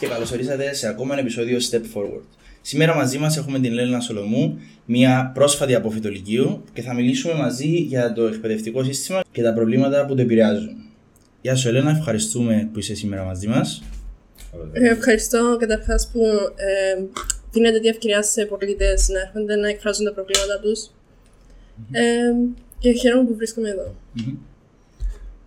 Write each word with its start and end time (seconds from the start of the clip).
και 0.00 0.06
καλώ 0.06 0.26
ορίσατε 0.32 0.74
σε 0.74 0.88
ακόμα 0.88 1.12
ένα 1.12 1.22
επεισόδιο 1.22 1.58
Step 1.70 1.82
Forward. 1.94 2.24
Σήμερα 2.60 2.94
μαζί 2.94 3.18
μας 3.18 3.36
έχουμε 3.36 3.58
την 3.58 3.72
Ελένα 3.72 4.00
Σολομού, 4.00 4.58
μια 4.84 5.30
πρόσφατη 5.34 5.74
αποφυτολικίου 5.74 6.64
και 6.72 6.82
θα 6.82 6.94
μιλήσουμε 6.94 7.34
μαζί 7.34 7.66
για 7.66 8.12
το 8.12 8.22
εκπαιδευτικό 8.22 8.84
σύστημα 8.84 9.22
και 9.32 9.42
τα 9.42 9.52
προβλήματα 9.52 10.06
που 10.06 10.14
το 10.14 10.22
επηρεάζουν. 10.22 10.76
Γεια 11.40 11.54
σου 11.54 11.68
Ελένα, 11.68 11.90
ευχαριστούμε 11.90 12.68
που 12.72 12.78
είσαι 12.78 12.94
σήμερα 12.94 13.24
μαζί 13.24 13.48
μας. 13.48 13.82
Ε, 14.72 14.88
ευχαριστώ 14.88 15.56
καταρχάς 15.58 16.10
που 16.12 16.20
ε, 16.56 17.04
δίνετε 17.50 17.80
τη 17.80 17.88
ευκαιρία 17.88 18.22
σε 18.22 18.44
πολίτες 18.44 19.08
να 19.08 19.20
έρχονται 19.20 19.56
να 19.56 19.68
εκφράζουν 19.68 20.04
τα 20.04 20.12
προβλήματα 20.12 20.60
τους. 20.60 20.90
Ε, 21.90 22.32
και 22.78 22.92
χαίρομαι 22.92 23.28
που 23.28 23.34
βρίσκομαι 23.34 23.68
εδώ. 23.68 23.94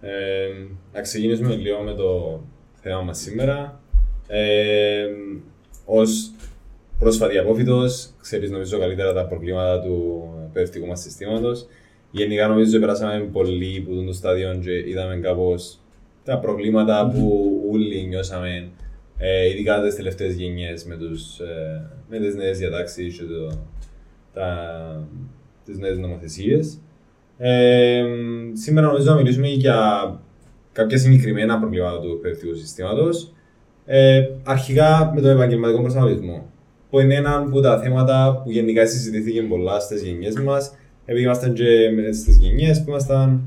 Ε, 0.02 0.48
να 0.94 1.02
ξεκινήσουμε 1.02 1.56
λίγο 1.56 1.80
με 1.80 1.94
το 1.94 2.42
θέμα 2.82 3.02
μας 3.02 3.18
σήμερα. 3.18 3.83
Ε, 4.36 5.08
ως 5.86 6.32
πρόσφατη 7.00 7.38
απόφυτος, 7.38 8.10
ξέρεις 8.22 8.50
νομίζω 8.52 8.80
καλύτερα 8.80 9.14
τα 9.14 9.26
προβλήματα 9.26 9.82
του 9.82 10.24
εκπαιδευτικού 10.46 10.88
μας 10.88 11.02
συστήματος. 11.02 11.66
Γενικά 12.12 12.48
νομίζω 12.48 12.80
περάσαμε 12.80 13.30
πολύ 13.32 13.80
που 13.80 14.04
το 14.06 14.14
στάδιο 14.14 14.60
και 14.64 14.90
είδαμε 14.90 15.16
κάπως 15.16 15.80
τα 16.24 16.40
προβληματα 16.40 17.12
που 17.14 17.52
όλοι 17.72 18.06
νιώσαμε, 18.08 18.70
ε, 19.18 19.50
ειδικά 19.50 19.82
τις 19.82 19.96
τελευταίες 19.96 20.34
γενιές 20.36 20.86
με, 20.86 20.96
τους, 20.96 21.40
ε, 21.40 21.90
με 22.10 22.20
τις 22.20 22.36
νέες 22.36 22.58
διατάξεις 22.58 23.18
και 23.18 23.24
το, 23.24 23.62
τα, 24.34 25.08
τις 25.66 25.78
νέες 25.78 25.98
νομοθεσίες. 25.98 26.80
Ε, 27.38 28.04
σήμερα 28.54 28.88
νομίζω 28.88 29.12
να 29.12 29.16
μιλήσουμε 29.16 29.48
για 29.48 29.80
κάποια 30.72 30.98
συγκεκριμένα 30.98 31.60
προβλήματα 31.60 32.00
του 32.00 32.12
εκπαιδευτικού 32.16 32.56
συστήματος. 32.56 33.34
Ε, 33.86 34.28
αρχικά 34.44 35.12
με 35.16 35.22
τον 35.22 35.30
επαγγελματικό 35.30 35.82
προσανατολισμό. 35.82 36.46
Που 36.90 37.00
είναι 37.00 37.16
ένα 37.16 37.36
από 37.36 37.62
τα 37.62 37.80
θέματα 37.80 38.42
που 38.44 38.52
γενικά 38.52 38.88
συζητήθηκε 38.88 39.42
πολλά 39.42 39.80
στις 39.80 40.02
γενιές 40.04 40.40
μας, 40.40 40.74
επειδή 41.06 41.26
ήμασταν 41.26 41.54
και 41.54 41.66
στις 42.14 42.38
γενιές 42.38 42.78
που 42.84 42.90
ήμασταν. 42.90 43.42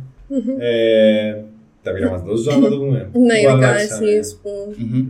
Ε, 0.59 1.35
τα 1.83 1.93
πειράματα 1.93 2.25
του 2.25 2.37
ζώα, 2.37 2.57
να 2.59 2.69
το 2.69 2.77
πούμε. 2.77 3.09
Ναι, 3.13 3.39
ειδικά 3.41 3.79
εσείς 3.79 4.39
που 4.43 4.51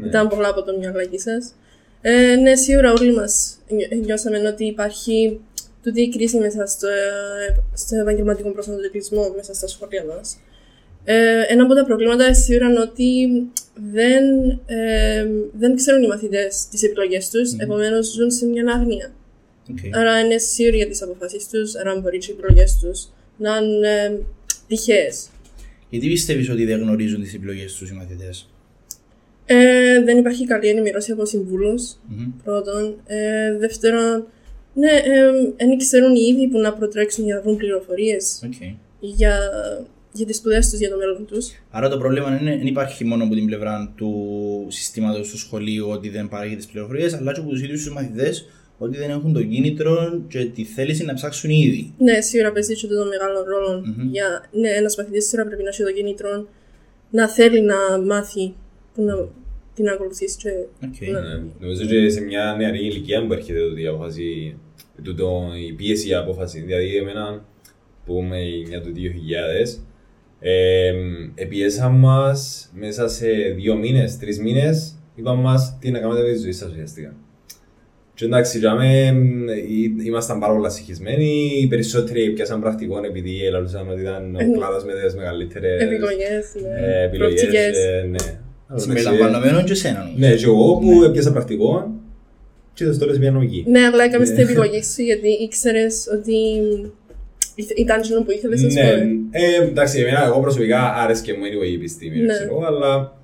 Ναι. 0.00 0.06
ήταν 0.08 0.28
πολλά 0.28 0.48
από 0.48 0.62
το 0.62 0.76
μυαλάκι 0.78 1.18
σα. 1.18 1.64
Ε, 2.10 2.36
ναι, 2.36 2.56
σίγουρα 2.56 2.92
όλοι 2.92 3.12
μας 3.14 3.56
νιώσαμε 4.04 4.38
ότι 4.48 4.64
υπάρχει 4.64 5.40
τούτη 5.82 6.00
η 6.02 6.08
κρίση 6.08 6.38
μέσα 6.38 6.66
στο, 6.66 6.88
ε, 6.88 7.62
στο 7.74 7.96
επαγγελματικό 7.96 8.50
προσανατολισμό 8.50 9.32
μέσα 9.36 9.54
στα 9.54 9.66
σχολεία 9.66 10.04
μας. 10.04 10.36
Ε, 11.08 11.42
ένα 11.48 11.62
από 11.64 11.74
τα 11.74 11.84
προβλήματα 11.84 12.34
σίγουρα 12.34 12.68
είναι 12.68 12.80
ότι 12.80 13.28
δεν, 13.92 14.24
ε, 14.66 15.26
δεν 15.58 15.76
ξέρουν 15.76 16.02
οι 16.02 16.06
μαθητές 16.06 16.68
τις 16.70 16.82
επιλογές 16.82 17.30
τους, 17.30 17.52
Μμμ. 17.52 17.60
επομένως 17.60 18.06
ζουν 18.12 18.30
σε 18.30 18.46
μια 18.46 18.64
αγνία. 18.74 19.12
Okay. 19.68 19.90
Άρα 19.92 20.20
είναι 20.20 20.38
σίγουροι 20.38 20.76
για 20.76 20.86
τις 20.88 21.02
αποφάσεις 21.02 21.48
τους, 21.48 21.74
άρα 21.74 22.00
μπορεί 22.00 22.18
και 22.18 22.30
οι 22.30 22.34
επιλογές 22.38 22.78
τους 22.82 23.08
να 23.36 23.56
είναι 23.56 23.88
ε, 23.88 24.18
τυχαίες. 24.66 25.28
Γιατί 25.90 26.08
πιστεύεις 26.08 26.50
ότι 26.50 26.64
δεν 26.64 26.80
γνωρίζουν 26.80 27.22
τις 27.22 27.34
επιλογές 27.34 27.74
τους 27.74 27.90
οι 27.90 27.94
μαθητές; 27.94 28.48
Ε, 29.46 30.02
δεν 30.04 30.18
υπάρχει 30.18 30.46
καλή 30.46 30.68
ενημερώση 30.68 31.12
από 31.12 31.24
συμβούλους. 31.24 31.96
Πρώτον. 32.44 32.94
Ε, 33.06 33.56
δεύτερον, 33.58 34.26
ναι, 34.74 34.90
ε, 34.90 35.30
δεν 35.66 35.78
ξέρουν 35.78 36.14
οι 36.14 36.20
ίδιοι 36.34 36.48
που 36.48 36.58
να 36.58 36.72
προτρέξουν 36.72 37.24
για 37.24 37.34
να 37.34 37.40
βρουν 37.40 37.56
πληροφορίες 37.56 38.40
Okay. 38.44 38.74
για, 39.00 39.38
για 40.16 40.26
τις 40.26 40.36
σπουδές 40.36 40.70
τους, 40.70 40.78
για 40.78 40.90
το 40.90 40.96
μέλλον 40.96 41.26
τους. 41.26 41.50
Άρα 41.70 41.88
το 41.88 41.98
πρόβλημα 41.98 42.38
είναι, 42.40 42.56
δεν 42.56 42.66
υπάρχει 42.66 43.04
μόνο 43.04 43.24
από 43.24 43.34
την 43.34 43.46
πλευρά 43.46 43.92
του 43.96 44.12
συστήματος 44.68 45.30
του 45.30 45.38
σχολείου 45.38 45.88
ότι 45.88 46.08
δεν 46.08 46.28
παράγει 46.28 46.56
τις 46.56 46.66
πληροφορίες, 46.66 47.14
αλλά 47.14 47.32
και 47.32 47.40
από 47.40 47.48
τους 47.48 47.62
ίδιους 47.62 47.84
τους 47.84 47.92
μαθητές 47.92 48.48
ότι 48.78 48.96
δεν 48.98 49.10
έχουν 49.10 49.32
το 49.32 49.42
κίνητρο 49.42 50.22
και 50.28 50.44
τη 50.44 50.64
θέληση 50.64 51.04
να 51.04 51.14
ψάξουν 51.14 51.50
ήδη. 51.50 51.94
Ναι, 51.98 52.20
σίγουρα 52.20 52.52
παίζει 52.52 52.74
και 52.74 52.86
το 52.86 53.04
μεγάλο 53.04 53.44
ρόλο. 53.44 53.82
Μμμ. 53.84 54.10
Για, 54.10 54.44
ναι, 54.52 54.68
ένας 54.68 54.96
μαθητής 54.96 55.28
σίγουρα 55.28 55.48
πρέπει 55.48 55.62
να 55.62 55.68
έχει 55.68 55.82
το 55.82 55.92
κίνητρο 55.92 56.48
να 57.10 57.28
θέλει 57.28 57.60
να 57.60 57.76
μάθει 58.06 58.54
που 58.94 59.02
να 59.02 59.28
την 59.74 59.88
ακολουθήσει. 59.88 60.36
Και, 60.36 60.50
Okay. 60.82 61.10
Ναι. 61.12 61.20
Ναι. 61.20 61.42
Νομίζω 61.60 61.84
και 61.86 62.08
σε 62.08 62.20
μια 62.20 62.54
νεαρή 62.58 62.78
ηλικία 62.78 63.26
που 63.26 63.32
έρχεται 63.32 63.68
τούτη 63.68 63.82
η 63.82 63.86
απόφαση, 63.86 64.58
τούτο, 65.02 65.48
η 65.68 65.72
πίεση 65.72 66.06
για 66.06 66.18
απόφαση. 66.18 66.60
Δηλαδή, 66.60 66.96
εμένα 66.96 67.44
που 68.04 68.18
είμαι 68.22 68.40
για 68.68 68.80
το 68.80 68.88
2000, 68.94 69.78
ε, 70.40 70.92
επιέσαν 71.34 71.92
μας 71.94 72.70
μέσα 72.74 73.08
σε 73.08 73.26
δύο 73.56 73.76
μήνες, 73.76 74.18
τρεις 74.18 74.40
μήνες, 74.40 74.94
είπαν 75.14 75.38
μας 75.38 75.76
τι 75.80 75.90
να 75.90 75.98
κάνετε 75.98 76.22
με 76.22 76.32
τη 76.32 76.38
ζωή 76.38 76.52
σας 76.52 76.70
ουσιαστικά. 76.70 77.14
Και 78.14 78.24
εντάξει, 78.24 78.58
για 78.58 78.74
μέ, 78.74 79.14
ήμασταν 80.06 80.38
πάρα 80.38 80.52
πολλά 80.54 80.68
συγχυσμένοι. 80.68 81.50
Οι 81.60 81.66
περισσότεροι 81.66 82.30
πιάσαν 82.30 82.60
πρακτικών 82.60 83.04
επειδή 83.04 83.44
ελαλούσαν 83.46 83.90
ότι 83.90 84.00
ήταν 84.00 84.34
ο 84.34 84.52
κλάδος 84.58 84.84
με 84.84 84.92
τις 85.04 85.14
μεγαλύτερες 85.14 85.82
Επιλογές, 85.82 86.54
ναι. 86.62 86.86
ε, 86.86 87.04
επιλογές. 87.04 87.40
προοπτικές. 87.40 87.76
ε, 87.78 88.06
ναι. 88.10 88.38
Συμπεριλαμβανομένων 88.80 89.64
και 89.64 89.72
εσένα. 89.72 90.10
Ναι, 90.16 90.34
και 90.34 90.44
εγώ 90.44 90.78
που 90.78 91.02
έπιασα 91.04 91.32
πρακτικό 91.32 91.90
και 92.74 92.84
το 92.84 92.98
τώρα 92.98 93.14
σε 93.14 93.18
νομική. 93.30 93.64
Ναι, 93.68 93.80
αλλά 93.80 94.04
έκαμε 94.04 94.24
Ναι. 94.24 94.30
την 94.34 94.42
επιλογή 94.44 94.82
σου 94.82 95.02
γιατί 95.02 95.28
ήξερες 95.28 96.06
ότι 96.18 96.32
ήθε- 96.32 96.90
ήταν 97.76 98.00
αυτό 98.00 98.22
που 98.22 98.30
ήθελες, 98.30 98.60
α 98.62 98.66
Ναι, 98.66 98.90
πούμε. 98.90 99.14
ε, 99.30 99.62
εντάξει, 99.64 100.00
εμένα 100.00 100.24
εγώ 100.24 100.40
προσωπικά 100.40 100.94
άρεσε 100.94 101.22
και 101.22 101.32
μου 101.32 101.38
anyway 101.44 101.68
η 101.70 101.74
επιστήμη, 101.74 102.18
Ναι. 102.18 102.32
ξέρω, 102.32 102.62
αλλά 102.66 103.18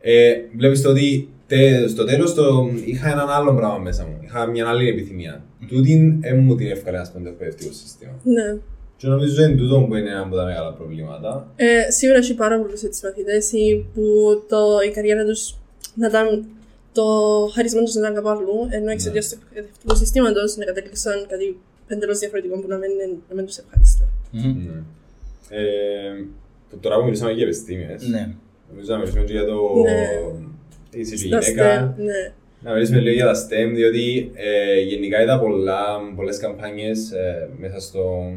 ε, 0.00 0.32
βλέπεις 0.56 0.82
το 0.82 0.90
ότι 0.90 1.28
τε, 1.46 1.88
στο 1.88 2.04
τέλος 2.04 2.34
το, 2.34 2.70
είχα 2.84 3.10
έναν 3.10 3.28
άλλο 3.30 3.54
πράγμα 3.54 3.78
μέσα 3.78 4.04
μου. 4.04 4.20
Είχα 4.24 4.46
μια 4.46 4.68
άλλη 4.68 4.88
επιθυμία. 4.88 5.44
Τούτη 5.68 6.18
δεν 6.20 6.38
μου 6.38 6.54
την 6.56 6.70
εύκολα 6.70 6.98
να 7.02 7.10
πούμε 7.10 7.24
το 7.24 7.30
εκπαιδευτικό 7.30 7.72
σύστημα. 7.72 8.12
Ναι. 8.22 8.56
Και 8.96 9.06
νομίζω 9.06 9.42
είναι 9.42 9.56
τούτο 9.56 9.80
που 9.88 9.94
είναι 9.94 10.10
ένα 10.10 10.20
από 10.20 10.36
τα 10.36 10.44
μεγάλα 10.44 10.72
προβλήματα. 10.72 11.52
Ε, 11.56 11.90
σίγουρα 11.90 12.18
έχει 12.18 12.34
πάρα 12.34 12.60
πολλούς 12.60 12.82
έτσι 12.82 13.00
μαθητές 13.06 13.50
που 13.94 14.02
το, 14.48 14.58
η 14.88 14.90
καριέρα 14.90 15.24
τους 15.24 15.56
να 15.94 16.06
ήταν 16.06 16.44
το 16.92 17.04
χάρισμα 17.54 17.82
τους 17.82 17.94
να 17.94 18.00
ήταν 18.00 18.14
κάπου 18.14 18.28
αλλού, 18.28 18.58
ενώ 18.70 18.90
εξαιτίας 18.90 19.28
του 19.28 19.38
εκπαιδευτικού 19.48 19.94
συστήματος 19.96 20.56
να 20.56 20.64
κατέκλυσαν 20.64 21.26
κάτι 21.28 21.56
εντελώ 21.86 22.14
διαφορετικό 22.14 22.58
που 22.60 22.68
να 22.68 22.76
μην, 22.76 22.90
να 23.28 23.34
μην 23.34 23.46
τους 23.46 23.56
ευχαριστώ. 23.58 24.04
Μμμ. 24.30 24.64
Ναι. 24.66 24.82
Ε, 25.50 26.24
που 26.70 26.78
τώρα 26.78 26.96
που 26.98 27.04
μιλήσαμε 27.04 27.32
για 27.32 27.44
επιστήμες, 27.44 28.08
Ναι. 28.08 28.34
νομίζω 28.70 28.92
να 28.92 28.98
μιλήσουμε 28.98 29.24
και 29.24 29.32
για 29.32 29.44
το... 29.44 29.58
Ναι. 29.84 31.00
Είσαι 31.00 31.14
και 31.14 31.16
Στα 31.16 31.38
γυναίκα. 31.38 31.94
STEM, 31.96 32.02
ναι. 32.02 32.32
Να 32.60 32.72
μιλήσουμε 32.72 33.00
λίγο 33.00 33.14
για 33.14 33.24
τα 33.24 33.34
STEM, 33.34 33.74
διότι 33.74 34.30
ε, 34.34 34.80
γενικά 34.80 35.22
είδα 35.22 35.40
πολλά, 35.40 35.82
πολλές 36.16 36.38
καμπάνιες 36.38 37.10
ε, 37.10 37.48
μέσα, 37.58 37.80
στο, 37.80 38.32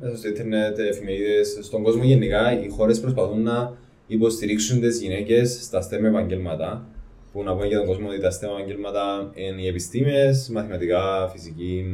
μέσα 0.00 0.16
στο 0.16 0.28
ίντερνετ, 0.28 0.78
εφημερίδες, 0.78 1.58
στον 1.60 1.82
κόσμο 1.82 2.02
γενικά. 2.04 2.60
Οι 2.64 2.68
χώρες 2.68 3.00
προσπαθούν 3.00 3.42
να 3.42 3.76
υποστηρίξουν 4.06 4.80
τις 4.80 5.00
γυναίκες 5.00 5.58
στα 5.62 5.88
STEM 5.88 6.04
επαγγέλματα. 6.04 6.86
Που 7.32 7.42
να 7.42 7.52
πούμε 7.54 7.66
για 7.66 7.78
τον 7.78 7.86
κόσμο 7.86 8.08
ότι 8.08 8.20
τα 8.20 8.30
STEM 8.30 8.48
επαγγέλματα 8.58 9.30
είναι 9.34 9.62
οι 9.62 9.66
επιστήμες, 9.66 10.48
μαθηματικά, 10.52 11.28
φυσική, 11.32 11.84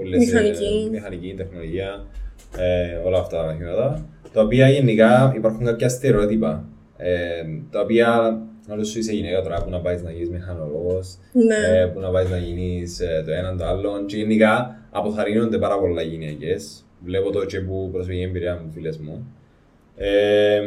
όλες, 0.00 0.18
Μηχανική. 0.18 0.84
ε, 0.86 0.90
μηχανική, 0.90 1.34
τεχνολογία, 1.36 2.06
ε, 2.58 2.94
όλα 3.06 3.18
αυτά 3.18 3.36
τα 3.36 3.44
μαθήματα. 3.44 4.06
Τα 4.32 4.40
οποία 4.42 4.68
γενικά 4.68 5.32
υπάρχουν 5.36 5.64
κάποια 5.64 5.88
στερεότυπα. 5.88 6.64
Ε, 6.96 7.16
τα 7.70 7.80
οποία 7.80 8.38
όλο 8.70 8.84
σου 8.84 8.98
είσαι 8.98 9.12
γυναίκα 9.12 9.42
τώρα 9.42 9.62
που 9.64 9.70
να 9.70 9.80
πάεις 9.80 10.02
να 10.02 10.10
γίνεις 10.10 10.30
μηχανολόγος, 10.30 11.16
Ναι. 11.32 11.78
ε, 11.80 11.84
που 11.86 12.00
να 12.00 12.08
πάεις 12.10 12.30
να 12.30 12.36
γίνεις 12.38 13.00
το 13.26 13.32
έναν 13.32 13.56
το 13.56 13.64
άλλο. 13.64 14.04
Και 14.06 14.16
γενικά 14.16 14.76
αποθαρρύνονται 14.90 15.58
πάρα 15.58 15.78
πολλά 15.78 16.02
γυναίκες. 16.02 16.84
Βλέπω 17.04 17.30
το 17.30 17.44
και 17.44 17.60
που 17.60 17.88
προσφυγή 17.92 18.22
εμπειρία 18.22 18.60
μου, 18.64 18.70
φίλες 18.72 18.98
μου. 18.98 19.26
Ε, 19.96 20.60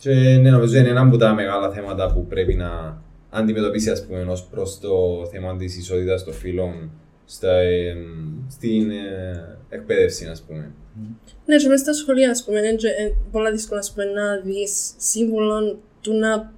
και 0.00 0.10
ναι, 0.40 0.50
νομίζω 0.50 0.78
είναι 0.78 0.88
ένα 0.88 1.00
από 1.00 1.16
τα 1.16 1.34
μεγάλα 1.34 1.70
θέματα 1.70 2.12
που 2.12 2.26
πρέπει 2.26 2.54
να 2.54 3.00
αντιμετωπίσει, 3.32 3.90
ας 3.90 4.06
πούμε, 4.06 4.22
ως 4.22 4.44
προς 4.44 4.78
το 4.78 5.26
θέμα 5.30 5.56
της 5.56 5.76
ισότητας 5.76 6.24
των 6.24 6.34
φύλων 6.34 6.90
στα, 7.24 7.52
ε, 7.52 7.96
στην 8.50 8.90
ε, 8.90 9.58
εκπαίδευση, 9.68 10.26
ας 10.26 10.42
πούμε. 10.42 10.70
Ναι, 11.46 11.56
και 11.56 11.68
μέσα 11.68 11.82
στα 11.82 11.92
σχολεία, 11.92 12.30
ας 12.30 12.44
πούμε, 12.44 12.58
είναι 12.58 12.74
και, 12.74 12.88
ε, 12.88 13.12
πολλά 13.30 13.50
δύσκολα 13.50 13.80
ας 13.80 13.92
πούμε, 13.92 14.04
να 14.04 14.36
δεις 14.36 14.94
σύμβολο 14.96 15.78
του 16.00 16.12
να 16.14 16.52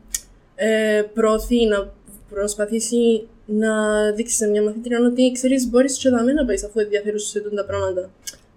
ε, 0.54 1.02
προωθεί, 1.14 1.66
να 1.66 1.92
προσπαθήσει 2.30 3.26
να 3.46 3.72
δείξει 4.12 4.36
σε 4.36 4.46
μια 4.46 4.62
μαθήτρια 4.62 4.98
ότι 5.06 5.32
ξέρεις 5.32 5.68
μπορείς 5.68 5.98
και 5.98 6.08
δαμέ 6.08 6.32
να 6.32 6.44
πάεις 6.44 6.64
αφού 6.64 6.80
ενδιαφέρουσαι 6.80 7.28
σε 7.28 7.40
τούτα 7.40 7.56
τα 7.56 7.64
πράγματα. 7.64 8.10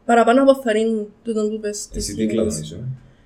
Παραπάνω 0.06 0.42
από 0.42 0.52
αυθαρρύνουν 0.52 1.08
τούτο 1.24 1.50
που 1.50 1.60
πες. 1.60 1.90
Εσύ 1.94 2.16
τι 2.16 2.26
κλάδο 2.26 2.60
είσαι. 2.60 2.76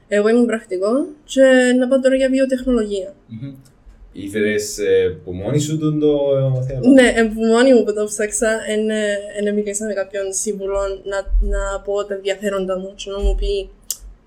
ε; 0.08 0.16
Εγώ 0.16 0.28
ήμουν 0.28 0.46
πρακτικό 0.46 1.08
και 1.24 1.42
να 1.80 1.88
πάω 1.88 2.00
τώρα 2.00 2.16
για 2.16 2.30
βιοτεχνολογία. 2.30 3.14
Μμμ. 3.28 3.54
Ήθελες 4.14 4.78
ε, 4.78 5.20
που 5.24 5.32
μόνη 5.32 5.60
σου 5.60 5.78
τον 5.80 6.00
το 6.00 6.18
θέμα; 6.68 6.80
Ναι, 6.88 7.08
ε, 7.16 7.24
που 7.24 7.42
μόνη 7.46 7.74
μου 7.74 7.84
που 7.84 7.94
το 7.94 8.06
ψάξα, 8.06 8.60
δεν 9.44 9.54
μίλησα 9.54 9.86
με 9.86 9.94
κάποιον 9.94 10.34
σύμβουλο 10.34 10.80
να, 11.04 11.48
να 11.48 11.80
πω 11.82 12.06
τα 12.06 12.14
ενδιαφέροντα 12.14 12.78
μου 12.80 12.94
και 12.96 13.10
να 13.12 13.20
μου 13.20 13.36
πει 13.36 13.70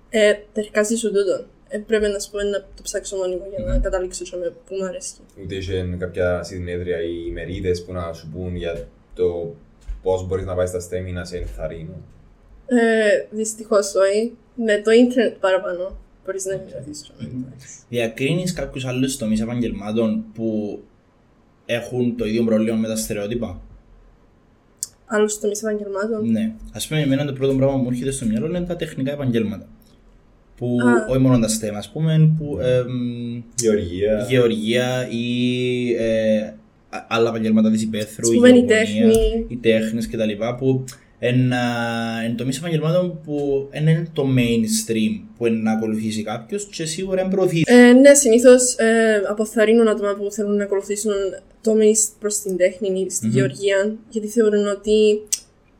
ε, 0.09 0.33
τερκάζει 0.53 0.95
σου 0.95 1.07
τούτο. 1.07 1.45
ε, 1.67 1.77
πρέπει 1.77 2.07
να, 2.07 2.19
σου 2.19 2.31
πω, 2.31 2.41
να 2.41 2.59
το 2.59 2.81
ψάξω 2.83 3.15
μόνιμο 3.15 3.43
για 3.55 3.65
να 3.65 3.79
καταλήξω 3.79 4.25
σε 4.25 4.37
με 4.37 4.49
που 4.49 4.75
μου 4.75 4.85
αρέσει. 4.85 5.13
Ούτε 5.43 5.55
είχε 5.55 5.95
κάποια 5.97 6.43
συνέδρια 6.43 7.01
ή 7.01 7.25
ημερίδες 7.27 7.83
που 7.83 7.93
να 7.93 8.13
σου 8.13 8.29
πούν 8.33 8.55
για 8.55 8.87
το 9.15 9.55
πώς 10.03 10.27
μπορείς 10.27 10.45
να 10.45 10.55
πάεις 10.55 10.69
στα 10.69 10.79
STEM 10.79 11.07
ή 11.07 11.11
να 11.11 11.25
σε 11.25 11.37
ενθαρρύνουν; 11.37 12.03
Ε, 12.65 13.25
Δυστυχώς 13.29 13.95
όχι. 13.95 14.37
Με 14.55 14.81
το 14.83 14.91
ίντερνετ 14.91 15.35
παραπάνω 15.39 15.97
μπορεί 16.25 16.37
να 16.51 16.57
μην 16.57 16.73
ρωτήσει. 16.77 17.05
Διακρίνεις 17.89 18.53
κάποιους 18.53 18.85
άλλους 18.85 19.17
τομείς 19.17 19.41
επαγγελμάτων 19.41 20.23
που 20.33 20.79
έχουν 21.65 22.15
το 22.17 22.25
ίδιο 22.25 22.43
πρόβλημα 22.43 22.77
με 22.77 22.87
τα 22.87 22.95
στερεότυπα; 22.95 23.61
Άλλους 25.05 25.39
τομείς 25.39 25.63
επαγγελμάτων; 25.63 26.29
Ναι. 26.31 26.53
Α 26.73 26.87
πούμε, 26.87 27.01
εμένα 27.01 27.25
το 27.25 27.33
πρώτο 27.33 27.53
πράγμα 27.55 27.75
που 27.75 27.81
μου 27.81 27.89
έρχεται 27.89 28.11
στο 28.11 28.25
μυαλό 28.25 28.45
είναι 28.47 28.61
τα 28.61 28.75
τεχνικά 28.75 29.11
επαγγέλματα. 29.11 29.67
Που, 30.57 30.77
Α. 30.81 31.05
όχι 31.09 31.19
μόνο 31.19 31.39
τα 31.39 31.47
STEM, 31.47 31.73
ας 31.77 31.89
πούμε, 31.91 32.31
που 32.37 32.57
εμ, 32.61 33.43
Γεωργία. 33.55 34.25
γεωργία 34.29 35.07
ή 35.09 35.93
ε, 35.93 36.37
α- 36.89 37.05
άλλα 37.09 37.29
επαγγέλματα 37.29 37.71
της 37.71 37.81
υπαίθρου, 37.81 38.27
Ας 38.29 38.33
πούμε, 38.35 38.49
η 38.49 38.51
γεωγονίας, 38.51 38.87
τέχνη. 38.89 39.45
οι 39.47 39.55
τέχνες 39.57 40.07
κτλ. 40.07 40.31
που 40.57 40.83
εν, 41.27 41.53
α, 41.53 42.23
εν 42.23 42.35
τομείς 42.35 42.57
επαγγελμάτων 42.57 43.19
που 43.23 43.67
εν 43.71 43.87
είναι 43.87 44.07
το 44.13 44.23
mainstream 44.37 45.21
που 45.37 45.45
είναι 45.45 45.57
να 45.57 45.71
ακολουθήσει 45.71 46.23
κάποιος 46.23 46.67
και 46.71 46.85
σίγουρα 46.85 47.21
εν 47.21 47.27
προωθήσει. 47.27 47.63
Ε, 47.67 47.93
ναι, 47.93 48.13
συνήθως 48.13 48.75
ε, 48.75 49.23
αποθαρρύνουν 49.29 49.87
άτομα 49.87 50.13
που 50.13 50.31
θέλουν 50.31 50.55
να 50.55 50.63
ακολουθήσουν 50.63 51.13
τομεί 51.61 51.93
προς 52.19 52.39
την 52.39 52.57
τέχνη 52.57 52.99
ή 52.99 53.09
στη 53.09 53.25
Μμμ. 53.25 53.33
γεωργία, 53.33 53.95
γιατί 54.09 54.27
θεωρούν 54.27 54.67
ότι 54.67 55.21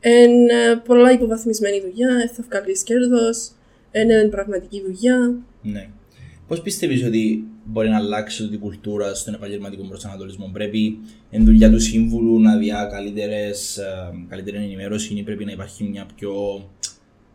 είναι 0.00 0.82
πολλά 0.84 1.12
υποβαθμισμένη 1.12 1.80
δουλειά, 1.80 2.08
ε, 2.08 2.28
θα 2.34 2.44
βγάλεις 2.48 2.82
κέρδος, 2.82 3.50
είναι 3.92 4.28
πραγματική 4.28 4.82
δουλειά. 4.86 5.34
Ναι. 5.62 5.88
Πώς 6.48 6.62
πιστεύεις 6.62 7.04
ότι 7.04 7.44
μπορεί 7.66 7.88
να 7.88 7.96
αλλάξει 7.96 8.48
την 8.48 8.60
κουλτούρα 8.60 9.14
στον 9.14 9.34
επαγγελματικό 9.34 9.82
προσανατολισμό, 9.82 10.50
Πρέπει 10.52 10.98
εν 11.30 11.44
δουλειά 11.44 11.70
του 11.70 11.80
σύμβουλου 11.80 12.40
να 12.40 12.56
διά 12.56 12.88
καλύτερες, 12.92 13.76
ε, 13.76 14.14
καλύτερη 14.28 14.56
ενημέρωση 14.56 15.14
ή 15.14 15.22
πρέπει 15.22 15.44
να 15.44 15.52
υπάρχει 15.52 15.84
μια 15.84 16.06
πιο, 16.16 16.32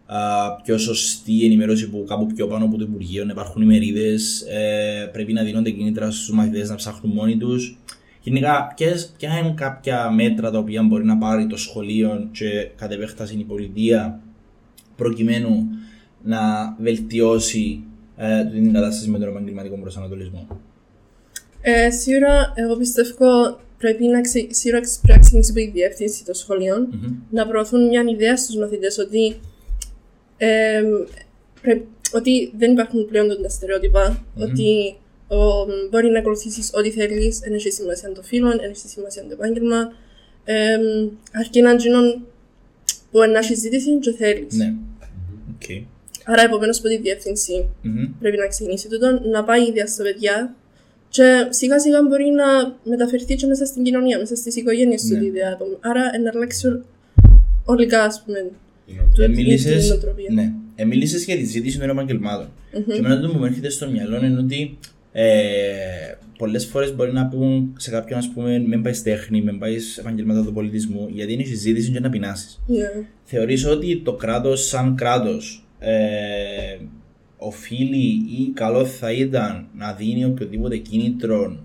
α, 0.06 0.18
πιο 0.64 0.78
σωστή 0.78 1.46
ενημέρωση 1.46 1.90
που 1.90 2.06
κάπου 2.08 2.26
πιο 2.26 2.48
πάνω 2.48 2.66
από 2.66 2.78
το 2.78 2.84
Υπουργείο, 2.84 3.26
να 3.26 3.32
υπάρχουν 3.32 3.62
ημερίδε, 3.62 4.16
πρέπει 5.12 5.34
να 5.34 5.44
δίνονται 5.44 5.70
κίνητρα 5.70 6.12
στους 6.12 6.32
μαθητές 6.32 6.70
να 6.70 6.76
ψάχνουν 6.76 7.14
μόνοι 7.14 7.38
τους. 7.38 7.78
Γενικά, 8.24 8.74
ποιες- 8.76 9.14
ποια 9.18 9.38
είναι 9.38 9.54
κάποια 9.56 10.12
μέτρα 10.12 10.52
τα 10.52 10.58
οποία 10.58 10.84
μπορεί 10.84 11.06
να 11.06 11.18
πάρει 11.18 11.48
το 11.48 11.58
σχολείο 11.58 12.30
και 12.32 12.70
κατ' 12.76 12.92
επέκταση 12.92 13.36
η 13.38 13.44
πολιτεία 13.44 14.20
προκειμένου 14.96 15.68
να 16.24 16.40
βελτιώσει 16.80 17.84
ε, 18.24 18.46
την 18.46 18.74
κατάσταση 18.74 19.10
με 19.10 19.20
τον 19.20 19.28
επαγγελματικό 19.28 19.76
προσανατολισμό. 19.76 20.48
Ε, 21.62 21.90
σίγουρα, 21.92 22.54
εγώ 22.56 22.76
πιστεύω 22.78 23.60
πρέπει 23.78 24.06
να, 24.08 24.22
ξε... 24.22 24.48
σίγουρα 24.50 24.82
πρέπει 24.82 25.12
να 25.12 25.20
ξεκινήσει 25.20 25.52
από 25.52 25.60
τη 25.60 25.70
διεύθυνση 25.70 26.26
των 26.26 26.34
σχολείων 26.34 26.88
Μμμ. 26.92 27.16
να 27.30 27.48
προωθούν 27.48 27.88
μια 27.88 28.04
ιδέα 28.14 28.38
στους 28.38 28.56
μαθητές 28.56 28.98
ότι, 28.98 29.40
ε, 30.38 30.82
πρέ- 31.62 31.82
ότι 32.14 32.54
δεν 32.58 32.72
υπάρχουν 32.72 33.08
πλέον 33.08 33.28
τα 33.42 33.50
στερεότυπα, 33.50 34.24
Μμμ. 34.36 34.44
ότι 34.44 34.96
ο, 35.28 35.38
μπορεί 35.90 36.10
να 36.10 36.20
ακολουθήσεις 36.20 36.72
ό,τι 36.74 36.92
θέλεις, 36.92 37.40
δεν 37.40 37.54
έχει 37.54 37.72
σημασία 37.72 38.12
το 38.12 38.22
φύλο, 38.24 38.50
δεν 38.50 38.70
έχει 38.70 38.88
σημασία 38.88 39.22
το 39.22 39.30
επάγγελμα, 39.32 39.94
ε, 40.44 40.78
αρκεί 41.34 41.62
να 41.62 41.74
γίνουν 41.76 42.26
που 43.12 43.20
να 43.20 43.38
έχεις 43.38 43.60
ζήτηση 43.60 44.00
και 44.00 44.12
θέλεις. 44.12 44.54
Ναι. 44.56 44.74
Οκ. 45.54 45.86
Άρα, 46.26 46.42
επομένως, 46.42 46.78
από 46.80 46.88
τη 46.88 46.98
διεύθυνση 46.98 47.70
Μμμ. 47.82 48.06
πρέπει 48.20 48.38
να 48.38 48.48
ξεκινήσει 48.48 48.88
τούτο, 48.90 49.20
να 49.32 49.44
πάει 49.44 49.62
η 49.64 49.68
ιδέα 49.70 49.88
στα 49.88 50.04
παιδιά 50.04 50.56
και 51.10 51.48
σιγά 51.50 51.80
σιγά 51.80 52.02
μπορεί 52.08 52.30
να 52.30 52.76
μεταφερθεί 52.92 53.36
και 53.36 53.46
μέσα 53.48 53.66
στην 53.66 53.84
κοινωνία, 53.84 54.18
μέσα 54.18 54.36
στις 54.36 54.56
οικογένειες 54.56 55.02
του 55.02 55.14
Ναι. 55.16 55.24
η 55.24 55.26
ιδέα. 55.26 55.58
Άρα 55.80 56.02
να 56.24 56.30
αλλάξει 56.36 56.68
ολ- 56.68 56.82
ολικά, 57.66 58.04
ας 58.04 58.24
πούμε, 58.26 58.38
Είναι 58.86 59.02
το- 59.16 59.22
Ε, 59.24 59.26
την 59.26 59.36
μίλησες- 59.36 59.90
νοοτροπία. 59.90 60.28
ναι. 60.32 60.54
Ε, 60.76 60.86
μίλησες 60.86 61.26
για 61.26 61.36
τη 61.36 61.44
ζήτηση 61.44 61.80
των 61.80 61.90
επαγγελμάτων. 61.90 62.50
Μμμ. 62.74 62.84
Και 62.94 62.98
εμένα 62.98 63.20
το 63.22 63.28
που 63.32 63.38
μου 63.38 63.46
έρχεται 63.46 63.70
στο 63.70 63.90
μυαλό 63.90 64.26
είναι 64.26 64.40
ότι 64.40 64.78
ε, 65.12 65.34
πολλές 66.38 66.66
φορές 66.66 66.96
μπορεί 66.96 67.12
να 67.14 67.26
πούν 67.28 67.74
σε 67.78 67.90
κάποιον, 67.92 68.20
ας 68.20 68.30
πούμε, 68.34 68.60
μην 68.60 68.82
πάεις 68.82 69.02
τέχνη, 69.04 69.42
μην 69.42 69.60
πάεις 69.60 69.92
σε 69.94 70.00
επαγγελμάτα 70.02 70.44
του 70.44 70.54
πολιτισμού, 70.54 71.08
γιατί 71.12 71.34
είναι 71.34 71.44
συζήτηση 71.44 71.92
και 71.92 72.00
να 72.00 72.10
πεινάσεις. 72.10 72.60
Ναι. 72.68 72.92
Θεωρείς 73.24 73.66
ότι 73.66 74.02
το 74.06 74.14
κράτος 74.14 74.68
σαν 74.68 74.96
κράτος 74.96 75.66
ε, 75.84 76.78
οφείλει 77.38 78.26
ή 78.40 78.52
καλός 78.54 78.98
θα 78.98 79.12
ήταν 79.12 79.68
να 79.78 79.94
δίνει 79.94 80.26
οποιοδήποτε 80.26 80.78
κίνητρο 80.78 81.60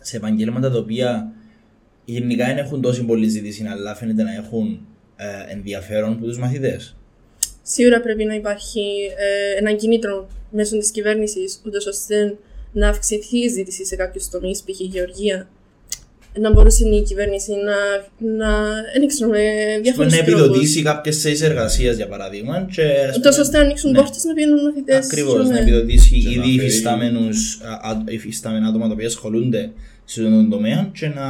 σε 0.00 0.16
επαγγέλματα 0.16 0.70
τα 0.70 0.78
οποία 0.78 1.32
γενικά 2.04 2.46
δεν 2.46 2.58
έχουν 2.58 2.80
τόση 2.80 3.04
πολλή 3.04 3.28
ζήτηση 3.28 3.66
αλλά 3.66 3.94
φαίνεται 3.94 4.22
να 4.22 4.34
έχουν 4.34 4.86
ε, 5.16 5.52
ενδιαφέρον 5.52 6.12
από 6.12 6.24
τους 6.24 6.38
μαθητές. 6.38 6.96
Σίγουρα 7.62 8.00
πρέπει 8.00 8.24
να 8.24 8.34
υπάρχει 8.34 8.80
ε, 9.18 9.58
ένα 9.58 9.72
κίνητρο 9.72 10.28
μέσω 10.50 10.78
της 10.78 10.90
κυβέρνησης, 10.90 11.62
ούτως 11.66 11.86
ώστε 11.86 12.36
να 12.72 12.88
αυξηθεί 12.88 13.38
η 13.38 13.48
ζήτηση 13.48 13.84
σε 13.84 13.96
κάποιους 13.96 14.28
τομείς, 14.28 14.62
π.χ. 14.62 14.80
γεωργία. 14.80 15.48
Να 16.40 16.52
μπορούσε 16.52 16.88
η 16.88 17.02
κυβέρνηση 17.02 17.50
να, 17.52 17.78
να 18.36 18.50
δεν 18.98 19.06
ξέρω, 19.08 19.30
με 19.30 19.38
Ας 19.76 19.80
διάφορους 19.82 20.14
πούμε, 20.14 20.22
να 20.22 20.28
επιδοτήσει 20.32 20.82
κάποιες 20.82 21.20
θέσεις 21.20 21.42
εργασίας 21.42 21.96
για 21.96 22.06
παράδειγμα 22.08 22.66
και 22.72 22.82
ας 22.82 23.16
Ούτως 23.16 23.30
πούμε, 23.30 23.42
ώστε 23.42 23.58
να 23.58 23.64
ανοίξουν 23.64 23.90
ναι. 23.90 23.98
πόρτες 23.98 24.24
να 24.24 24.32
πηγαίνουν 24.34 24.62
μαθητές. 24.64 25.06
Ακριβώς, 25.06 25.48
να 25.48 25.58
επιδοτήσει 25.58 26.18
Και 26.18 26.24
να 26.24 26.30
ήδη 26.30 26.40
φέρει- 26.40 26.54
υφιστάμενους, 26.54 27.60
α, 27.62 27.88
α, 27.90 28.02
υφιστάμενα 28.08 28.66
άτομα 28.68 28.86
τα 28.86 28.92
οποία 28.92 29.06
ασχολούνται 29.06 29.70
σε 30.04 30.20
αυτόν 30.20 30.34
τον 30.36 30.50
τομέα 30.50 30.90
και 30.98 31.06
να 31.08 31.24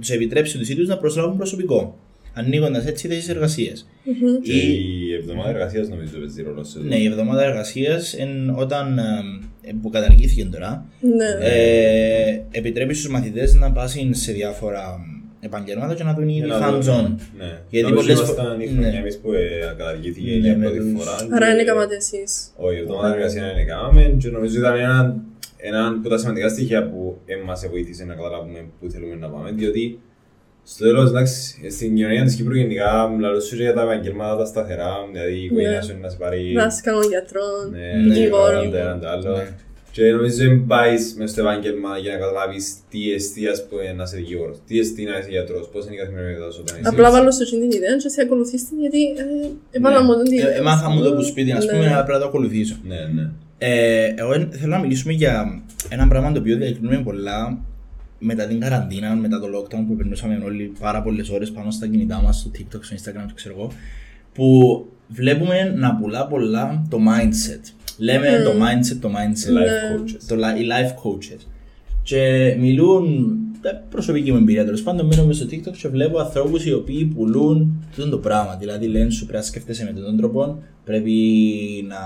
τους 0.00 0.10
επιτρέψει 0.10 0.58
τους 0.58 0.68
ίδιους 0.68 0.88
να 0.88 0.96
προσλάβουν 0.98 1.36
προσωπικό. 1.36 1.98
Ανοίγοντας 2.34 2.86
έτσι 2.86 3.08
θέσεις 3.08 3.28
εργασίας. 3.28 3.88
Και 4.42 4.52
Ή- 4.52 4.78
η 5.08 5.14
εβδομάδα 5.14 5.48
εργασίας 5.48 5.88
νομίζω 5.88 6.18
παίζει 6.18 6.42
ρόλο 6.42 6.64
σε 6.64 6.78
Ναι, 6.82 6.96
η 6.96 7.04
εβδομάδα 7.06 7.42
εργασίας 7.44 8.14
όταν 8.56 8.98
ε, 8.98 9.02
που 9.82 9.90
καταργήθηκε 9.90 10.44
τώρα, 10.44 10.84
Ναι. 11.00 11.46
ε, 11.46 12.40
επιτρέπει 12.50 12.94
στους 12.94 13.08
μαθητές 13.10 13.54
να 13.54 13.72
πάσουν 13.72 14.14
σε 14.14 14.32
διάφορα 14.32 14.98
επαγγέλματα 15.40 15.94
και 15.94 16.02
να 16.04 16.14
δουν 16.14 16.28
ήδη 16.28 16.48
hands-on. 16.52 17.06
Ναι. 17.38 17.60
Γιατί 17.68 17.90
Νομίζω 17.90 17.94
πολλές 17.94 18.18
ήμασταν 18.18 18.60
η 18.60 18.66
φο- 18.66 18.72
χρονιά 18.72 18.90
ναι. 18.90 18.96
εμείς 18.98 19.18
που 19.18 19.32
ε, 19.32 19.74
καταργήθηκε 19.78 20.30
Ναι, 20.30 20.36
για 20.36 20.56
με 20.56 20.64
πρώτη 20.64 20.78
τους- 20.78 20.92
φορά. 21.02 21.16
Άρα 21.36 21.46
και- 21.46 21.52
είναι 21.52 21.64
καμάτες 21.64 21.96
εσείς. 22.12 22.52
Όχι, 22.56 22.76
η 22.76 22.80
εβδομάδα 22.80 23.14
εργασίας 23.14 23.52
είναι 23.52 23.64
κάναμε 23.64 24.14
και 24.18 24.28
νομίζω 24.28 24.58
ήταν 24.58 24.76
ένα, 24.78 25.16
ένα 25.56 25.86
από 25.86 26.08
τα 26.08 26.18
σημαντικά 26.18 26.48
στοιχεία 26.48 26.88
που 26.90 27.18
ε, 27.26 27.34
μας 27.46 27.66
βοήθησε 27.70 28.04
να 28.04 28.14
καταλάβουμε 28.14 28.64
πού 28.80 28.90
θέλουμε 28.90 29.14
να 29.14 29.28
πάμε. 29.28 29.50
Διότι 29.50 30.00
στο 30.64 30.84
τέλος, 30.84 31.08
εντάξει, 31.08 31.70
στην 31.70 31.94
κοινωνία 31.94 32.24
της 32.24 32.34
Κύπρου 32.36 32.54
γενικά 32.54 33.08
μιλάω 33.14 33.40
σου 33.40 33.56
για 33.56 33.72
τα 33.74 33.82
επαγγέλματα 33.82 34.36
τα 34.36 34.44
σταθερά, 34.44 34.92
δηλαδή 35.12 35.32
η 35.40 35.44
οικογένεια 35.44 35.76
Ναι. 35.76 35.82
σου 35.82 35.90
είναι 35.90 36.00
να 36.00 36.08
σε 36.08 36.16
πάρει 36.16 36.52
Δάσκαλων, 36.56 37.02
γιατρών, 37.08 37.60
ναι, 37.70 38.02
ναι, 38.02 38.14
δικηγόρων. 38.14 38.70
το 38.70 38.76
ένα 38.76 38.98
το 38.98 39.08
άλλο. 39.08 39.36
Ναι. 39.36 39.48
Και 39.94 40.02
νομίζω 40.10 40.36
δεν 40.36 40.64
πάεις 40.66 41.14
μέσα 41.18 41.32
στο 41.32 41.40
επάγγελμα 41.40 41.98
για 41.98 42.12
να 42.12 42.18
καταλάβεις 42.18 42.64
τι 42.90 43.12
εστί 43.12 43.46
ας 43.54 43.66
πούμε 43.68 43.92
να 43.92 44.02
είσαι 44.02 44.16
δικηγόρος, 44.16 44.56
τι 44.66 44.78
εστί 44.78 45.02
να 45.04 45.18
είσαι 45.18 45.28
γιατρός, 45.30 45.68
πώς 45.72 45.84
είναι 45.86 45.94
η 45.94 45.98
καθημερινότητά 45.98 46.50
σου 46.50 46.60
όταν 46.64 46.74
είσαι 46.80 46.88
Απλά 46.92 47.06
έτσι. 47.06 47.18
βάλω 47.18 47.30
στο 47.36 47.44
τσιν 47.44 47.60
την 47.60 47.70
ιδέα 47.78 47.96
και 48.02 48.08
σε 48.08 48.20
ακολουθείς 48.22 48.68
την 48.68 48.76
γιατί 48.84 49.02
ε, 49.22 49.48
έβαλα 49.76 49.98
Ναι. 50.00 50.04
μόνο 50.06 50.22
την 50.22 50.32
ιδέα. 50.32 50.54
Ε, 50.54 50.58
Έμαθα 50.58 50.88
μου 50.90 51.02
το 51.02 51.08
από 51.08 51.22
σπίτι, 51.22 51.52
ας 51.52 51.64
Ναι. 51.64 51.72
πούμε, 51.72 51.84
αλλά 51.86 51.96
πρέπει 52.06 52.12
να 52.12 52.18
το 52.18 52.26
ακολουθήσω. 52.26 52.76
Ναι, 52.90 53.00
ναι. 53.16 53.24
Ε, 53.58 54.14
εγώ 54.16 54.32
εν- 54.32 54.50
θέλω 54.52 54.72
να 54.76 54.78
μιλήσουμε 54.84 55.12
για 55.12 55.62
ένα 55.88 56.08
πράγμα 56.08 56.32
το 56.32 56.38
οποίο 56.40 56.56
διακρίνουμε 56.56 57.00
πολλά 57.08 57.58
μετά 58.22 58.46
την 58.46 58.60
καραντίνα, 58.60 59.14
μετά 59.14 59.40
το 59.40 59.46
lockdown 59.58 59.84
που 59.86 59.96
περνούσαμε 59.96 60.40
όλοι 60.44 60.72
πάρα 60.80 61.02
πολλές 61.02 61.28
ώρες 61.30 61.50
πάνω 61.50 61.70
στα 61.70 61.86
κινητά 61.86 62.20
μας, 62.22 62.36
στο 62.38 62.50
TikTok, 62.58 62.78
στο 62.80 62.96
Instagram, 62.96 63.24
το 63.28 63.34
ξέρω 63.34 63.54
εγώ, 63.58 63.70
που 64.34 64.86
βλέπουμε 65.08 65.74
να 65.76 65.94
πουλά 65.96 66.26
πολλά 66.26 66.86
το 66.90 66.96
mindset. 67.08 67.72
Λέμε 67.98 68.28
Μμμ. 68.38 68.44
το 68.44 68.50
mindset, 68.50 68.96
το 69.00 69.08
mindset. 69.08 69.50
Life 69.50 69.54
Ναι. 69.54 69.96
coaches. 69.96 70.20
το, 70.28 70.34
li- 70.34 70.60
οι 70.60 70.64
life 70.72 70.90
coaches. 70.90 71.40
Και 72.02 72.54
μιλούν, 72.58 73.36
ε, 73.62 73.70
προσωπική 73.90 74.30
μου 74.32 74.36
εμπειρία 74.36 74.64
τέλος 74.64 74.82
πάντων, 74.82 75.06
μένω 75.06 75.24
μες 75.26 75.36
στο 75.36 75.46
TikTok 75.50 75.76
και 75.80 75.88
βλέπω 75.88 76.18
ανθρώπους 76.18 76.64
οι 76.66 76.72
οποίοι 76.72 77.04
πουλούν 77.04 77.84
αυτό 77.90 78.08
το 78.08 78.18
πράγμα. 78.18 78.56
Δηλαδή 78.56 78.86
λένε 78.86 79.10
σου 79.10 79.20
πρέπει 79.24 79.38
να 79.38 79.44
σκέφτεσαι 79.44 79.92
με 79.94 80.00
τον 80.00 80.16
τρόπο, 80.16 80.62
πρέπει 80.84 81.12
να 81.88 81.96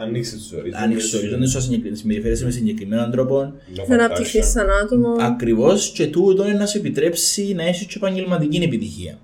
ε, 0.00 0.04
Ανοίξε 0.06 0.36
τους 0.36 0.52
ορίζοντες. 0.52 0.80
ανοίξει 0.82 1.10
τους 1.10 1.18
ορίζοντες 1.18 1.50
σου, 1.50 1.70
να 1.90 1.94
συμπεριφέρεσαι 1.96 2.44
με 2.44 2.50
συγκεκριμένον 2.50 3.10
τρόπο. 3.10 3.52
No 3.74 3.76
Να 3.88 3.94
fat 3.96 3.98
αναπτυχθείς 3.98 4.40
action. 4.44 4.50
σαν 4.50 4.66
άτομο. 4.84 5.08
Ακριβώς 5.20 5.90
και 5.90 6.06
τούτο 6.06 6.44
είναι 6.48 6.58
να 6.58 6.66
σου 6.66 6.78
επιτρέψει 6.78 7.52
να 7.54 7.62
έχεις 7.62 7.86
και 7.86 7.94
επαγγελματική 7.96 8.56
επιτυχία. 8.56 9.18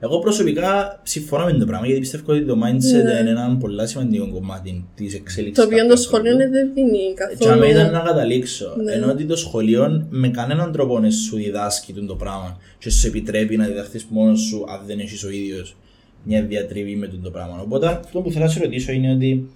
Εγώ 0.00 0.18
προσωπικά 0.18 1.00
συμφωνώ 1.02 1.44
με 1.44 1.52
το 1.52 1.66
πράγμα 1.66 1.86
γιατί 1.86 2.00
πιστεύω 2.00 2.32
ότι 2.32 2.44
το 2.44 2.54
mindset 2.54 3.02
Ναι. 3.04 3.18
είναι 3.20 3.30
ένα 3.30 3.56
πολύ 3.60 3.88
σημαντικό 3.88 4.30
κομμάτι 4.32 4.86
της 4.94 5.14
εξέλιξης. 5.14 5.64
Το 5.64 5.70
οποίο 5.70 5.86
το 5.86 5.96
σχολείο 5.96 6.36
δεν 6.36 6.50
δίνει 6.74 6.98
Και 7.38 7.48
αν 7.48 7.58
ήταν 7.62 7.72
καθόλου. 7.74 7.92
να 7.92 7.98
καταλήξω. 8.00 8.74
Ναι. 8.84 8.92
Ενώ 8.92 9.10
ότι 9.10 9.24
το 9.24 9.36
σχολείο 9.36 10.06
με 10.10 10.28
κανέναν 10.28 10.72
τρόπο 10.72 10.98
να 10.98 11.10
σου 11.10 11.36
διδάσκει 11.36 11.92
τον 11.92 12.06
το 12.06 12.14
πράγμα 12.14 12.58
και 12.78 12.90
σου 12.90 13.06
επιτρέπει 13.06 13.56
να 13.56 13.66
διδαχθείς 13.66 14.06
μόνος 14.10 14.40
σου 14.40 14.64
αν 14.68 14.80
δεν 14.86 14.98
έχεις 14.98 15.24
ο 15.24 15.30
ίδιος 15.30 15.76
μια 16.22 16.42
διατριβή 16.42 16.96
με 16.96 17.06
τον 17.06 17.22
το 17.22 17.30
πράγμα. 17.30 17.60
Οπότε 17.60 17.86
αυτό 17.86 18.20
που 18.20 18.30
θέλω 18.32 18.44
να 18.44 18.50
σε 18.50 18.60
ρωτήσω 18.60 18.92
είναι 18.92 19.12
ότι 19.12 19.48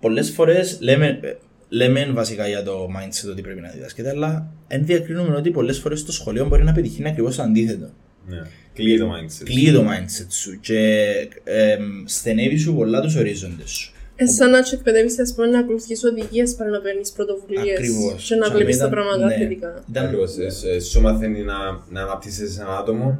πολλές 0.00 0.30
φορές 0.30 0.78
λέμε, 0.80 1.18
ε, 1.22 1.34
λέμε 1.68 2.06
βασικά 2.12 2.48
για 2.48 2.62
το 2.62 2.86
mindset 2.86 3.30
ότι 3.30 3.42
πρέπει 3.42 3.60
να 3.60 3.68
διδασκεται, 3.68 4.08
αλλά 4.08 4.50
δεν 4.68 4.86
διακρίνουμε 4.86 5.36
ότι 5.36 5.50
πολλές 5.50 5.78
φορές 5.78 6.04
το 6.04 6.12
σχολείο 6.12 6.46
μπορεί 6.46 6.64
να 6.64 6.72
πετυχαίνει 6.72 7.08
ακριβώς 7.08 7.36
το 7.36 7.42
αντίθετο. 7.42 7.90
Ναι. 8.28 8.42
Κλείει 8.74 8.98
το 8.98 9.10
mindset. 9.12 9.44
Κλείει 9.44 9.72
το 9.72 9.84
mindset 9.88 10.26
σου 10.28 10.60
και 10.60 11.04
ε, 11.44 11.76
στενεύει 12.04 12.56
σου 12.56 12.74
πολλά 12.74 13.00
τους 13.00 13.14
ορίζοντες 13.16 13.70
σου. 13.70 13.90
Ε, 14.16 14.26
σαν 14.26 14.50
να 14.50 14.62
σου 14.62 14.74
εκπαιδεύεις, 14.74 15.18
ας 15.18 15.34
πούμε, 15.34 15.46
να 15.46 15.58
ακολουθείς 15.58 16.04
οδηγίες 16.04 16.54
παρά 16.54 16.70
να 16.70 16.80
παίρνεις 16.80 17.10
πρωτοβουλίες 17.12 17.76
Ακριβώς. 17.78 18.24
και 18.28 18.34
να 18.34 18.44
Σαν 18.46 18.54
βλέπεις 18.54 18.76
ήταν- 18.76 18.88
τα 18.90 18.94
πράγματα 18.96 19.26
ναι. 19.26 19.34
θετικά. 19.34 19.84
Ήταν- 19.90 20.04
Ακριβώς. 20.04 20.36
Ε, 20.36 20.68
ε, 20.74 20.80
Σου 20.80 21.00
μαθαίνει 21.00 21.42
να, 21.42 21.54
να 21.90 22.02
αναπτύσσεσαι 22.02 22.52
σαν 22.52 22.66
άτομο, 22.80 23.18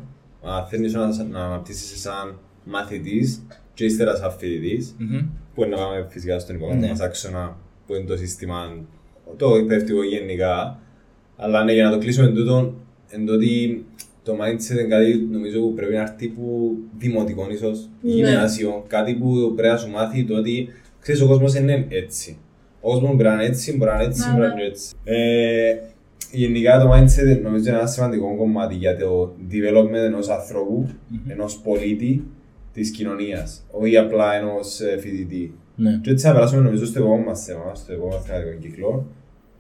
μαθαίνεις 0.50 0.93
να, 0.95 1.25
να 1.25 1.45
αναπτύσσεσαι 1.45 1.97
σαν 1.99 2.38
μαθητής 2.65 3.43
και 3.75 3.85
ύστερα 3.85 4.17
σαν 4.17 4.31
φοιτητής, 4.31 4.95
Μμμ. 4.99 5.19
που 5.55 5.65
είναι 5.65 5.76
να 5.76 5.83
πάμε 5.83 6.07
φυσικά 6.09 6.38
στον 6.38 6.57
υπογόνο 6.57 6.81
Ναι. 6.81 6.88
μας 6.88 7.00
άξονα, 7.00 7.57
που 7.87 7.95
είναι 7.95 8.05
το 8.05 8.17
σύστημα, 8.17 8.76
το 9.37 9.55
εκπαιδευτικό 9.55 10.03
γενικά. 10.05 10.79
Αλλά 11.37 11.65
ναι, 11.65 11.73
για 11.73 11.85
να 11.85 11.91
το 11.91 11.99
κλείσουμε 11.99 12.29
τούτο, 12.29 12.75
εν 13.09 13.26
το 13.26 13.33
ότι 13.33 13.85
το 14.23 14.33
mindset 14.33 14.71
είναι 14.71 14.83
κάτι 14.83 15.29
νομίζω 15.31 15.61
που 15.61 15.75
πρέπει 15.75 15.93
να 15.95 16.00
έρθει 16.00 16.29
που 16.29 16.76
δημοτικό 16.99 17.47
ίσως, 17.50 17.88
Ναι. 18.00 18.12
γυμνάσιο, 18.12 18.85
κάτι 18.88 19.15
που 19.15 19.53
πρέπει 19.57 19.73
να 19.73 19.76
σου 19.79 19.91
μάθει 19.91 20.25
το 20.25 20.37
ότι 20.37 20.69
ξέρεις 21.00 21.21
ο 21.21 21.26
κόσμος 21.26 21.53
δεν 21.53 21.62
είναι 21.62 21.87
έτσι. 21.88 22.38
Ο 22.81 22.91
κόσμος 22.91 23.11
μπορεί 23.11 23.29
να 23.29 23.35
είναι 23.35 23.45
έτσι, 23.45 23.76
μπορεί 23.76 23.91
να 23.91 23.97
είναι 23.97 24.05
έτσι, 24.05 24.26
Ναι, 24.29 24.33
μπορεί 24.35 24.47
να 24.49 24.55
ναι. 24.55 24.61
είναι 24.61 24.71
έτσι. 24.71 24.95
Ε, 26.37 26.38
γενικά 26.38 26.81
το 26.81 26.93
mindset 26.93 27.40
νομίζω 27.43 27.69
είναι 27.69 27.78
ένα 27.78 27.87
σημαντικό 27.87 28.37
κομμάτι 28.37 28.75
για 28.75 28.97
το 28.97 29.35
development 29.50 30.05
ενός 30.07 30.28
ανθρώπου, 30.28 30.88
ενός 31.28 31.61
πολίτη 31.64 32.25
της 32.73 32.90
κοινωνίας, 32.90 33.66
όχι 33.71 33.97
απλά 33.97 34.35
ενός 34.35 34.81
ε, 34.81 34.99
φοιτητή. 34.99 35.55
Ναι. 35.76 36.00
Και 36.02 36.11
έτσι 36.11 36.26
θα 36.26 36.33
περάσουμε 36.33 36.62
νομίζω 36.62 36.87
στο 36.87 36.99
επόμενο 36.99 37.25
μας 37.25 37.45
θέμα, 37.45 37.75
στο 37.75 37.93
επόμενο 37.93 38.21
θεματικό 38.21 38.57
κύκλο, 38.61 39.07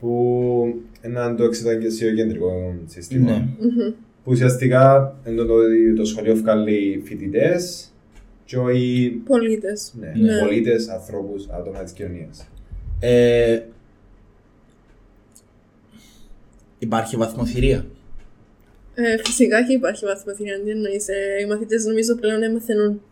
που 0.00 0.74
είναι 1.04 1.34
το 1.36 1.44
εξεταγγεσίο 1.44 2.14
κεντρικό 2.14 2.74
σύστημα. 2.86 3.30
Ναι. 3.30 3.48
Που 4.24 4.32
ουσιαστικά 4.32 5.14
είναι 5.28 5.42
το 5.42 5.52
ότι 5.52 5.94
το 5.94 6.04
σχολείο 6.04 6.34
βγάλει 6.34 7.02
φοιτητές 7.04 7.90
και 8.44 8.56
όχι 8.56 9.20
Πολίτες. 9.26 9.94
ναι, 10.00 10.12
Ναι. 10.16 10.38
πολίτες, 10.40 10.88
ανθρώπους, 10.88 11.48
άτομα 11.48 11.82
της 11.82 11.92
κοινωνίας. 11.92 12.48
Ε, 13.00 13.60
υπάρχει 16.78 17.16
βαθμοθυρία. 17.16 17.86
Ε, 18.94 19.16
φυσικά 19.24 19.66
και 19.66 19.72
υπάρχει 19.72 20.04
βαθμοθυρία, 20.04 20.60
τι 20.60 20.70
εννοείς. 20.70 21.08
Ε, 21.08 21.14
οι 21.42 21.46
μαθητές 21.46 21.84
νομίζω 21.84 22.14
πλέον 22.14 22.42
έμαθαίνουν 22.42 23.02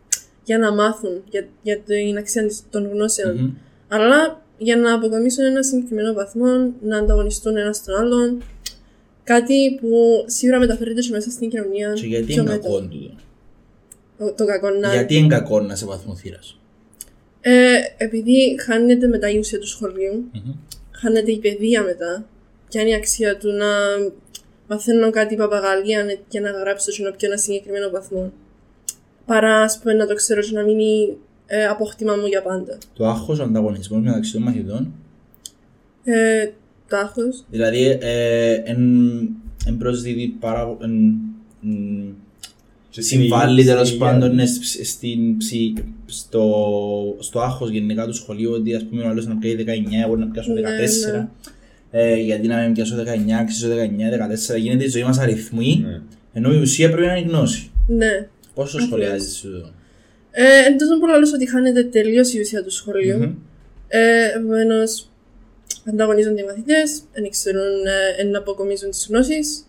για 0.43 0.57
να 0.57 0.73
μάθουν, 0.73 1.23
για, 1.29 1.47
για 1.61 1.79
την 1.79 2.17
αξία 2.17 2.47
της- 2.47 2.63
των 2.69 2.89
γνώσεων. 2.89 3.35
Μμμ. 3.37 3.51
Αλλά 3.87 4.41
για 4.57 4.77
να 4.77 4.93
αποκομίσουν 4.93 5.45
ένα 5.45 5.63
συγκεκριμένο 5.63 6.13
βαθμό, 6.13 6.73
να 6.81 6.97
ανταγωνιστούν 6.97 7.57
ένας 7.57 7.77
στον 7.77 7.95
άλλον. 7.95 8.41
Κάτι 9.23 9.77
που 9.81 10.23
σίγουρα 10.25 10.59
μεταφέρεται 10.59 11.01
και 11.01 11.09
μέσα 11.11 11.29
στην 11.29 11.49
κοινωνία. 11.49 11.93
Και 11.93 12.05
γιατί 12.07 12.25
πιο 12.25 12.41
είναι 12.41 12.51
μετά. 12.51 12.61
κακό 12.67 12.79
τούτο; 12.81 13.15
Το- 14.17 14.33
Το 14.33 14.45
κακό 14.45 14.69
να. 14.69 14.93
Γιατί 14.93 15.15
είναι 15.15 15.27
κακό 15.27 15.59
να 15.61 15.75
σε 15.75 15.85
βαθμοθύρας; 15.85 16.59
Ε, 17.41 17.73
επειδή 17.97 18.57
χάνεται 18.65 19.07
μετά 19.07 19.29
η 19.29 19.37
ουσία 19.37 19.59
του 19.59 19.67
σχολείου, 19.67 20.23
Μμμ. 20.33 20.51
χάνεται 20.91 21.31
η 21.31 21.37
παιδεία 21.39 21.81
μετά. 21.83 22.25
Ποια 22.75 22.83
είναι 22.83 22.93
η 22.93 22.99
αξία 22.99 23.37
του 23.37 23.51
να 23.51 23.65
μαθαίνω 24.67 25.09
κάτι 25.09 25.35
παπαγαλία 25.35 26.05
για 26.29 26.41
να 26.41 26.49
γράψω 26.51 26.91
και 26.91 27.03
να 27.03 27.11
πιω 27.11 27.27
ένα 27.27 27.37
συγκεκριμένο 27.37 27.89
βαθμό. 27.89 28.31
Παρά, 29.25 29.61
ας 29.61 29.79
πούμε, 29.79 29.93
να 29.93 30.07
το 30.07 30.15
ξέρω 30.15 30.41
και 30.41 30.51
να 30.51 30.63
μείνει 30.63 31.17
ε, 31.45 31.65
απόκτημα 31.65 32.15
μου 32.15 32.25
για 32.25 32.41
πάντα. 32.41 32.77
Το 32.93 33.05
άγχος, 33.05 33.39
ο 33.39 33.43
ανταγωνισμός 33.43 34.01
μεταξύ 34.01 34.31
των 34.31 34.41
μαθητών; 34.41 34.93
Ε, 36.03 36.47
το 36.89 36.97
άγχος. 36.97 37.43
Δηλαδή, 37.49 37.97
ε, 38.01 38.53
εν, 38.65 38.79
εν 39.65 39.77
προσδίδει 39.77 40.27
πάρα 40.39 40.77
εν, 40.81 40.91
εν, 41.63 42.15
συμβάλλει 42.89 43.63
τέλος 43.63 43.97
πάντων 43.97 44.35
ναι, 44.35 44.45
σ- 44.45 44.85
στην 44.85 45.37
ψη, 45.37 45.73
στο, 46.05 46.45
στο 47.19 47.39
άγχος 47.39 47.69
γενικά 47.69 48.05
του 48.05 48.13
σχολείου 48.13 48.51
ότι 48.51 48.75
ας 48.75 48.85
πούμε 48.85 49.03
ο 49.03 49.07
άλλος 49.07 49.27
να 49.27 49.37
πιάσει 49.37 49.63
19, 49.67 49.71
εγώ 50.05 50.15
να 50.15 50.27
πιάσω 50.27 50.53
Ναι, 50.53 50.61
14 50.61 51.11
ναι. 51.11 51.27
Ε, 51.97 52.15
γιατί 52.15 52.47
να 52.47 52.57
μην 52.61 52.73
πιάσω 52.73 52.95
19, 52.95 53.45
ξέρω 53.47 53.73
19, 53.75 54.55
14 54.55 54.57
γίνεται 54.59 54.83
η 54.83 54.87
ζωή 54.89 55.03
μας 55.03 55.17
αριθμοί 55.19 55.83
Ναι. 55.87 56.01
ενώ 56.33 56.53
η 56.53 56.57
ουσία 56.57 56.89
πρέπει 56.91 57.05
να 57.07 57.15
είναι 57.15 57.27
η 57.27 57.29
γνώση. 57.31 57.71
Ναι. 57.87 58.27
Πώς 58.53 58.71
το 58.71 58.77
Ακριβώς. 58.77 58.83
σχολιάζεις 58.83 59.35
αυτό. 59.45 59.71
Ε, 60.31 60.43
εν 60.67 60.77
τούτον 60.77 60.99
που 60.99 61.05
λέω 61.05 61.15
ότι 61.35 61.49
χάνεται 61.49 61.83
τελείως 61.83 62.33
η 62.33 62.39
ουσία 62.39 62.63
του 62.63 62.71
σχολείου. 62.71 63.17
Μμμ. 63.17 63.33
Ε, 63.87 64.25
Επομένως, 64.35 65.09
ανταγωνίζονται 65.89 66.41
οι 66.41 66.45
μαθητές, 66.45 67.01
δεν 67.13 67.29
ξέρουν 67.29 67.85
ε, 68.19 68.23
να 68.23 68.37
αποκομίζουν 68.37 68.89
τις 68.89 69.07
γνώσεις. 69.09 69.65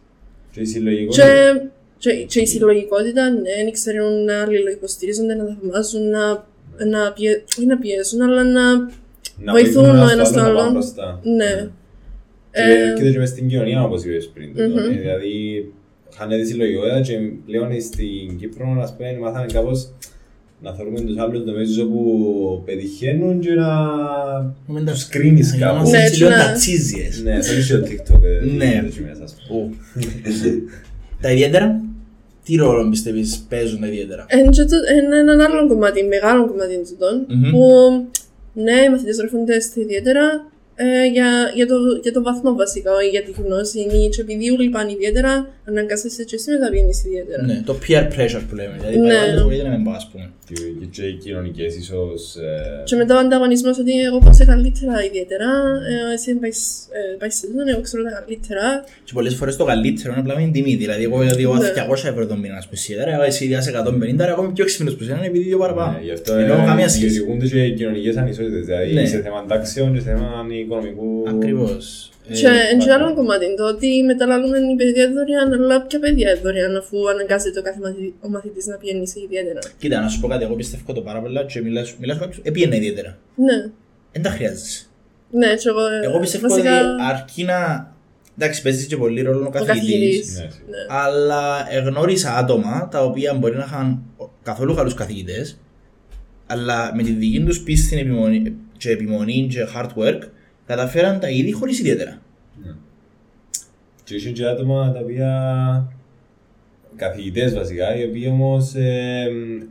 Και 0.51 0.61
η 0.61 0.65
συλλογικό. 0.65 1.13
Και, 1.15 1.61
και, 1.99 2.11
και 2.25 2.41
η 2.41 2.47
συλλογικότητα, 2.47 3.31
ναι, 3.31 3.41
δεν 3.65 3.73
ξέρουν 3.73 4.25
να 4.25 4.43
αλληλοϊποστηρίζονται, 4.43 5.35
να 5.35 5.45
θαυμάζουν, 5.45 6.09
να, 6.11 6.47
να, 6.87 7.13
πιε, 7.13 7.43
όχι 7.59 7.67
να 7.67 7.79
πιέζουν, 7.79 8.23
αλλά 8.23 8.45
να. 8.45 8.75
να 9.39 9.53
βοηθούν 9.53 9.85
βοηθούν 9.85 9.99
ο 9.99 10.09
ένας 10.11 10.33
τον 10.33 10.37
τον 10.39 10.45
άλλον 10.45 10.55
να 10.55 10.61
άλλον. 10.61 10.65
πάνε 10.65 10.71
μπροστά. 10.73 11.21
Ναι. 11.23 11.69
Και 12.57 12.63
Ε, 12.63 12.93
και 13.05 13.11
και 13.11 13.19
μες 13.19 13.29
στην 13.29 13.49
κοινωνία 13.49 13.83
όπως 13.85 14.05
είπες 14.05 14.31
πριν. 14.35 14.49
τούτο, 14.55 14.69
Μμμ. 14.69 14.77
ε, 14.93 14.97
Δηλαδή 15.01 15.35
χάνεται 16.17 16.41
η 16.41 16.45
συλλογικότητα 16.45 17.01
και 17.01 17.15
πλέον 17.47 17.81
στην 17.81 18.39
Κύπρο 18.39 18.79
ας 18.83 18.97
πούμε 18.97 19.19
μάθαμε 19.21 19.47
κάπως 19.53 19.91
να 20.63 20.75
θεωρούμε 20.75 21.01
τους 21.01 21.19
άλλους 21.19 21.45
νομίζω 21.45 21.83
όπου 21.85 22.63
πετυχαίνουν 22.65 23.41
και 23.41 23.51
να 23.55 23.71
Μην 24.67 24.85
τα- 24.85 24.93
τους 24.93 25.09
κρίνεις 25.09 25.53
να 25.53 25.59
κάπως. 25.59 25.77
είμαστε 25.79 25.99
Ναι, 25.99 26.05
έτσι 26.05 26.19
λίγο 26.19 26.31
να- 26.31 26.37
τατσίζιες. 26.37 27.23
Ναι, 27.23 27.43
θέλεις 27.43 27.67
και 27.67 27.77
το 27.77 27.87
TikTok. 27.87 28.21
ε, 28.23 28.45
Ναι. 28.57 28.83
έτσι 28.87 29.01
μέσα, 29.09 29.23
ας 29.25 29.37
πούμε. 29.49 29.61
Ου. 29.61 29.71
Τα 31.21 31.31
ιδιαίτερα, 31.33 31.81
τι 32.45 32.55
ρόλο 32.57 32.89
πιστεύεις 32.91 33.47
παίζουν 33.49 33.81
τα 33.81 33.87
ιδιαίτερα; 33.87 34.25
Εν 34.29 34.51
και 34.51 34.65
το- 34.65 34.77
Είναι 35.05 35.19
έναν 35.19 35.41
άλλο 35.41 35.69
κομμάτι, 35.69 36.05
μεγάλο 36.05 36.47
κομμάτι 36.49 36.81
τούτων, 36.89 37.27
Μμμ. 37.29 37.51
που 37.51 37.61
ναι, 38.53 38.73
οι 38.87 38.91
μαθητές 38.91 39.19
ρεφούνται 39.21 39.61
στα 39.61 39.81
ιδιαίτερα 39.81 40.51
ε, 40.77 41.07
για, 41.07 41.51
για, 41.55 41.67
το, 41.67 41.75
για 42.03 42.13
το 42.13 42.23
βαθμό 42.23 42.55
βασικά, 42.55 42.93
όχι 42.95 43.09
για 43.09 43.23
τη 43.23 43.31
γνώση. 43.31 43.79
ή 43.81 44.09
Και 44.09 44.21
επειδή 44.21 44.51
όλοι 44.51 44.69
πάνε 44.69 44.93
ιδιαίτερα, 44.93 45.49
αναγκάζεσαι 45.69 46.25
και 46.25 46.35
εσύ 46.39 46.51
μετά 46.51 46.67
βγαίνεις 46.73 47.05
ιδιαίτερα. 47.05 47.43
Ναι, 47.45 47.63
το 47.69 47.75
peer 47.83 48.05
pressure 48.15 48.43
που 48.49 48.55
λέμε. 48.61 48.75
Δηλαδή, 48.79 48.97
Ναι. 48.99 49.09
πάει 49.09 49.17
ο 49.17 49.23
άλλος, 49.23 49.41
εγώ 49.41 49.51
γιατί 49.53 49.69
να 49.69 49.75
μην 49.77 49.85
πάω, 49.85 49.95
ας 49.95 50.09
πούμε. 50.11 50.25
Και- 50.49 50.55
και- 50.55 50.87
Και 50.97 51.05
οι 51.07 51.13
κοινωνικές 51.25 51.77
ίσως... 51.83 52.21
ε, 52.37 52.83
Και 52.85 52.97
μετά 52.97 53.13
ο 53.17 53.19
ανταγωνισμός 53.19 53.79
ότι 53.79 53.93
εγώ 54.09 54.19
πάω 54.19 54.33
σε 54.41 54.45
καλύτερα 54.45 54.95
ιδιαίτερα, 55.09 55.49
ε, 56.11 56.15
εσύ 56.15 56.35
πάεις 56.35 56.59
ε, 57.21 57.31
σε 57.31 57.47
τούτον, 57.47 57.69
εγώ 57.69 57.81
ξέρω 57.81 58.03
τα 58.03 58.11
καλύτερα. 58.19 58.85
Και 59.05 59.13
πολλές 59.15 59.35
φορές 59.35 59.57
το 59.57 59.65
καλύτερο 59.65 60.13
είναι 60.13 60.21
απλά 60.21 60.35
με 60.37 60.43
την 60.43 60.53
τιμή. 60.53 60.75
Δηλαδή, 60.77 61.03
εγώ 61.09 61.23
γιατί 61.23 61.43
εγώ 61.43 61.55
Ναι. 61.55 61.69
200 61.69 62.09
ευρώ 62.13 62.27
το 62.27 62.37
μήνα, 62.37 62.57
ας 62.57 62.65
πούμε, 62.65 62.77
σίδερα, 62.77 63.11
εγώ 63.15 63.23
εσύ 63.23 63.47
διάσε 63.47 63.71
150, 63.71 64.23
άρα 64.25 64.33
εγώ 64.33 64.43
είμαι 64.43 64.53
πιο 64.53 64.65
έξυπνος 64.65 64.95
που 64.97 65.05
σένα 65.05 65.25
επειδή 65.25 65.45
δύο 65.45 65.59
παραπάνω. 65.59 65.93
ναι, 65.99 66.05
Γι' 66.05 66.13
αυτό 66.13 66.35
Ενώ 66.35 66.55
ε, 66.55 66.65
καμία 66.67 66.89
σχέση. 66.89 67.09
δημιουργούνται 67.09 67.47
και 67.47 67.65
οι 67.65 67.73
κοινωνικές 67.75 68.17
ανισότητες. 68.17 68.65
Δηλαδή 68.67 68.93
Ναι. 68.93 69.07
σε 69.07 69.19
θέμα 69.21 69.45
τάξεων 69.49 69.93
και 69.95 70.01
σε 70.01 70.05
θέμα 70.11 70.29
οικονομικού... 70.65 71.25
Ακριβώς. 71.29 72.11
Ε, 72.29 72.35
Και 72.35 72.47
εν 72.73 72.79
και 72.79 72.87
πάρα 72.87 73.05
άλλο 73.05 73.15
κομμάτι, 73.15 73.55
το 73.57 73.65
ότι 73.65 74.03
μεταλλαλούμε 74.03 74.59
η 74.59 74.77
παιδεία 74.77 75.13
δωρεάν, 75.13 75.53
αλλά 75.53 75.83
ποια 75.83 75.99
παιδεία 75.99 76.39
δωρεάν, 76.43 76.77
αφού 76.77 77.09
αναγκάζεται 77.09 77.59
ο 77.59 77.63
κάθε 77.63 77.79
μαθη- 77.83 78.15
ο 78.21 78.29
μαθητής 78.29 78.67
να 78.67 78.77
πηγαίνει 78.77 79.07
σε 79.09 79.21
ιδιαίτερα. 79.25 79.59
Κοίτα, 79.79 80.01
να 80.01 80.09
σου 80.09 80.21
πω 80.21 80.29
κάτι, 80.29 80.45
εγώ 80.45 80.55
πιστεύω 80.55 80.93
το 80.93 81.01
πάρα 81.01 81.21
πολλά 81.21 81.45
και 81.45 81.61
μιλάς 81.63 81.95
μιλάς 82.01 82.17
με 82.19 82.25
κάποιους, 82.25 82.41
επίενε 82.45 82.77
ιδιαίτερα. 82.77 83.19
Ναι, 83.35 83.57
Δεν 84.13 84.23
τα 84.23 84.31
χρειάζεσαι. 84.31 84.87
ναι, 85.31 85.47
και 85.55 85.69
εγώ. 85.69 85.87
ε, 85.87 86.07
Εγώ 86.07 86.19
πιστεύω 86.21 86.49
βασικά, 86.49 86.81
ότι 86.81 87.03
αρκεί 87.03 87.45
να... 87.45 87.91
Εντάξει, 88.39 88.63
παίζεις 88.63 88.87
και 88.87 88.97
πολύ 88.97 89.23
ρόλο 89.23 89.45
ο 89.45 89.47
ο 89.47 89.51
καθηγητής. 89.51 89.81
καθηγητής. 89.81 90.39
Ναι, 90.39 90.45
Ναι. 90.45 90.77
αλλά 90.89 91.67
εγνώρισα 91.71 92.37
άτομα 92.37 92.89
τα 92.91 93.05
οποία 93.05 93.35
μπορεί 93.35 93.57
να 93.57 93.65
είχαν 93.69 94.03
καθόλου 94.43 94.75
καλούς 94.75 94.95
καθηγητές 94.95 95.59
αλλά 96.47 96.93
με 96.95 97.03
τη 97.03 97.11
δική 97.13 97.43
τους 97.47 97.63
πίστη 97.63 97.99
επιμονή, 97.99 98.57
και 98.77 98.91
επιμονή 98.91 99.47
και 99.51 99.67
hard 99.77 99.89
work 100.03 100.21
καταφέραν 100.67 101.21
τα 101.21 101.29
είδη 101.31 101.53
χωρίς 101.53 101.79
ιδιαίτερα. 101.79 102.19
Και 104.05 104.15
είχε 104.15 104.31
και 104.31 104.47
άτομα 104.47 104.93
τα 104.93 104.99
οποία 105.01 105.93
καθηγητές 106.97 107.55
βασικά, 107.55 107.97
οι 107.97 108.05
οποίοι 108.05 108.29
όμως 108.31 108.75
ε, 108.75 108.83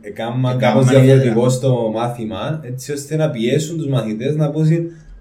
Εκάμαν 0.00 0.58
κάπως 0.58 0.84
ιδιαίτερα. 0.84 1.04
διαφορετικό 1.06 1.48
στο 1.48 1.90
μάθημα, 1.94 2.60
έτσι 2.64 2.92
ώστε 2.92 3.16
να 3.16 3.30
πιέσουν 3.30 3.76
τους 3.76 3.86
μαθητές 3.88 4.36
να 4.36 4.50
πούν 4.50 4.66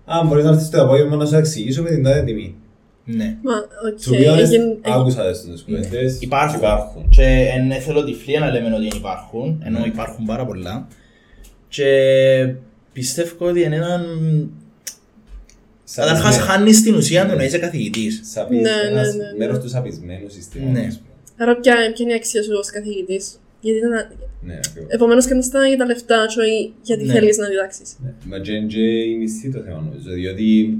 «Α, 0.06 0.24
μπορείς 0.28 0.44
να 0.44 0.50
έρθεις 0.50 0.70
το 0.70 0.82
απόγευμα 0.82 1.16
να 1.16 1.26
σου 1.26 1.36
εξηγήσω 1.36 1.82
με 1.84 1.90
την 1.90 2.04
τάδε 2.04 2.22
τιμή». 2.24 2.56
Ναι. 3.06 3.38
Μα, 3.42 3.54
οκ, 3.90 4.02
Του 4.02 4.12
οποίου 4.14 4.34
έγινε- 4.34 4.78
άκουσα 4.82 5.32
τις 5.32 5.42
τους 5.42 5.64
κουβέντες. 5.64 6.12
Ναι. 6.14 6.18
Υπάρχουν. 6.20 6.58
Υπάρχουν. 6.60 7.10
Και 7.10 7.48
εθελοτυφλία 7.56 8.40
να 8.40 8.52
λέμε 8.52 8.74
ότι 8.76 8.88
δεν 8.88 8.98
υπάρχουν, 8.98 9.62
ενώ 9.66 9.80
Ναι. 9.80 9.86
υπάρχουν 9.86 10.26
πάρα 10.26 10.46
πολλά. 10.46 10.88
Και 11.68 11.86
πιστεύω 12.94 13.46
ότι 13.48 13.62
είναι 13.64 13.76
έναν... 13.76 14.02
Καταρχάς 15.96 16.22
Σαπισμένο. 16.34 16.46
χάνεις 16.52 16.82
την 16.84 16.96
ουσία 16.96 17.28
του 17.28 17.36
να 17.36 17.44
είσαι 17.44 17.58
καθηγητής. 17.58 18.22
Σαπι- 18.24 18.52
Ναι, 18.52 18.60
ναι, 18.62 18.90
ένας 18.90 19.16
ναι, 19.16 19.24
ναι. 19.24 19.38
μέρος 19.38 19.60
του 19.60 19.70
σαπισμένου 19.70 20.30
συστήματος. 20.30 20.74
Ναι. 20.74 20.86
ας 20.88 20.98
πούμε. 20.98 21.10
Άρα, 21.38 21.60
ποια, 21.60 21.74
ποια 21.76 21.94
είναι 22.06 22.12
η 22.12 22.16
αξία 22.16 22.44
σου 22.44 22.50
ως 22.60 22.70
καθηγητής, 22.72 23.40
Γιατί 23.62 23.78
ήταν... 23.78 23.92
Ναι, 24.42 24.60
ακριβώς. 24.68 24.90
Επομένως, 24.94 25.26
κανεί 25.26 25.48
τα 25.52 25.68
για 25.68 25.78
τα 25.78 25.86
λεφτά, 25.86 26.26
και 26.34 26.40
όχι 26.42 26.74
γιατί 26.82 27.04
Ναι. 27.06 27.14
θέλεις 27.14 27.38
να 27.38 27.48
διδάξεις; 27.48 27.96
Ναι. 28.04 28.14
Μα 28.30 28.40
και 28.40 28.52
είναι 28.52 28.66
και 28.68 28.82
η 28.82 29.16
μισθή 29.16 29.52
το 29.52 29.60
θέμα 29.60 29.80
νομίζω, 29.82 30.12
διότι 30.14 30.78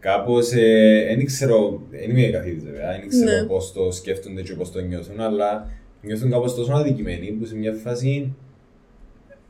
κάπως, 0.00 0.52
ε, 0.52 1.14
δεν 1.16 1.24
ξέρω, 1.26 1.82
δεν 1.90 2.10
είμαι 2.10 2.22
καθηγητής 2.28 2.64
βέβαια, 2.64 2.90
δεν 3.00 3.08
ξέρω 3.08 3.30
Ναι. 3.40 3.42
πώς 3.46 3.72
το 3.72 3.90
σκέφτονται 3.92 4.42
και 4.42 4.54
πώς 4.54 4.72
το 4.72 4.80
νιώθουν, 4.80 5.20
αλλά 5.20 5.70
νιώθουν 6.02 6.30
κάπως 6.30 6.54
τόσο 6.54 6.72
αδικημένοι 6.72 7.26
που 7.32 7.44
σε 7.44 7.56
μια 7.56 7.72
φάση 7.72 8.34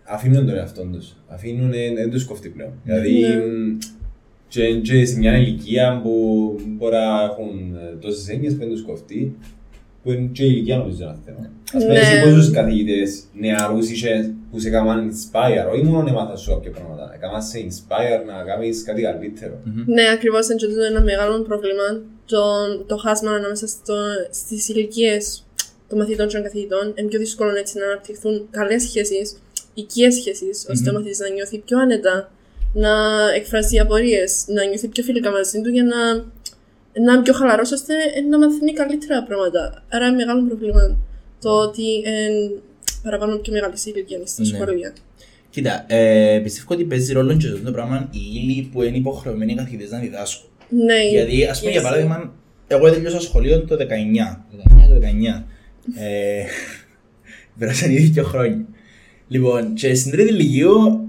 αφήνουν 0.04 0.46
τον 0.46 0.56
εαυτό 0.56 0.82
τους, 0.92 1.16
αφήνουν, 1.28 1.72
ε, 1.72 1.92
δεν 1.94 2.10
τους 2.10 2.24
κοφτεί 2.24 2.48
πλέον. 2.48 2.72
Δηλαδή, 2.84 3.20
Ναι. 3.20 3.34
μ, 3.36 3.78
και, 4.48 4.74
και 4.80 5.04
σε 5.06 5.18
μια 5.18 5.36
ηλικία 5.36 6.00
που 6.02 6.12
μπορεί 6.66 6.94
να 6.94 7.22
έχουν 7.22 7.76
ε, 7.76 7.96
τόσες 8.00 8.28
έννοιες 8.28 8.52
που 8.52 8.58
δεν 8.58 8.68
τους 8.68 8.82
κοφτεί, 8.82 9.36
που 10.02 10.10
είναι 10.12 10.28
και 10.32 10.44
η 10.44 10.48
ηλικία 10.52 10.76
νομίζω 10.76 11.02
ένα 11.04 11.18
θέμα. 11.24 11.50
Ας 11.72 11.82
πούμε, 11.82 11.92
Ναι. 11.92 11.98
εσύ 11.98 12.22
πόσους 12.22 12.50
καθηγητές 12.50 13.24
νεαρούς 13.34 13.90
είχες 13.90 14.30
που 14.50 14.58
σε 14.58 14.68
έκαναν 14.68 15.10
inspire, 15.12 15.72
όχι 15.72 15.82
μόνο 15.84 16.08
έμαθα 16.08 16.36
σου 16.36 16.50
κάποια 16.50 16.70
πράγματα, 16.70 17.12
έκαναν 17.14 17.42
σε 17.42 17.58
inspire 17.66 18.20
να 18.26 18.42
κάνεις 18.44 18.82
κάτι 18.82 19.02
καλύτερο. 19.02 19.60
Ναι, 19.86 20.02
ακριβώς 20.14 20.46
είναι 20.46 20.54
και 20.54 20.66
τούτο 20.66 20.82
ένα 20.82 21.00
μεγάλο 21.02 21.42
πρόβλημα. 21.42 21.86
Το, 22.26 22.42
το 22.86 22.96
χάσμα 22.96 23.30
ανάμεσα 23.30 23.66
στις 24.30 24.68
ηλικίες 24.68 25.46
των 25.88 25.98
μαθητών 25.98 26.26
και 26.28 26.34
των 26.34 26.42
καθηγητών. 26.42 26.92
Είναι 26.96 27.08
πιο 27.08 27.18
δύσκολο 27.18 27.50
έτσι 27.56 27.78
να 27.78 27.84
αναπτυχθούν 27.84 28.46
καλές 28.50 28.82
σχέσεις, 28.82 29.38
οικίες 29.74 30.14
σχέσεις, 30.14 30.66
ώστε 30.70 30.90
ο 30.90 30.92
μαθητής 30.92 31.18
να 31.18 31.28
νιώθει 31.28 31.58
πιο 31.58 31.78
άνετα, 31.78 32.30
να 32.72 32.90
εκφράζει 33.34 33.78
απορίες, 33.78 34.44
να 34.46 34.64
νιώθει 34.64 34.88
πιο 34.88 35.02
φιλικά 35.02 35.30
μαζί 35.30 35.60
του 35.60 35.68
για 35.70 35.84
να, 35.84 36.14
να 37.04 37.12
είναι 37.12 37.22
πιο 37.22 37.32
χαλαρό 37.32 37.62
ώστε 37.72 37.94
να 38.30 38.38
μαθαίνει 38.38 38.72
καλύτερα 38.72 39.22
πράγματα. 39.22 39.84
Άρα 39.88 40.06
είναι 40.06 40.16
μεγάλο 40.16 40.46
πρόβλημα 40.46 40.96
το 41.40 41.50
ότι 41.50 41.82
είναι 41.82 42.50
παραπάνω 43.02 43.36
πιο 43.36 43.52
μεγάλη 43.52 43.74
η 43.76 43.92
ηλικία 43.94 44.18
στα 44.24 44.42
Ναι. 44.42 44.48
σχολεία. 44.48 44.92
Κοίτα, 45.50 45.84
ε, 45.94 46.40
πιστεύω 46.42 46.74
ότι 46.74 46.84
παίζει 46.84 47.12
ρόλο 47.12 47.36
και 47.36 47.46
αυτό 47.46 47.64
το 47.64 47.72
πράγμα 47.72 48.08
η 48.12 48.18
ύλη 48.34 48.68
που 48.72 48.82
είναι 48.82 48.96
υποχρεωμένοι 48.96 49.52
οι 49.52 49.54
καθηγητές 49.54 49.90
να 49.90 49.98
διδάσκουν. 49.98 50.48
Ναι, 50.68 51.08
Γιατί, 51.10 51.44
ας 51.44 51.58
πούμε, 51.58 51.70
για 51.70 51.80
yes. 51.80 51.84
παράδειγμα, 51.84 52.34
εγώ 52.66 52.90
τελειώσα 52.90 53.20
σχολείο 53.20 53.64
το 53.64 53.76
19. 53.76 53.80
19 53.80 54.88
το 54.88 54.98
19. 55.00 55.44
Ε, 55.98 56.44
πέρασαν 57.58 57.90
ήδη 57.90 58.06
δύο 58.06 58.22
χρόνια. 58.24 58.64
Λοιπόν, 59.28 59.74
και 59.74 59.94
στην 59.94 60.12
τρίτη 60.12 60.32
Λυκείου, 60.32 61.07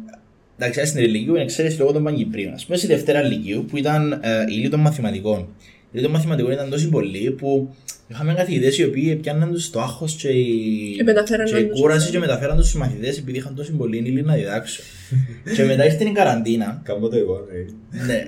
εντάξει, 0.59 0.85
στην 0.85 0.99
τρίτη 0.99 1.11
Λυκείου 1.17 1.33
είναι 1.33 1.43
εξαίρεση 1.43 1.77
λόγω 1.79 1.91
των 1.91 2.03
Παγκυπρίων. 2.03 2.53
Α 2.53 2.59
πούμε, 2.65 2.77
στη 2.77 2.87
Δευτέρα 2.87 3.21
Λυκείου 3.21 3.65
που 3.65 3.77
ήταν 3.77 4.11
ε, 4.11 4.39
η 4.41 4.55
ύλη 4.57 4.69
των 4.69 4.79
μαθηματικών. 4.79 5.39
Η 5.39 5.91
ύλη 5.91 6.01
των 6.03 6.11
μαθηματικών 6.11 6.51
ήταν 6.51 6.69
τόσο 6.69 6.89
πολλοί 6.89 7.31
που 7.31 7.73
είχαμε 8.07 8.33
καθηγητές 8.33 8.77
οι 8.77 8.83
οποίοι 8.83 9.15
πιάνναν 9.15 9.51
τους 9.51 9.69
το 9.69 9.81
άγχο 9.81 10.07
και 10.17 10.27
η, 10.27 10.93
Και 10.97 11.03
μεταφέραν 11.03 11.45
και 11.45 11.57
η 11.57 11.65
τους. 11.65 11.79
κούραση 11.79 12.11
και 12.11 12.19
μεταφέραν 12.19 12.57
τους 12.57 12.69
στου 12.69 12.77
μαθητέ 12.77 13.07
επειδή 13.09 13.37
είχαν 13.37 13.55
τόσο 13.55 13.71
πολύ 13.71 13.97
ύλη 13.97 14.21
να 14.21 14.33
διδάξουν. 14.35 14.83
και 15.55 15.63
μετά 15.63 15.85
ήρθε 15.85 16.03
η 16.03 16.11
καραντίνα. 16.11 16.81
Κάνω 16.83 17.07
το 17.07 17.17
εγώ, 17.17 17.45
ναι. 17.91 18.05
Ναι. 18.05 18.27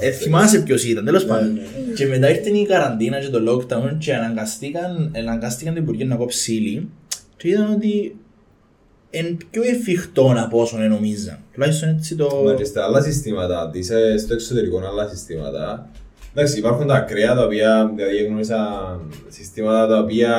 Ε, 0.00 0.10
θυμάσαι 0.10 0.58
ποιος 0.62 0.84
ήταν, 0.84 1.04
τέλος 1.04 1.24
πάντων. 1.24 1.52
ναι. 1.52 1.60
Και 1.94 2.06
μετά 2.06 2.30
ήρθε 2.30 2.50
η 2.50 2.66
καραντίνα 2.66 3.20
και 3.20 3.28
το 3.28 3.38
lockdown 3.52 3.96
και 3.98 4.14
αναγκαστήκαν, 4.14 5.12
αναγκαστήκαν 5.16 5.74
το 5.74 5.80
Υπουργείο 5.80 6.06
να 6.06 6.16
κόψει 6.16 6.54
ύλη 6.54 6.88
και 7.36 7.48
είδαν 7.48 7.72
ότι 7.72 8.14
είναι 9.12 9.36
πιο 9.50 9.62
εφικτό 9.62 10.34
από 10.36 10.60
όσο 10.60 10.76
νομίζαν. 10.78 11.38
Τουλάχιστον 11.52 11.88
έτσι 11.88 12.16
το. 12.16 12.42
Μα 12.44 12.54
και 12.54 12.64
στα 12.64 12.84
άλλα 12.84 13.00
συστήματα, 13.00 13.70
της, 13.72 13.90
ε, 13.90 14.16
στο 14.18 14.34
εξωτερικό 14.34 14.78
άλλα 14.78 15.08
συστήματα, 15.08 15.88
εντάξει, 16.34 16.58
υπάρχουν 16.58 16.86
τα 16.86 16.94
ακραία 16.94 17.34
τα 17.34 17.44
οποία, 17.44 17.92
δηλαδή 17.96 18.24
γνώρισα 18.24 18.58
συστήματα 19.28 19.86
τα 19.86 19.98
οποία 19.98 20.34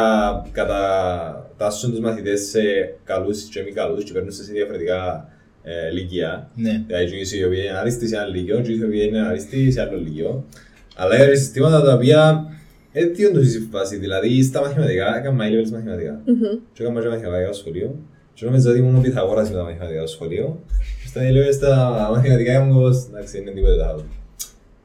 κατατάσσουν 0.52 1.92
τους 1.92 2.00
μαθητές 2.00 2.42
σε 2.42 2.62
καλούς 3.04 3.44
και 3.44 3.62
μη 3.62 3.72
καλούς 3.72 4.04
και 4.04 4.12
παίρνουν 4.14 4.32
σε 4.32 4.52
διαφορετικά 4.52 5.28
ε, 5.64 5.90
λύκεια. 5.92 6.50
Ναι. 6.56 6.84
Δηλαδή, 6.88 7.38
οι 7.38 7.44
οποίοι 7.44 7.64
είναι 7.68 7.78
αρίστοι 7.78 8.08
σε 8.08 8.16
ένα 8.16 8.26
λύκειο, 8.26 8.62
και 8.62 8.72
οι 8.72 8.84
οποίοι 8.84 9.06
είναι 9.08 9.26
αρίστοι 9.26 9.72
σε 9.72 9.82
άλλο 9.82 9.98
λύκειο. 9.98 10.46
Αλλά 10.96 11.24
είναι 11.24 11.36
συστήματα 11.36 11.82
τα 11.82 11.94
οποία 11.94 12.46
δεν 12.94 13.16
διόντω 13.16 13.40
η 13.40 13.68
φάση. 13.72 13.96
Δηλαδή, 13.96 14.44
στα 14.44 14.62
μαθηματικά, 14.62 15.18
έκανα 15.18 15.46
high 15.46 15.52
levels 15.52 15.70
μαθηματικά. 15.72 16.22
Μμμ. 16.26 16.60
Και 16.74 16.84
έκανα 16.84 17.02
και 17.02 17.08
μαθηματικά 17.10 17.46
στο 17.46 17.62
σχολείο. 17.62 17.96
Και 18.34 18.46
νόμιζα 18.46 18.70
ότι 18.70 18.80
ήμουν 18.80 18.96
ο 18.96 19.00
Πυθαγόρας 19.02 19.50
με 19.50 19.56
τα 19.56 19.64
μαθηματικά 19.64 20.00
στο 20.00 20.08
σχολείο. 20.08 20.60
Και 21.02 21.08
στα 21.08 21.32
λέω 21.32 21.52
στα 21.52 22.10
μαθηματικά 22.12 22.60
μου 22.60 22.74
πως, 22.74 23.06
εντάξει, 23.10 23.38
είναι 23.38 23.52
τίποτα 23.52 23.88
άλλο. 23.88 24.06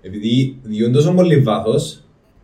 Επειδή 0.01 0.59
διούν 0.63 0.93
τόσο 0.93 1.13
πολύ 1.13 1.37
βάθος, 1.37 2.03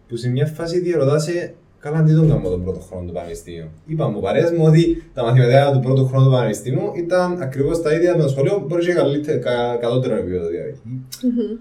που 0.09 0.17
σε 0.17 0.29
μια 0.29 0.47
φάση 0.47 0.81
διαρωτάσαι 0.81 1.55
καλά 1.79 2.03
τι 2.03 2.15
τον 2.15 2.29
κάνω 2.29 2.49
τον 2.49 2.63
πρώτο 2.63 2.81
χρόνο 2.81 3.07
του 3.07 3.13
πανεπιστήμιου. 3.13 3.69
Είπα 3.87 4.09
μου 4.09 4.21
παρέας 4.21 4.51
μου 4.51 4.65
ότι 4.65 5.03
τα 5.15 5.23
μαθηματικά 5.23 5.71
του 5.73 5.81
πρώτου 5.81 6.07
χρόνου 6.07 6.25
του 6.25 6.33
πανεπιστήμιου 6.33 6.93
ήταν 6.97 7.43
ακριβώς 7.43 7.83
τα 7.83 7.95
ίδια 7.95 8.17
με 8.17 8.23
το 8.23 8.29
σχολείο, 8.29 8.65
μπορεί 8.69 8.85
και 8.85 8.93
καλύτερο, 8.93 9.39
κα, 9.39 9.77
κατώτερο 9.81 10.17
επίπεδο 10.17 10.49
δηλαδή. 10.49 10.81
Μμμ. 10.83 11.59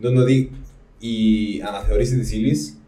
Τον 0.00 0.16
ότι 0.16 0.50
η 0.98 1.16
αναθεωρήση 1.68 2.18
της 2.18 2.32
ύλης 2.32 2.78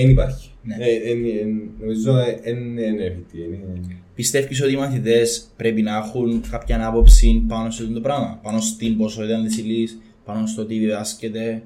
δεν 0.00 0.10
υπάρχει. 0.10 0.50
Ναι. 0.62 0.74
Ε, 0.80 1.10
εν- 1.10 1.24
εν- 1.40 1.70
Νομίζω 1.80 2.12
δεν 2.42 2.56
είναι 2.58 3.04
εφικτή. 3.04 3.38
είναι- 3.38 3.96
Πιστεύεις 4.14 4.62
ότι 4.62 4.72
οι 4.72 4.76
μαθητές 4.76 5.52
πρέπει 5.56 5.82
να 5.82 5.96
έχουν 5.96 6.42
κάποια 6.50 6.86
άποψη 6.86 7.44
πάνω 7.48 7.70
σε 7.70 7.82
αυτό 7.82 7.94
το 7.94 8.00
πράγμα, 8.00 8.38
πάνω 8.42 8.60
στην 8.60 8.96
ποσότητα 8.96 9.42
της 9.42 9.58
ύλης, 9.58 9.98
πάνω 10.24 10.46
στο 10.46 10.64
τι 10.66 10.78
διδάσκεται, 10.78 11.62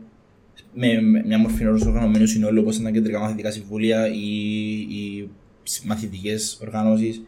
με, 0.75 1.01
με 1.01 1.23
μια 1.27 1.39
μορφή 1.39 1.63
ενό 1.63 1.79
οργανωμένου 1.87 2.27
συνόλου 2.27 2.61
όπως 2.61 2.77
είναι 2.77 2.85
τα 2.85 2.91
κεντρικά 2.91 3.19
μαθητικά 3.19 3.51
συμβούλια 3.51 4.09
ή 4.09 4.29
οι 4.97 5.29
μαθητικές 5.85 6.59
οργανώσεις. 6.63 7.23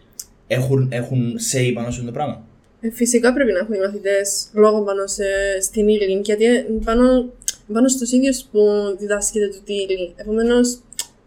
Έχουν, 0.47 0.89
έχουν 0.93 1.35
say 1.53 1.71
πάνω 1.75 1.91
σε 1.91 1.95
αυτό 2.01 2.05
το 2.05 2.13
πράγμα; 2.13 2.47
Ε, 2.81 2.91
Φυσικά 2.91 3.33
πρέπει 3.33 3.53
να 3.53 3.59
έχουν 3.59 3.75
οι 3.75 3.79
μαθητές 3.79 4.49
λόγο 4.55 4.83
πάνω 4.85 5.07
σε, 5.07 5.25
στην 5.63 5.89
ύλη, 5.89 6.21
γιατί 6.25 6.45
ε, 6.45 6.65
πάνω, 6.85 7.33
πάνω 7.73 7.89
στου 7.89 8.17
ίδιου 8.17 8.33
που 8.53 8.61
διδάσκεται 8.99 9.49
του 9.49 9.63
τη 9.65 9.73
ύλη. 9.75 10.13
Επομένως, 10.17 10.79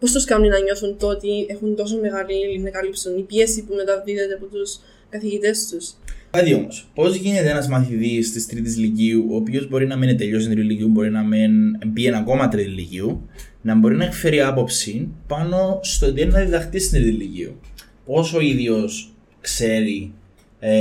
πώς 0.02 0.12
τους 0.12 0.24
κάνουν 0.24 0.48
να 0.48 0.58
νιώθουν 0.58 0.96
το 0.98 1.06
ότι 1.06 1.46
έχουν 1.48 1.76
τόσο 1.76 1.98
μεγάλη 2.00 2.32
ύλη 2.44 2.58
να 2.62 2.70
καλύψουν, 2.70 3.18
η 3.18 3.22
πίεση 3.22 3.64
που 3.64 3.74
μεταδίδεται 3.74 4.34
από 4.34 4.46
τους 4.46 4.80
καθηγητές 5.08 5.68
τους. 5.70 5.94
Κάτι 6.30 6.54
όμως, 6.54 6.90
πώς 6.94 7.14
γίνεται 7.16 7.50
ένας 7.50 7.68
μαθητής 7.68 8.32
της 8.32 8.46
τρίτης 8.46 8.76
Λυκείου, 8.76 9.26
ο 9.30 9.36
οποίος 9.36 9.68
μπορεί 9.68 9.86
να 9.86 9.96
μένει 9.96 10.14
τελειώσει 10.14 10.46
την 10.46 10.54
τρίτης 10.54 10.70
Λυκείου, 10.70 10.88
μπορεί 10.88 11.10
να 11.10 11.22
μεν 11.22 11.52
μπει 11.86 12.06
ένα 12.06 12.18
ακόμα 12.18 12.48
τρίτης 12.48 12.72
Λυκείου, 12.74 13.28
να 13.62 13.74
μπορεί 13.74 13.96
να 13.96 14.04
εκφέρει 14.04 14.40
άποψη 14.40 15.08
πάνω 15.26 15.80
στο 15.82 16.12
τι 16.12 16.20
είναι 16.20 16.30
να 16.30 16.40
διδαχτεί 16.40 16.78
στην 16.78 17.00
τρίτης 17.02 17.18
Λυκείου. 17.18 17.60
Πόσο 18.06 18.36
ο 18.36 18.40
ίδιος 18.40 19.14
ξέρει 19.40 20.12
ε, 20.58 20.76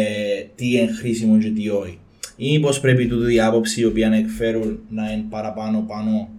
τι 0.55 0.71
είναι 0.73 0.91
χρήσιμο 0.91 1.37
και 1.37 1.49
τι 1.49 1.69
όχι. 1.69 1.99
Ή 2.35 2.51
μήπω 2.51 2.69
πρέπει 2.81 3.07
τούτη 3.07 3.33
η 3.33 3.39
άποψη 3.41 3.81
η 3.81 3.85
οποία 3.85 4.09
να 4.09 4.15
εκφέρουν 4.15 4.79
να 4.89 5.11
είναι 5.11 5.25
παραπάνω 5.29 5.85
πάνω 5.87 6.29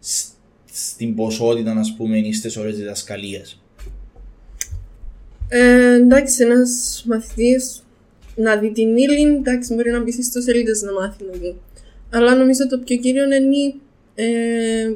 σ- 0.00 0.28
στην 0.78 1.14
ποσότητα, 1.14 1.70
α 1.70 1.84
πούμε, 1.96 2.18
ή 2.18 2.32
στι 2.32 2.58
ώρες 2.60 2.76
διδασκαλίας. 2.76 3.60
Ε, 5.48 5.94
εντάξει, 5.94 6.42
ένας 6.42 7.04
μαθητής 7.08 7.82
να 8.36 8.56
δει 8.56 8.72
την 8.72 8.96
ύλη, 8.96 9.34
εντάξει, 9.34 9.74
μπορεί 9.74 9.90
να 9.90 10.02
μπει 10.02 10.12
στις 10.12 10.26
ιστοσελίδες 10.26 10.82
να 10.82 10.92
μάθει 10.92 11.24
να 11.24 11.38
δει. 11.38 11.56
Αλλά 12.10 12.34
νομίζω 12.34 12.68
το 12.68 12.78
πιο 12.78 12.96
κύριο 12.96 13.24
είναι 13.24 13.74
ε, 14.14 14.92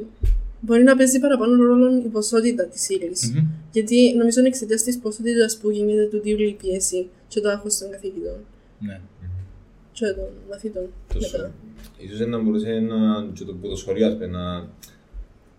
μπορεί 0.59 0.83
να 0.83 0.95
παίζει 0.95 1.19
παραπάνω 1.19 1.63
ρόλο 1.63 1.95
η 2.05 2.07
ποσότητα 2.07 2.65
της 2.65 2.89
ύλης. 2.89 3.31
Μμμ. 3.33 3.47
Γιατί 3.71 4.15
νομίζω 4.17 4.39
είναι 4.39 4.47
εξαιτίας 4.47 4.83
της 4.83 4.99
ποσότητας 4.99 5.57
που 5.57 5.69
γίνεται 5.69 6.05
του 6.05 6.19
τύπου 6.19 6.41
η 6.41 6.57
πίεση 6.61 7.09
και 7.27 7.39
το 7.39 7.49
άγχος 7.49 7.77
των 7.77 7.91
καθηγητών 7.91 8.37
Ναι. 8.79 8.99
και 9.91 10.05
των 10.05 10.29
μαθητών. 10.49 10.89
Τόσο. 11.13 11.37
μετά. 11.37 11.53
Ίσως 11.97 12.27
να 12.27 12.39
μπορούσε 12.39 12.79
να, 12.79 13.27
και 13.33 13.43
το, 13.43 13.53
που 13.53 13.67
το 13.69 13.75
σχολείο 13.75 14.07
ας 14.07 14.13
πούμε, 14.13 14.27
να, 14.27 14.67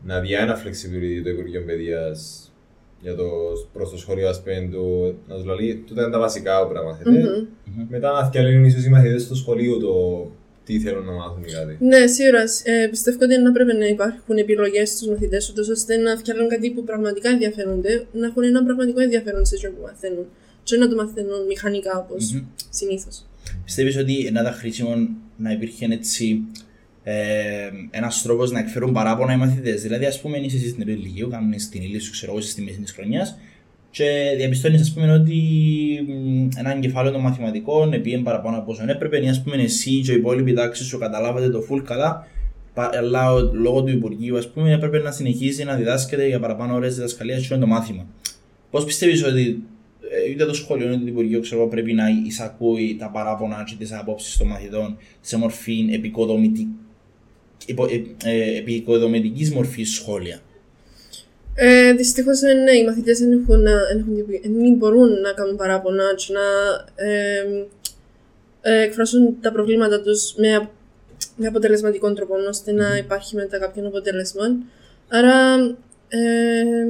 να 0.04 0.20
δει 0.20 0.32
ένα 0.32 0.62
flexibility 0.62 1.20
το 1.24 1.30
Υπουργείο 1.30 1.62
Παιδείας 1.66 2.46
για 3.02 3.14
το, 3.14 3.28
προς 3.72 3.90
το 3.90 3.98
σχολείο 3.98 4.28
ας 4.28 4.42
πούμε, 4.42 4.68
του, 4.72 5.14
να 5.28 5.34
τους 5.34 5.44
λέει 5.44 5.84
τούτα 5.86 6.02
είναι 6.02 6.10
τα 6.10 6.18
βασικά 6.18 6.62
που 6.62 6.68
πρέπει 6.68 6.84
να 6.84 6.90
μάθετε. 6.90 7.10
Μμμ. 7.10 7.46
Μετά 7.88 8.12
να 8.12 8.24
φτιάχνουν 8.24 8.64
ίσως 8.64 8.84
οι 8.84 8.88
μαθητές 8.88 9.22
στο 9.22 9.34
σχολείο 9.34 9.78
το 9.78 9.94
τι 10.64 10.80
θέλουν 10.80 11.04
να 11.04 11.12
μάθουν 11.12 11.42
ή 11.42 11.52
κάτι. 11.52 11.76
Ναι, 11.80 12.06
σίγουρα. 12.06 12.42
Ε, 12.62 12.86
πιστεύω 12.86 13.18
ότι 13.24 13.38
να 13.38 13.52
πρέπει 13.52 13.76
να 13.76 13.86
υπάρχουν 13.86 14.36
επιλογές 14.36 14.88
στους 14.88 15.08
μαθητές, 15.08 15.50
ούτως 15.50 15.68
ώστε 15.68 15.96
να 15.96 16.16
φτιάχνουν 16.16 16.48
κάτι 16.48 16.70
που 16.70 16.84
πραγματικά 16.84 17.28
ενδιαφέρονται, 17.30 18.06
να 18.12 18.26
έχουν 18.26 18.42
ένα 18.42 18.64
πραγματικό 18.64 19.00
ενδιαφέρον 19.00 19.44
σε 19.46 19.54
αυτό 19.56 19.68
που 19.68 19.82
μαθαίνουν. 19.82 20.26
Και 20.62 20.76
να 20.76 20.88
το 20.88 20.96
μαθαίνουν 20.96 21.46
μηχανικά 21.46 21.98
όπως 21.98 22.32
Μμμ. 22.32 22.44
συνήθως. 22.70 23.26
Πιστεύεις 23.64 23.96
ότι 23.96 24.26
είναι 24.26 24.42
τα 24.42 24.52
χρήσιμο 24.52 25.08
να 25.36 25.52
υπήρχε 25.52 25.86
έτσι 25.90 26.40
ε, 27.04 27.14
ένας 27.90 28.22
τρόπος 28.22 28.50
να 28.50 28.58
εκφέρουν 28.58 28.92
παράπονα 28.92 29.32
οι 29.32 29.36
μαθητές. 29.36 29.82
Δηλαδή, 29.82 30.04
ας 30.04 30.20
πούμε, 30.20 30.38
είσαι 30.38 30.56
εσύ 30.56 30.68
στην 30.68 30.84
τρίτη 30.84 31.00
ηλικίου, 31.00 31.28
κάνει 31.28 31.56
την 31.70 31.82
ύλη 31.82 31.98
σου, 31.98 32.10
ξέρω 32.10 32.32
εγώ, 32.32 32.40
είσαι 32.40 32.50
στη 32.50 32.62
μέση 32.62 32.80
της 32.80 32.92
χρονιάς 32.92 33.38
και 33.90 34.34
διαπιστώνεις, 34.36 34.80
ας 34.80 34.92
πούμε, 34.92 35.12
ότι 35.12 35.34
μ, 36.08 36.48
ένα 36.58 36.78
κεφάλαιο 36.78 37.12
των 37.12 37.20
μαθηματικών 37.20 37.92
επίεν 37.92 38.22
παραπάνω 38.22 38.56
από 38.58 38.72
όσο 38.72 38.84
έπρεπε, 38.86 39.24
ή 39.24 39.28
ας 39.28 39.42
πούμε, 39.42 39.56
εσύ 39.62 40.00
και 40.00 40.12
οι 40.12 40.14
υπόλοιποι 40.14 40.52
τάξει 40.52 40.84
σου 40.84 40.98
καταλάβατε 40.98 41.48
το 41.50 41.66
full 41.70 41.82
καλά, 41.84 42.26
πα- 42.74 42.90
αλλά 42.96 43.32
ο- 43.32 43.54
λόγω 43.54 43.82
του 43.82 43.90
Υπουργείου, 43.90 44.36
ας 44.36 44.50
πούμε, 44.50 44.72
έπρεπε 44.72 44.98
να 44.98 45.10
συνεχίσει 45.10 45.64
να 45.64 45.74
διδάσκεται 45.74 46.26
για 46.26 46.40
παραπάνω 46.40 46.74
ώρες 46.74 46.94
διδασκαλίας 46.94 47.46
και 47.48 47.56
το 47.56 47.66
μάθημα. 47.66 48.06
Πώς 48.70 48.84
πιστεύεις 48.84 49.24
ότι 49.24 49.62
ε, 50.26 50.30
είτε 50.30 50.44
το 50.44 50.54
σχολείο 50.54 50.86
είτε 50.88 50.96
το 50.96 51.06
Υπουργείο 51.06 51.40
ξέρω, 51.40 51.60
εγώ, 51.60 51.70
πρέπει 51.70 51.92
να 51.92 52.04
εισακούει 52.26 52.96
τα 52.98 53.10
παράπονα 53.10 53.64
και 53.66 53.74
τις 53.78 53.92
απόψεις 53.92 54.36
των 54.36 54.46
μαθητών 54.46 54.96
σε 55.20 55.38
μορφή 55.38 55.88
επικοδομητική, 55.92 56.68
ε, 58.24 58.58
επικοδομητικής 58.58 59.52
μορφής 59.52 59.94
σχόλια. 59.94 60.40
Ε, 61.54 61.92
Δυστυχώς 61.92 62.40
ναι, 62.40 62.72
οι 62.72 62.84
μαθητές 62.84 63.18
δεν, 63.18 63.32
έχουν, 63.32 63.62
δεν, 63.62 63.98
έχουν, 63.98 64.14
δεν 64.42 64.74
μπορούν 64.74 65.20
να 65.20 65.32
κάνουν 65.32 65.56
παράπονα 65.56 66.14
και 66.14 66.32
να 66.32 66.40
ε, 66.94 67.66
ε, 68.60 68.82
εκφράσουν 68.82 69.40
τα 69.40 69.52
προβλήματα 69.52 70.00
τους 70.00 70.34
με, 70.36 70.68
με 71.36 71.46
αποτελεσματικό 71.46 72.12
τρόπο, 72.12 72.34
ώστε 72.48 72.72
να 72.72 72.96
υπάρχει 72.96 73.36
μετά 73.36 73.58
κάποιο 73.58 73.86
αποτέλεσμα. 73.86 74.44
Άρα, 75.08 75.54
ε, 76.08 76.86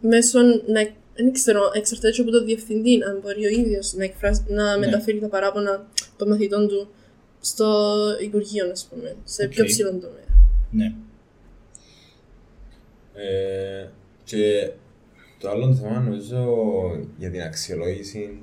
μέσω 0.00 0.40
να. 0.66 1.02
Δεν 1.16 1.32
ξέρω, 1.32 1.70
εξαρτάται 1.74 2.22
από 2.22 2.30
το 2.30 2.44
διευθυντή, 2.44 3.02
αν 3.08 3.20
μπορεί 3.22 3.44
ο 3.44 3.48
ίδιος 3.48 3.94
να, 3.94 4.04
εκφράσει, 4.04 4.44
να 4.48 4.78
μεταφέρει 4.78 5.18
τα 5.18 5.28
παράπονα 5.28 5.86
των 6.16 6.28
μαθητών 6.28 6.68
του 6.68 6.88
στο 7.44 7.94
Υπουργείο, 8.22 8.64
α 8.64 8.72
πούμε, 8.90 9.16
σε 9.24 9.48
πιο 9.48 9.62
Οκ. 9.62 9.68
ψηλό 9.68 9.88
τομέα. 9.90 10.28
Ναι. 10.70 10.94
Ε, 13.14 13.88
και 14.24 14.70
το 15.40 15.48
άλλο 15.50 15.74
θέμα 15.74 16.00
νομίζω 16.00 16.46
για 17.18 17.30
την 17.30 17.40
αξιολόγηση 17.42 18.38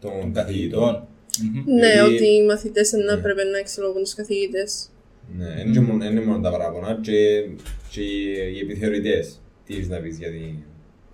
των 0.00 0.32
καθηγητών. 0.32 1.06
Μμμ. 1.42 1.74
Ναι, 1.74 1.92
Γιατί- 1.92 2.14
ότι 2.14 2.26
οι 2.26 2.44
μαθητές 2.46 2.90
δεν 2.90 3.04
Ναι. 3.04 3.12
έπρεπε 3.12 3.44
να 3.44 3.58
εξελογούν 3.58 4.02
τους 4.02 4.14
καθηγητές. 4.14 4.88
Ναι, 5.36 5.54
δεν 5.56 5.66
είναι 5.66 5.80
μόνο- 5.80 6.02
δεν 6.04 6.10
είναι 6.16 6.24
μόνο 6.24 6.40
τα 6.40 6.50
παράπονα 6.50 6.98
και, 7.02 7.44
και 7.90 8.00
οι- 8.00 8.54
οι 8.56 8.58
επιθεωρητές. 8.62 9.40
Τι 9.66 9.74
έχεις 9.74 9.88
να 9.88 9.98
πεις 9.98 10.18
για, 10.18 10.30
τη- 10.30 10.58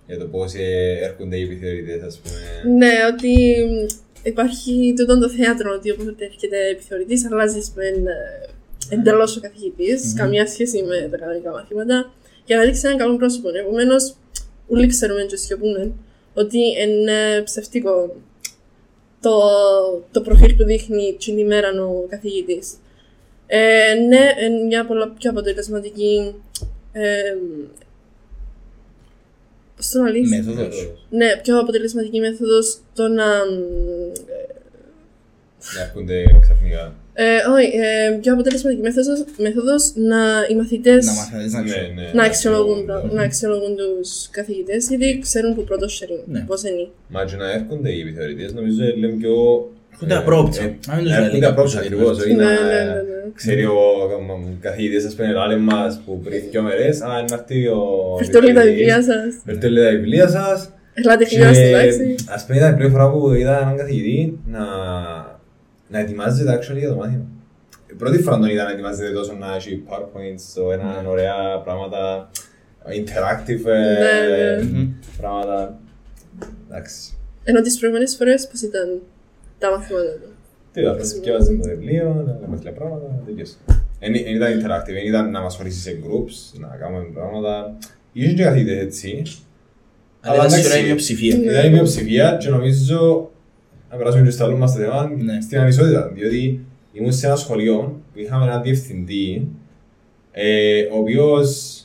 για 0.07 0.17
το 0.17 0.25
πώς 0.25 0.53
ε, 0.53 0.97
έρχονται 1.01 1.37
οι 1.37 1.41
επιθεωρητές, 1.43 2.01
ας 2.01 2.19
πούμε. 2.19 2.75
Ναι, 2.77 2.91
ότι 3.13 3.35
υπάρχει 4.23 4.93
τούτο 4.97 5.19
το 5.19 5.29
θέατρο 5.29 5.73
ότι 5.73 5.91
όποτε 5.91 6.25
έρχεται 6.25 6.57
επιθεωρητής, 6.69 7.31
αλλάζεις 7.31 7.73
εντελώς 8.89 9.37
ο 9.37 9.39
καθηγητη 9.39 10.13
καμία 10.15 10.47
σχέση 10.47 10.83
με 10.83 11.07
τα 11.11 11.17
κανονικά 11.17 11.51
μαθήματα, 11.51 12.13
για 12.45 12.57
να 12.57 12.63
δείξει 12.63 12.81
έναν 12.85 12.97
καλό 12.97 13.17
πρόσωπο. 13.17 13.49
Επομένως, 13.57 14.15
όλοι 14.67 14.87
ξέρουμε 14.87 15.23
και 15.23 15.35
σιωπούμε 15.35 15.91
ότι 16.33 16.57
είναι 16.57 17.41
ψευτικό 17.43 18.15
το, 19.21 19.39
το 20.11 20.21
προφίλ 20.21 20.55
που 20.55 20.63
δείχνει 20.63 21.17
την 21.19 21.37
ημέρα 21.37 21.69
ο 21.83 22.05
καθηγητής. 22.09 22.73
Ε, 23.47 23.93
ναι, 24.07 24.45
είναι 24.45 24.63
μια 24.65 24.85
πολλά 24.85 25.09
πιο 25.09 25.29
αποτελεσματική. 25.29 26.35
Ε, 26.91 27.35
πώς 29.83 29.91
το 29.91 30.01
να 30.01 30.09
λύσει. 30.09 30.35
Μέθοδος. 30.35 30.91
Ναι, 31.09 31.39
πιο 31.43 31.59
αποτελεσματική 31.59 32.19
μέθοδος 32.19 32.77
το 32.95 33.07
να... 33.07 33.25
Να 35.75 35.81
έρχονται 35.81 36.23
ξαφνικά. 36.41 36.93
Ε, 37.13 37.23
όχι, 37.55 37.77
ε, 37.77 38.17
πιο 38.21 38.33
αποτελεσματική 38.33 38.81
μέθοδος, 38.81 39.23
μέθοδος 39.37 39.93
να 39.95 40.17
οι 40.49 40.55
μαθητές 40.55 41.05
Να 41.05 41.13
μαθαίνεις 41.13 41.53
να 41.53 41.59
Ναι, 41.61 41.65
ξέρεις. 41.69 41.95
ναι. 41.95 42.11
να 42.13 42.23
αξιολογούν, 42.23 42.85
ναι. 42.85 42.93
να 43.13 43.21
αξιολογούν 43.23 43.75
τους 43.75 44.29
καθηγητές 44.31 44.87
γιατί 44.89 45.19
ξέρουν 45.21 45.55
που 45.55 45.63
πρώτος 45.63 46.01
sharing, 46.03 46.23
Ναι. 46.25 46.43
πώς 46.47 46.63
είναι. 46.63 46.87
Μα 47.09 47.25
και 47.25 47.35
να 47.35 47.51
έρχονται 47.51 47.89
οι 47.91 47.99
επιθεωρητές, 48.01 48.53
νομίζω 48.53 48.83
είναι 48.83 49.07
πιο... 49.07 49.33
Έρχονται 49.93 50.13
ε, 50.13 50.17
απρόπτω. 50.17 50.57
ε, 50.63 50.75
Να 50.87 50.95
μην 50.95 51.03
τους 51.03 51.11
να 51.11 51.17
λέει 51.19 51.25
έρχονται 51.25 51.45
κάποιος 51.45 51.75
απρόπτω 51.75 51.77
ότι 51.77 51.87
ακριβώς, 51.87 52.25
είναι 52.25 52.43
όχι 52.45 52.53
Ναι, 52.53 52.59
να... 52.59 52.67
ναι, 52.67 52.83
ναι, 52.83 53.01
ναι. 53.01 53.31
Ξέρει 53.35 53.65
ο 53.65 53.77
καθηγητής, 54.59 55.05
ας 55.05 55.15
πούμε, 55.15 55.31
λάλε 55.31 55.57
μας 55.57 56.01
που 56.05 56.19
πριν 56.23 56.41
δυο 56.51 56.61
μέρες, 56.61 57.01
α, 57.01 57.07
είναι 57.19 57.33
αυτή 57.33 57.67
ο... 57.67 57.81
Φέρτε 58.17 58.37
όλοι 58.37 58.53
τα 58.53 58.61
επιθεωρητής. 58.61 58.75
βιβλία 58.77 59.01
σας. 59.03 59.33
Φέρτε 59.45 59.67
όλοι 59.67 59.81
τα 59.83 59.89
βιβλία 59.89 60.27
σας. 60.27 60.69
Ελάτε 60.93 61.25
γρήγορα 61.25 61.53
στην 61.53 61.71
τάξη. 61.71 62.15
ας 62.29 62.45
πούμε, 62.45 62.57
ήταν 62.57 62.73
η 62.73 62.75
πρώτη 62.77 62.91
φορά 62.91 63.11
που 63.11 63.33
είδα 63.33 63.59
έναν 63.61 63.77
καθηγητή 63.77 64.39
να, 64.45 64.59
να 65.87 65.99
ετοιμάζεται 65.99 66.57
actually 66.59 66.77
για 66.77 66.89
το 66.89 66.95
μάθημα. 66.95 67.25
Η 67.91 67.93
πρώτη 67.95 68.17
φορά 68.21 68.37
τον 68.39 68.49
είδα 68.49 68.63
να 68.63 68.71
ετοιμάζεται 68.71 69.11
τόσο 69.11 69.33
να 69.39 69.55
έχει 69.55 69.83
powerpoints, 69.89 70.43
το 70.55 70.71
ένα 70.71 71.03
ωραία 71.07 71.33
πράγματα, 71.63 72.29
interactive 72.99 73.65
ε, 73.65 73.79
Ναι, 73.79 74.57
ναι. 74.57 74.63
Μμμ. 74.63 74.87
πράγματα. 75.17 75.79
Εντάξει. 76.69 77.13
Ενώ 77.43 77.61
τις 77.61 77.77
προηγούμενες 77.79 78.15
φορές 78.15 78.47
πώς 78.47 78.61
ήταν; 78.61 79.01
Τα 79.63 79.69
μαθήματα 79.71 80.13
του. 80.21 80.29
Τι 80.71 80.81
είδα, 80.81 80.93
θυκεύαζε 81.11 81.53
το 81.61 81.67
βιβλίο, 81.69 82.05
να 82.27 82.37
λέμε 82.41 82.55
τέτοια 82.55 82.71
πράγματα, 82.71 83.05
τέτοιες. 83.25 83.57
Δεν 83.99 84.11
δεν 84.13 84.35
ήταν 84.35 84.49
interactive, 84.59 84.93
δεν 84.99 85.05
ήταν 85.11 85.31
να 85.31 85.41
μας 85.41 85.55
χωρίσει 85.55 85.79
σε 85.79 85.91
groups, 86.03 86.59
να 86.59 86.67
κάνουμε 86.67 87.03
πράγματα. 87.13 87.77
Είχε 88.13 88.33
και 88.33 88.43
καθηγητές 88.43 88.77
έτσι, 88.83 89.23
Αλλά 90.21 90.35
ήταν 90.35 90.45
εντάξει. 90.45 90.61
σίγουρα 90.61 90.79
η 90.81 90.85
μειοψηφία. 90.85 91.35
Ναι. 91.37 91.43
Ήταν 91.51 91.65
η 91.65 91.69
μειοψηφία 91.69 92.37
και 92.39 92.49
νομίζω 92.49 93.29
να 93.91 93.97
περάσουμε 93.97 94.23
και 94.23 94.29
στο 94.29 94.43
άλλο 94.43 94.57
μας 94.57 94.73
το 94.73 94.79
θέμα 94.79 95.11
Ναι. 95.17 95.41
στην 95.41 95.59
ανισότητα. 95.59 96.11
Διότι 96.13 96.65
ήμουν 96.93 97.13
σε 97.13 97.25
ένα 97.27 97.35
σχολείο 97.35 98.01
που 98.13 98.19
είχαμε 98.19 98.45
έναν 98.45 98.61
διευθυντή 98.61 99.47
ε, 100.31 100.81
ο 100.91 100.97
οποίος 100.97 101.77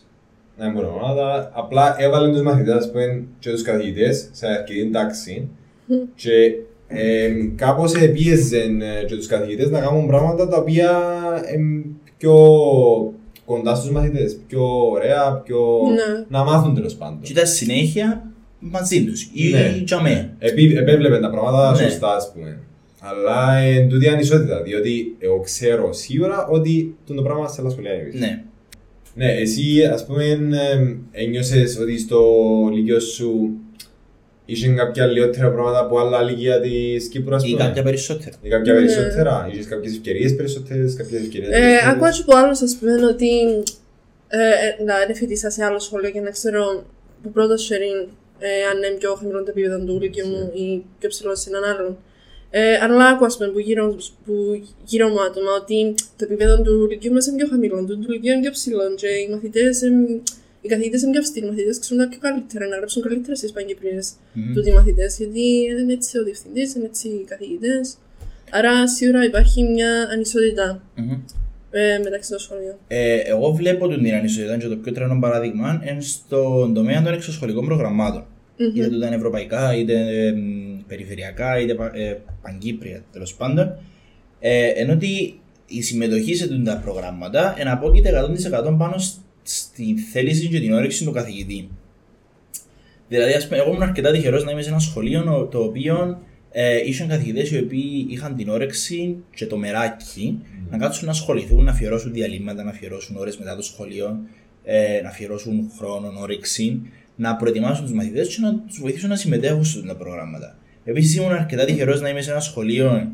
να 0.59 0.64
μην 0.67 0.75
πω 0.75 0.81
ονόματα, 0.88 1.51
απλά 1.55 1.97
έβαλε 1.99 2.33
τους 2.33 2.43
μαθητές 2.43 2.75
ας 2.75 2.91
πούμε, 2.91 3.25
και 3.38 3.51
τους 3.51 3.62
καθηγητές 3.62 4.29
σε 4.33 4.47
αρκετή 4.47 4.91
τάξη 4.91 5.49
και 6.14 6.31
ε, 6.88 7.31
κάπως 7.55 7.92
πίεζε 8.12 8.59
ε, 9.01 9.05
και 9.07 9.16
τους 9.16 9.27
καθηγητές 9.27 9.70
να 9.70 9.81
κάνουν 9.81 10.07
πράγματα 10.07 10.48
τα 10.48 10.57
οποία 10.57 10.90
ε, 11.44 11.57
πιο 12.16 12.35
κοντά 13.44 13.74
στους 13.74 13.90
μαθητές, 13.90 14.38
πιο 14.46 14.90
ωραία, 14.90 15.42
πιο... 15.44 15.59
Ναι. 15.94 16.24
να 16.29 16.44
μάθουν 16.44 16.74
τέλος 16.74 16.94
πάντων. 16.94 17.20
Και 17.20 17.33
ήταν 17.33 17.46
συνέχεια 17.46 18.31
μαζί 18.59 19.05
τους. 19.05 19.22
Ή 19.33 19.51
Ναι. 19.51 19.83
για 19.87 20.01
μέ. 20.03 20.35
Επί, 20.38 20.74
επέβλεπε 20.77 21.18
τα 21.18 21.31
πράγματα 21.31 21.70
Ναι. 21.70 21.77
σωστά, 21.77 22.14
ας 22.14 22.33
πούμε. 22.33 22.59
Αλλά 23.01 23.57
εν 23.57 23.88
τούτη 23.88 24.09
ανισότητα, 24.09 24.62
διότι 24.62 25.16
εγώ 25.18 25.40
ξέρω 25.40 25.92
σίγουρα 25.92 26.46
ότι 26.46 26.96
το 27.07 27.22
πράγμα 27.22 27.48
σε 27.48 27.61
άλλα 27.61 27.70
σχολεία 27.70 27.92
είναι. 27.92 28.11
Ναι. 28.12 28.42
Ναι, 29.14 29.33
εσύ 29.33 29.85
ας 29.92 30.07
πούμε 30.07 30.24
εμ, 30.24 30.96
ένιωσες 31.11 31.79
ότι 31.79 31.98
στο 31.98 32.20
λύκειο 32.72 33.01
σου 33.01 33.51
είχε 34.51 34.69
κάποια 34.69 35.07
λιγότερα 35.07 35.51
πράγματα 35.51 35.79
από 35.79 35.99
άλλα 35.99 36.23
λύκεια 36.23 36.61
της 36.61 37.09
Κύπρου, 37.09 37.35
ας 37.35 37.45
Ή 37.45 37.51
πούμε; 37.51 37.65
κάποια 37.65 37.83
περισσότερα. 37.83 38.37
Ή 38.43 38.49
κάποια 38.49 38.73
Ναι. 38.73 38.79
περισσότερα; 38.79 39.49
Είχες 39.53 39.67
κάποιες 39.67 39.93
ευκαιρίες 39.93 40.37
περισσότερες, 40.37 40.95
κάποιες 40.95 41.21
ευκαιρίες 41.23 41.49
Ε, 41.49 41.53
περισσότερες; 41.53 41.95
ακούω 41.95 42.11
και 42.11 42.23
από 42.27 42.37
άλλους 42.37 42.61
ας 42.63 42.77
πούμε 42.81 43.07
ότι 43.07 43.29
ε, 44.29 44.39
ε, 44.39 44.85
να 44.85 44.95
είναι 45.03 45.15
φοιτήσα 45.15 45.51
σε 45.51 45.65
άλλο 45.65 45.79
σχολείο 45.79 46.11
και 46.11 46.21
να 46.21 46.31
ξέρω 46.31 46.85
που 47.23 47.31
πρώτος 47.31 47.69
sharing 47.71 48.09
ε, 48.39 48.49
αν 48.71 48.77
είναι 48.77 48.97
πιο 48.99 49.15
χαμηλό 49.15 49.43
το 49.43 49.51
επίπεδο 49.51 49.79
του 49.85 49.99
λύκειου 50.03 50.27
μου 50.27 50.51
ή 50.55 50.85
πιο 50.99 51.09
ψηλό 51.09 51.35
σε 51.37 51.49
έναν 51.51 51.65
άλλον. 51.71 51.97
Ε, 52.51 52.75
αλλά 52.83 53.07
άκουα 53.07 53.27
ας 53.27 53.37
πούμε, 53.37 53.49
που 53.49 53.59
γύρω, 53.59 53.97
που 54.25 54.63
γύρω 54.85 55.09
μου 55.09 55.21
άτομα 55.29 55.51
ότι 55.61 55.95
το 56.17 56.25
επίπεδο 56.29 56.63
του 56.63 56.87
λυκείου 56.91 57.13
μας 57.13 57.27
είναι 57.27 57.37
πιο 57.37 57.47
χαμηλό, 57.51 57.85
το 57.89 57.97
του 57.97 58.11
λυκείου 58.11 58.33
είναι 58.33 58.41
πιο 58.41 58.51
ψηλό 58.51 58.95
και 58.97 59.07
οι 59.09 59.29
μαθητές, 59.31 59.83
εμ, 59.83 59.95
οι 60.61 60.68
καθηγητές 60.68 61.03
είναι 61.03 61.11
πιο 61.11 61.21
αυστηροί, 61.21 61.47
οι 61.47 61.49
μαθητές 61.49 61.79
ξέρουν 61.79 62.03
τα 62.05 62.09
πιο 62.09 62.18
καλύτερα, 62.18 62.66
να 62.66 62.77
γράψουν 62.77 63.03
καλύτερα 63.03 63.35
στις 63.37 63.53
πανκυπρίες 63.53 64.12
Μμμ. 64.33 64.53
τους 64.55 64.66
οι 64.66 64.71
μαθητές, 64.73 65.16
γιατί 65.18 65.40
είναι 65.81 65.92
έτσι 65.92 66.18
ο 66.18 66.25
διευθυντής, 66.25 66.75
είναι 66.75 66.85
έτσι 66.85 67.09
οι 67.09 67.25
καθηγητές. 67.25 67.97
Άρα 68.51 68.88
σίγουρα 68.88 69.25
υπάρχει 69.25 69.62
μια 69.62 69.90
ανισότητα 70.12 70.83
Μμμ. 70.97 71.11
ε, 71.71 71.99
μεταξύ 72.05 72.31
των 72.31 72.38
σχολείων. 72.38 72.75
Ε, 72.88 73.14
εγώ 73.18 73.53
βλέπω 73.53 73.88
την 73.88 74.14
ανισότητα 74.14 74.57
και 74.57 74.66
το 74.66 74.77
πιο 74.77 74.92
τρένο 74.92 75.18
παράδειγμα 75.21 75.83
είναι 75.90 76.01
στον 76.01 76.75
τομέα 76.75 77.03
των 77.03 77.12
εξωσχολικών 77.12 77.64
προγραμμάτων. 77.64 78.25
Μμμ. 78.59 78.77
Είτε 78.77 78.88
τούτα 78.88 79.07
είναι 79.07 79.16
ευρωπαϊκά, 79.16 79.75
είτε 79.77 79.94
εμ, 80.27 80.38
περιφερειακά, 80.87 81.61
είτε 81.61 81.75
πα- 81.75 81.92
ε, 81.94 82.21
παγκύπρια 82.42 83.05
τέλος 83.12 83.35
πάντων. 83.35 83.79
Ε, 84.40 84.66
ενώ 84.68 84.92
ότι 84.92 85.40
η 85.66 85.83
συμμετοχή 85.83 86.35
σε 86.35 86.49
τούτα 86.49 86.73
τα 86.75 86.81
προγράμματα 86.81 87.55
εναπόκειται 87.59 88.09
100% 88.09 88.77
πάνω 88.79 88.94
σ- 89.49 89.59
στη 89.59 89.95
θέληση 90.13 90.49
και 90.49 90.61
την 90.61 90.73
όρεξη 90.73 91.05
του 91.05 91.11
καθηγητή. 91.13 91.69
Δηλαδή, 93.09 93.33
ας 93.33 93.47
πούμε, 93.49 93.59
εγώ 93.59 93.69
ήμουν 93.71 93.83
αρκετά 93.83 94.11
τυχερός 94.13 94.45
να 94.45 94.51
είμαι 94.51 94.63
σε 94.63 94.69
ένα 94.69 94.79
σχολείο 94.79 95.37
ο- 95.39 95.45
το 95.45 95.59
οποίο 95.63 96.23
ε, 96.51 96.77
είχε 96.87 97.05
καθηγητές 97.05 97.51
οι 97.51 97.59
οποίοι 97.59 98.07
είχαν 98.09 98.37
την 98.37 98.49
όρεξη 98.49 99.17
και 99.35 99.47
το 99.47 99.57
μεράκι 99.57 100.39
να 100.71 100.79
κάτσουν 100.79 101.05
να 101.05 101.11
ασχοληθούν, 101.11 101.65
να 101.65 101.71
αφιερώσουν 101.71 102.13
διαλύματα, 102.13 102.65
να 102.65 102.71
αφιερώσουν 102.71 103.17
ώρες 103.17 103.39
μετά 103.39 103.57
το 103.57 103.63
σχολείο, 103.63 104.19
ε, 104.65 105.01
να 105.03 105.09
αφιερώσουν 105.09 105.71
χρόνο, 105.79 106.13
όρεξη, 106.21 106.81
να 107.17 107.37
προετοιμάσουν 107.37 107.85
τους 107.85 107.93
μαθητές 107.95 108.35
και 108.35 108.41
να 108.41 108.55
τους 108.59 108.81
βοηθήσουν 108.81 109.09
να 109.09 109.17
συμμετέχουν 109.17 109.65
σε 109.65 109.79
αυτά 109.79 109.93
τα 109.93 109.97
προγράμματα. 109.99 110.59
Επίσης, 110.85 111.17
ήμουν 111.17 111.33
αρκετά 111.33 111.65
τυχερός 111.65 112.01
να 112.01 112.09
είμαι 112.09 112.21
σε 112.21 112.31
ένα 112.31 112.41
σχολείο 112.41 113.13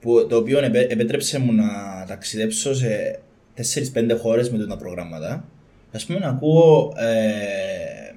που, 0.00 0.26
το 0.28 0.36
οποίο 0.36 0.58
επέ- 0.58 0.92
επέτρεψε 0.92 1.38
μου 1.38 1.52
να 1.52 1.64
ταξιδέψω 2.08 2.74
σε 2.74 3.18
4-5 3.54 4.16
χώρες 4.18 4.50
με 4.50 4.56
αυτά 4.56 4.68
τα 4.68 4.76
προγράμματα. 4.76 5.48
Α 5.94 6.06
πούμε, 6.06 6.18
να 6.18 6.28
ακούω 6.28 6.92
ε, 6.96 8.14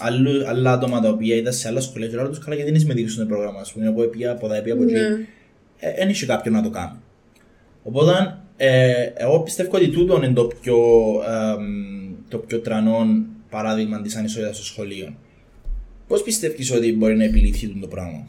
άλλου, 0.00 0.48
άλλα 0.48 0.72
άτομα 0.72 1.00
τα 1.00 1.08
οποία 1.08 1.36
ήταν 1.36 1.52
σε 1.52 1.68
άλλα 1.68 1.80
σχολεία 1.80 2.08
και 2.08 2.16
λέω 2.16 2.28
τους 2.28 2.38
καλά 2.38 2.54
γιατί 2.54 2.70
δεν 2.70 2.80
συμμετείχαν 2.80 3.10
στο 3.10 3.26
πρόγραμμα. 3.26 3.60
Α 3.60 3.64
πούμε, 3.72 3.86
εγώ 3.86 4.04
πήγα 4.04 4.30
από 4.30 4.46
εδώ, 4.46 4.62
πήγα 4.62 4.74
από 4.74 4.82
εκεί 4.82 4.92
Ναι. 4.92 5.08
δεν 5.98 6.08
είχε 6.08 6.26
κάποιον 6.26 6.54
να 6.54 6.62
το 6.62 6.70
κάνει. 6.70 6.98
Οπότε, 7.82 8.36
ε, 8.56 9.10
εγώ 9.14 9.40
πιστεύω 9.40 9.76
ότι 9.76 9.88
τούτο 9.88 10.16
είναι 10.16 10.32
το 10.32 10.50
πιο, 10.60 10.78
εμ, 11.58 12.14
το 12.28 12.38
πιο 12.38 12.58
τρανό 12.58 13.06
παράδειγμα 13.50 14.00
της 14.02 14.16
ανισότητας 14.16 14.56
στο 14.56 14.64
σχολείο. 14.64 15.14
Πώς 16.06 16.22
πιστεύεις 16.22 16.72
ότι 16.72 16.96
μπορεί 16.96 17.16
να 17.16 17.24
επιληθεί 17.24 17.68
το 17.80 17.86
πράγμα; 17.86 18.28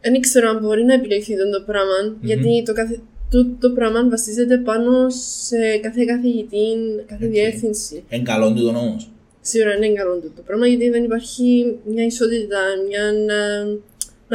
Δεν 0.00 0.14
ήξερα 0.14 0.48
αν 0.48 0.58
μπορεί 0.60 0.84
να 0.84 0.94
επιληθεί 0.94 1.34
το 1.36 1.62
πραγμα 1.66 2.16
γιατί 2.20 2.62
το, 2.64 2.72
καθε... 2.72 3.00
το, 3.30 3.46
το 3.60 3.70
πράγμα 3.70 4.08
βασίζεται 4.08 4.56
πάνω 4.58 5.10
σε 5.44 5.76
κάθε 5.80 6.04
καθηγητή, 6.04 6.66
κάθε 7.06 7.24
Οκ. 7.26 7.30
διεύθυνση. 7.32 8.04
Εν 8.08 8.24
καλό 8.24 8.52
του 8.52 8.62
τον 8.62 8.76
όμως. 8.76 9.10
Σίγουρα 9.40 9.74
είναι 9.74 9.88
καλό 9.92 10.20
το 10.36 10.42
πράγμα 10.46 10.66
γιατί 10.66 10.88
δεν 10.90 11.04
υπάρχει 11.04 11.76
μια 11.86 12.04
ισότητα, 12.04 12.58
μια 12.88 13.02
να, 13.26 13.64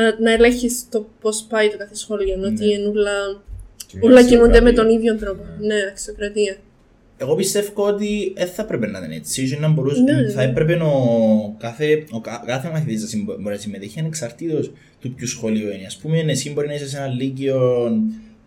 να, 0.02 0.20
να 0.20 0.32
ελέγχεις 0.32 0.86
το 0.90 1.08
πώς 1.22 1.46
πάει 1.50 1.70
το 1.70 1.78
κάθε 1.78 1.96
σχολείο. 1.96 2.36
Ναι. 2.36 2.48
Ότι 2.48 2.72
είναι 2.74 2.88
όλα, 2.88 3.12
Και 3.88 3.98
μια 3.98 4.10
όλα 4.12 4.24
κινούνται 4.24 4.62
με 4.62 4.70
αξιοκρατία. 4.70 4.84
τον 4.84 4.90
ίδιο 4.96 5.16
τρόπο. 5.16 5.44
Ναι, 5.60 5.76
αξιοκρατία. 5.90 6.56
Εγώ 7.18 7.36
πιστεύω 7.36 7.84
ότι 7.86 8.34
δεν 8.36 8.48
θα 8.48 8.62
έπρεπε 8.62 8.88
να 8.88 9.00
είναι 9.00 9.16
έτσι. 9.16 9.48
Και 9.50 9.58
να 9.60 9.68
μπορούσε, 9.70 10.02
Ναι, 10.02 10.14
ναι. 10.14 10.30
θα 10.30 10.42
έπρεπε 10.42 10.74
ο 10.74 11.56
κάθε, 11.60 12.04
ο 12.12 12.20
κα- 12.22 12.44
κάθε 12.46 12.70
μαθητής 12.70 13.02
να 13.02 13.08
συμπο- 13.08 13.36
μπορεί 13.42 13.56
να 13.56 13.62
συμμετέχει 13.62 14.00
ανεξαρτήτως 14.00 14.72
του 15.00 15.14
ποιου 15.14 15.28
σχολείου 15.28 15.68
είναι. 15.68 15.86
Α 15.86 16.02
πούμε, 16.02 16.20
εσύ 16.28 16.52
μπορεί 16.52 16.68
να 16.68 16.74
είσαι 16.74 16.88
σε 16.88 16.98
ένα 16.98 17.08
λύκειο, 17.08 17.90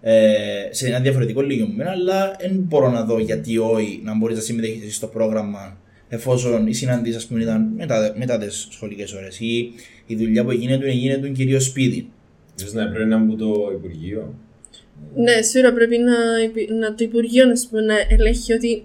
ε, 0.06 0.68
σε 0.70 0.86
ένα 0.86 1.00
διαφορετικό 1.00 1.40
λύκειο 1.40 1.66
με 1.66 1.74
μένα, 1.74 1.90
αλλά 1.90 2.36
δεν 2.40 2.50
μπορώ 2.54 2.90
να 2.90 3.04
δω 3.04 3.18
γιατί 3.18 3.58
όχι 3.58 4.00
να 4.04 4.16
μπορείς 4.16 4.36
να 4.36 4.42
συμμετέχεις 4.42 4.96
στο 4.96 5.06
πρόγραμμα 5.06 5.78
εφόσον 6.08 6.66
οι 6.66 6.74
συναντήσει, 6.74 7.16
ας 7.16 7.26
πούμε, 7.26 7.42
ήταν 7.42 7.72
μετά, 7.76 8.14
μετά 8.16 8.38
τι 8.38 8.50
σχολικές 8.50 9.12
ώρες 9.12 9.40
ή 9.40 9.72
η 10.06 10.16
δουλειά 10.16 10.44
που 10.44 10.52
γίνεται, 10.52 10.90
γίνεται 10.90 11.28
κυρίως 11.28 11.64
σπίτι. 11.64 12.10
Ίσως 12.58 12.72
να 12.72 12.88
πρέπει 12.88 13.08
να 13.08 13.16
είναι 13.16 13.24
από 13.24 13.36
το 13.36 13.70
Υπουργείο; 13.74 14.34
Ναι, 15.16 15.42
σίγουρα 15.42 15.72
πρέπει 15.72 15.98
να, 15.98 16.14
υπη- 16.44 16.70
να 16.70 16.94
το 16.94 17.04
Υπουργείο 17.04 17.50
ας 17.50 17.66
πούμε, 17.70 17.82
να 17.82 17.94
ελέγχει 18.08 18.52
ότι 18.52 18.82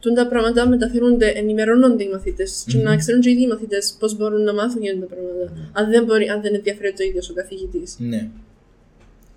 τούν 0.00 0.14
τα 0.14 0.26
πράγματα 0.28 0.68
μεταφέρονται, 0.68 1.28
ενημερώνονται 1.28 2.04
οι 2.04 2.08
μαθητε 2.08 2.44
και 2.66 2.78
να 2.78 2.96
ξέρουν 2.96 3.20
και 3.20 3.28
οι 3.28 3.32
ίδιοι 3.32 3.42
οι 3.42 3.46
μαθητές 3.46 3.96
πώς 3.98 4.16
μπορούν 4.16 4.42
να 4.42 4.54
μάθουν 4.54 4.82
για 4.82 5.00
τα 5.00 5.06
πράγματα. 5.06 5.70
Αν, 5.72 5.90
δεν 5.90 6.04
μπορεί, 6.04 6.28
αν 6.28 6.40
δεν 6.42 6.54
ενδιαφέρεται 6.54 6.96
το 6.96 7.04
ίδιος 7.08 7.30
ο 7.30 7.34
καθηγητής. 7.34 7.96
Ναι. 7.98 8.28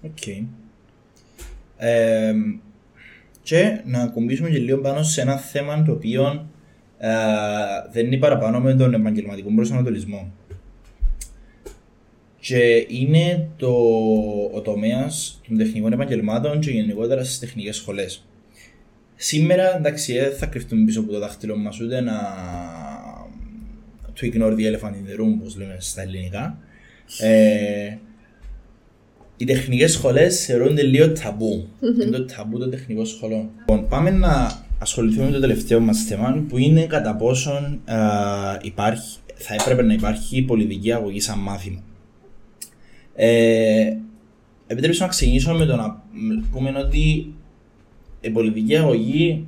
Οκ. 0.02 0.24
Ε, 1.84 2.34
και 3.43 3.82
να 3.86 4.02
ακουμπήσουμε 4.02 4.50
και 4.50 4.58
λίγο 4.58 4.78
πάνω 4.78 5.04
σε 5.04 5.22
ένα 5.22 5.38
θέμα 5.38 5.84
το 5.84 5.91
οποίο 5.91 6.50
ε, 6.98 7.10
δεν 7.91 8.06
είναι 8.06 8.17
παραπάνω 8.17 8.60
με 8.60 8.76
τον 8.76 8.93
επαγγελματικό 8.93 9.52
προσανατολισμό. 9.56 10.32
Και 12.39 12.86
είναι 12.89 13.48
το, 13.58 13.74
ο 14.54 14.62
τομέας 14.62 15.41
των 15.48 15.58
τεχνικών 15.58 15.93
επαγγελμάτων 15.93 16.60
και 16.60 16.72
γενικότερα 16.72 17.24
στις 17.24 17.39
τεχνικές 17.39 17.76
σχολές. 17.76 18.26
Σήμερα, 19.15 19.76
εντάξει, 19.76 20.13
δεν 20.13 20.34
θα 20.34 20.46
κρυφτούμε 20.46 20.86
πίσω 20.86 21.00
από 21.00 21.12
το 21.12 21.19
δάχτυλο 21.19 21.58
μας 21.58 21.80
ούτε 21.80 22.02
να. 22.02 22.13
to 24.15 24.26
ignore 24.26 24.56
the 24.56 24.65
elephant 24.65 24.96
in 24.96 25.06
the 25.12 25.19
room, 25.19 25.34
όπως 25.39 25.58
λέμε 25.58 25.78
στα 25.80 26.02
ελληνικά. 26.02 26.58
Ε, 27.19 27.98
οι 29.38 29.46
τεχνικές 29.46 29.91
σχολές 29.91 30.46
θεωρούνται 30.46 30.82
λίγο 30.82 31.12
ταμπού. 31.12 31.67
Είναι 32.02 32.17
το 32.17 32.26
ταμπού 32.26 32.60
των 32.60 32.69
τεχνικών 32.69 33.06
σχολών. 33.06 33.50
Λοιπόν, 33.60 33.88
πάμε 33.88 34.10
να 34.10 34.62
ασχοληθούμε 34.80 35.26
με 35.26 35.32
το 35.32 35.39
τελευταίο 35.39 35.80
μας 35.80 36.04
θέμα 36.04 36.46
που 36.50 36.58
είναι 36.58 36.86
κατά 36.86 37.15
πόσον 37.15 37.82
α, 37.86 37.98
υπάρχει, 38.62 39.17
θα 39.34 39.54
έπρεπε 39.54 39.82
να 39.82 39.93
υπάρχει 39.93 40.41
πολιτική 40.41 40.91
αγωγή 40.91 41.19
σαν 41.19 41.39
μάθημα. 41.39 41.84
Ε, 43.15 43.98
επιτρέψτε 44.67 45.04
να 45.04 45.10
ξεκινήσω 45.10 45.54
με 45.54 45.65
το 45.65 45.76
να 45.76 45.88
μ, 46.12 46.52
πούμε 46.52 46.74
ότι 46.78 47.34
η 48.22 48.30
πολιτική 48.30 48.78
αγωγή. 48.78 49.46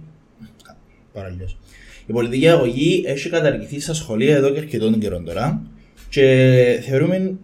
Παραλλιώς. 1.14 1.58
Η 2.06 2.14
πολιτική 2.14 2.50
αγωγή 2.50 3.04
έχει 3.06 3.30
καταργηθεί 3.30 3.80
στα 3.80 3.94
σχολεία 3.94 4.36
εδώ 4.36 4.50
και 4.50 4.60
αρκετών 4.60 5.00
καιρών 5.00 5.26
τώρα 5.26 5.62
και 6.10 6.80
θεωρούμε 6.88 7.36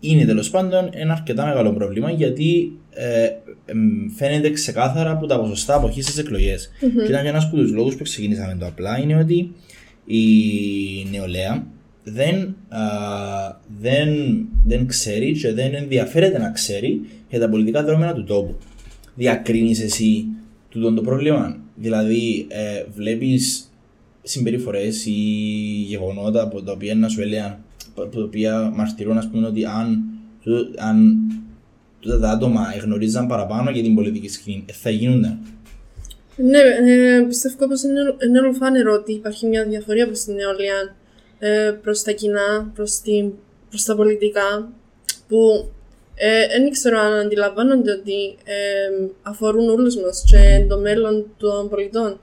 είναι 0.00 0.24
τέλος 0.24 0.50
πάντων 0.50 0.88
ένα 0.92 1.12
αρκετά 1.12 1.46
μεγάλο 1.46 1.72
πρόβλημα 1.72 2.10
γιατί 2.10 2.72
ε, 2.90 3.28
εμ, 3.66 4.08
φαίνεται 4.16 4.50
ξεκάθαρα 4.50 5.10
από 5.10 5.26
τα 5.26 5.40
ποσοστά 5.40 5.74
αποχής 5.74 6.04
στις 6.04 6.18
εκλογές. 6.18 6.70
Και 6.80 7.08
ήταν 7.08 7.22
και 7.22 7.28
ένας 7.28 7.44
από 7.44 7.56
τους 7.56 7.72
λόγους 7.72 7.96
που 7.96 8.02
ξεκινήσαμε 8.02 8.56
το 8.58 8.66
απλά 8.66 8.98
είναι 8.98 9.16
ότι 9.16 9.52
η 10.04 10.22
νεολαία 11.10 11.66
δεν, 12.04 12.56
α, 12.68 12.80
δεν, 13.80 14.08
δεν 14.64 14.86
ξέρει 14.86 15.32
και 15.32 15.52
δεν 15.52 15.74
ενδιαφέρεται 15.74 16.38
να 16.38 16.50
ξέρει 16.50 17.00
για 17.28 17.40
τα 17.40 17.48
πολιτικά 17.48 17.84
δεδομένα 17.84 18.14
του 18.14 18.24
τόπου. 18.24 18.56
Διακρίνεις 19.14 19.80
εσύ 19.82 20.24
τούτο 20.68 20.94
το 20.94 21.02
πρόβλημα; 21.02 21.56
Δηλαδή, 21.74 22.46
ε, 22.48 22.84
βλέπεις 22.94 23.72
συμπεριφορές 24.22 25.06
ή 25.06 25.10
γεγονότα 25.86 26.42
από 26.42 26.62
τα 26.62 26.72
οποία 26.72 26.94
να 26.94 27.08
σου 27.08 27.20
έλεγαν, 27.20 27.50
από 27.50 27.62
τα 27.94 28.22
οποία 28.22 28.70
μαρτυρούν, 28.74 29.18
ας 29.18 29.28
πούμε, 29.30 29.46
ότι 29.46 29.64
αν, 29.64 30.02
τούτο- 30.42 30.82
αν 30.82 31.16
τούτα 32.00 32.20
τα 32.20 32.30
άτομα 32.30 32.66
γνωρίζαν 32.82 33.26
παραπάνω 33.26 33.70
για 33.70 33.82
την 33.82 33.94
πολιτική 33.94 34.28
σκηνή, 34.28 34.64
ε, 34.68 34.72
θα 34.72 34.90
γίνονταν. 34.90 35.38
Ναι, 36.36 36.58
ε, 36.58 37.20
πιστεύω 37.28 37.68
πως 37.68 37.82
είναι, 37.82 38.00
είναι 38.26 38.38
ολοφάνερο 38.38 38.92
ότι 38.92 39.12
υπάρχει 39.12 39.46
μια 39.46 39.64
διαφορία 39.64 40.06
προς 40.06 40.20
την 40.20 40.34
νεολαία 40.34 40.94
ε, 41.38 41.70
προς 41.82 42.02
τα 42.02 42.12
κοινά, 42.12 42.70
προς, 42.74 43.00
την, 43.00 43.32
προς 43.68 43.84
τα 43.84 43.96
πολιτικά 43.96 44.72
που 45.28 45.70
ε, 46.14 46.46
δεν 46.60 46.70
ξέρω 46.70 46.98
αν 46.98 47.12
αντιλαμβάνονται 47.12 47.92
ότι 47.92 48.36
ε, 48.44 49.08
αφορούν 49.22 49.68
όλους 49.68 49.96
μας 49.96 50.24
και 50.30 50.66
το 50.68 50.78
μέλλον 50.78 51.26
των 51.38 51.68
πολιτών. 51.68 52.20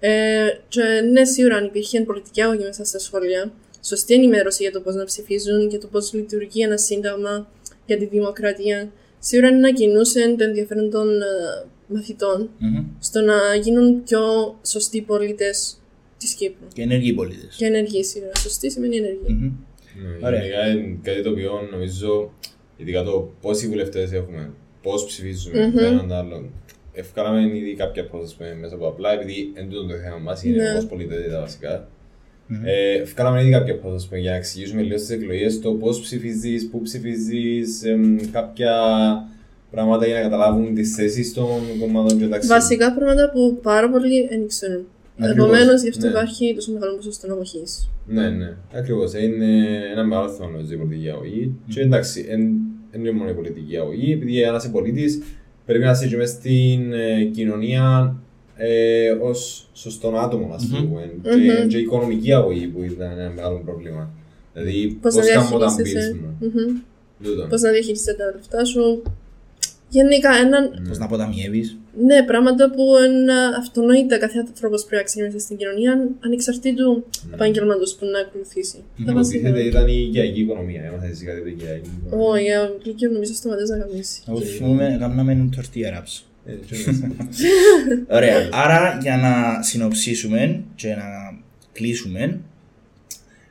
Ε, 0.00 0.46
και 0.68 0.82
ναι, 1.12 1.24
σίγουρα 1.24 1.56
αν 1.56 1.64
υπήρχε 1.64 2.00
πολιτική 2.00 2.42
αγωγή 2.42 2.64
μέσα 2.64 2.84
στα 2.84 2.98
σχολεία, 2.98 3.52
σωστή 3.82 4.14
ενημέρωση 4.14 4.62
για 4.62 4.72
το 4.72 4.80
πώς 4.80 4.94
να 4.94 5.04
ψηφίζουν, 5.04 5.68
για 5.68 5.78
το 5.80 5.86
πώς 5.86 6.12
λειτουργεί 6.12 6.62
ένα 6.62 6.76
σύνταγμα, 6.78 7.48
για 7.86 7.96
τη 7.98 8.06
δημοκρατία, 8.06 8.92
σίγουρα 9.18 9.48
είναι 9.48 9.58
να 9.58 9.72
κινούσε 9.72 10.34
το 10.38 10.44
ενδιαφέρον 10.44 10.90
των 10.90 11.08
ε, 11.20 11.24
μαθητών 11.86 12.50
Μμμ. 12.58 12.84
στο 12.98 13.20
να 13.20 13.34
γίνουν 13.62 14.02
πιο 14.02 14.20
σωστοί 14.66 15.00
πολίτε 15.02 15.50
τη 16.18 16.34
Κύπρου. 16.36 16.66
Και 16.74 16.82
ενεργοί 16.82 17.12
πολίτε. 17.12 17.46
Και 17.56 17.66
ενεργοί 17.66 18.04
σίγουρα. 18.04 18.34
Σωστή 18.34 18.70
σημαίνει 18.70 18.96
ενεργοί. 18.96 19.32
Ναι, 20.20 20.26
Ωραία. 20.26 20.40
Γενικά 20.40 20.66
είναι 20.68 20.98
κάτι 21.02 21.22
το 21.22 21.30
οποίο 21.30 21.68
νομίζω, 21.70 22.32
ειδικά 22.76 23.02
το 23.02 23.32
πόσοι 23.40 23.66
βουλευτέ 23.68 24.02
έχουμε, 24.12 24.50
πώ 24.82 24.92
ψηφίζουμε, 25.06 25.66
Μμμ. 25.66 25.74
το 25.76 25.84
έναν 25.84 26.08
το 26.08 26.14
άλλο. 26.14 26.50
Ευκάλαμε 26.92 27.56
ήδη 27.56 27.74
κάποια 27.74 28.04
post 28.12 28.34
πούμε, 28.36 28.54
μέσα 28.60 28.74
από 28.74 28.86
απλά, 28.88 29.12
επειδή 29.12 29.50
εν 29.54 29.68
τούτο 29.68 29.86
το 29.86 29.94
θέμα 29.94 30.16
μα 30.18 30.40
είναι 30.44 30.62
Ναι. 30.72 30.78
ω 30.78 30.86
πολίτες 30.86 31.32
βασικά. 31.32 31.88
Ε, 32.64 33.00
Ευκάλαμε 33.00 33.40
ήδη 33.40 33.50
κάποια 33.50 33.74
post 33.74 34.04
πούμε, 34.08 34.20
για 34.20 34.30
να 34.30 34.36
εξηγήσουμε 34.36 34.82
λίγο 34.82 34.98
στις 34.98 35.10
εκλογές 35.10 35.60
το 35.60 35.72
πώς 35.72 36.00
ψηφίζεις, 36.00 36.68
πού 36.70 36.82
ψηφίζεις, 36.82 37.82
κάποια 38.32 38.74
πράγματα 39.70 40.06
για 40.06 40.14
να 40.14 40.20
καταλάβουν 40.20 40.74
τις 40.74 40.94
θέσεις 40.94 41.32
των 41.32 41.60
κομμάτων 41.80 42.18
και 42.18 42.26
τα 42.26 42.38
ξέρουν. 42.38 42.56
Βασικά 42.56 42.94
πράγματα 42.94 43.30
που 43.30 43.58
πάρα 43.62 43.90
πολλοί 43.90 44.26
δεν 44.28 44.46
ξέρουν. 44.46 44.86
Ακριβώς, 45.18 45.46
Επομένως, 45.46 45.82
γι' 45.82 45.88
αυτό 45.88 46.04
ναι. 46.04 46.10
υπάρχει 46.10 46.54
τόσο 46.54 46.72
μεγάλο 46.72 46.96
ποσοστό 46.96 47.32
αποχή. 47.32 47.62
Ναι, 48.06 48.28
ναι. 48.30 48.56
Ακριβώς. 48.74 49.12
Είναι 49.14 49.80
ένα 49.92 50.04
μεγάλο 50.04 50.28
θέμα 50.28 50.50
νομίζω 50.50 50.74
η 50.74 50.76
πολιτική 50.76 51.10
αγωγή. 51.10 51.54
Και 51.68 51.80
εντάξει, 51.80 52.22
δεν 52.90 53.00
είναι 53.00 53.12
μόνο 53.12 53.30
η 53.30 53.34
πολιτική 53.34 53.76
αγωγή, 53.76 54.12
επειδή 54.12 54.42
ένας 54.42 54.70
πολίτης 54.70 55.22
πρέπει 55.66 55.84
να 55.84 55.90
είσαι 55.90 56.06
και 56.06 56.16
μέσα 56.16 56.32
στην 56.32 56.92
ε, 56.92 57.24
κοινωνία 57.24 58.16
ε, 58.60 59.10
ως 59.10 59.68
σωστό 59.72 60.08
άτομο, 60.08 60.54
ας 60.54 60.64
Μμμ. 60.66 60.88
πούμε. 60.88 61.10
Μμμ. 61.24 61.46
Και, 61.46 61.66
και 61.68 61.76
η 61.78 61.80
οικονομική 61.80 62.32
αγωγή 62.32 62.66
που 62.66 62.82
ήταν 62.82 63.18
ένα 63.18 63.30
μεγάλο 63.30 63.62
πρόβλημα. 63.64 64.10
Δηλαδή, 64.52 64.98
Πώς 65.02 65.14
πώς 65.14 65.26
να 65.26 65.32
κάνω 65.32 65.48
όταν 65.56 65.68
διαχειρίζεσαι. 65.76 66.10
πεις 66.12 66.20
μου. 66.54 66.82
Τούτο. 67.22 67.46
Πώς 67.50 67.60
να 67.60 67.70
διαχειρίζεσαι 67.70 68.14
τα 68.14 68.24
λεφτά 68.36 68.64
σου. 68.64 69.02
Γενικά, 69.90 70.30
έναν, 70.44 70.62
Ναι. 70.82 70.88
Πώς 70.88 70.98
να 70.98 71.04
αποταμιεύεις. 71.04 71.76
ναι, 72.04 72.22
πράγματα 72.22 72.70
που 72.70 72.82
είναι 73.06 73.32
αυτονόητα 73.58 74.18
κάθε 74.18 74.38
άνθρωπος 74.38 74.84
πρέπει 74.84 74.96
να 75.02 75.08
ξέρει 75.08 75.26
μέσα 75.26 75.38
στην 75.38 75.56
κοινωνία, 75.56 76.08
ανεξαρτήτου 76.24 76.90
Ναι. 76.94 77.34
επαγγελματός 77.34 77.94
που 77.94 78.04
να 78.06 78.18
ακολουθήσει. 78.18 78.78
Τα 79.06 79.12
βασικά. 79.12 79.48
Υποτίθεται 79.48 79.68
ήταν 79.68 79.88
η 79.88 80.04
οικιακή 80.08 80.40
οικονομία. 80.40 80.82
Έμαθα 80.84 81.06
εσύ 81.06 81.24
κάτι 81.24 81.38
από 81.38 81.46
την 81.48 81.56
οικιακή 81.56 81.90
οικονομία. 82.06 82.28
Όχι, 82.30 82.42
για 82.42 82.72
Λύκειο 82.84 83.10
νομίζω 83.10 83.32
σταματές 83.34 83.68
να 83.68 83.76
γαμίσει. 83.76 84.22
Εγώ 84.28 84.40
θυμούμαι, 84.40 84.96
κάναμε 85.00 85.48
tortilla 85.56 85.90
wraps. 85.92 86.14
Ε, 86.48 86.52
και 86.66 86.76
μέσα. 86.86 87.10
Ωραία. 88.08 88.48
Άρα 88.52 88.98
για 89.02 89.16
να 89.16 89.62
συνοψίσουμε 89.62 90.62
και 90.74 90.88
να 90.88 91.38
κλείσουμε, 91.72 92.40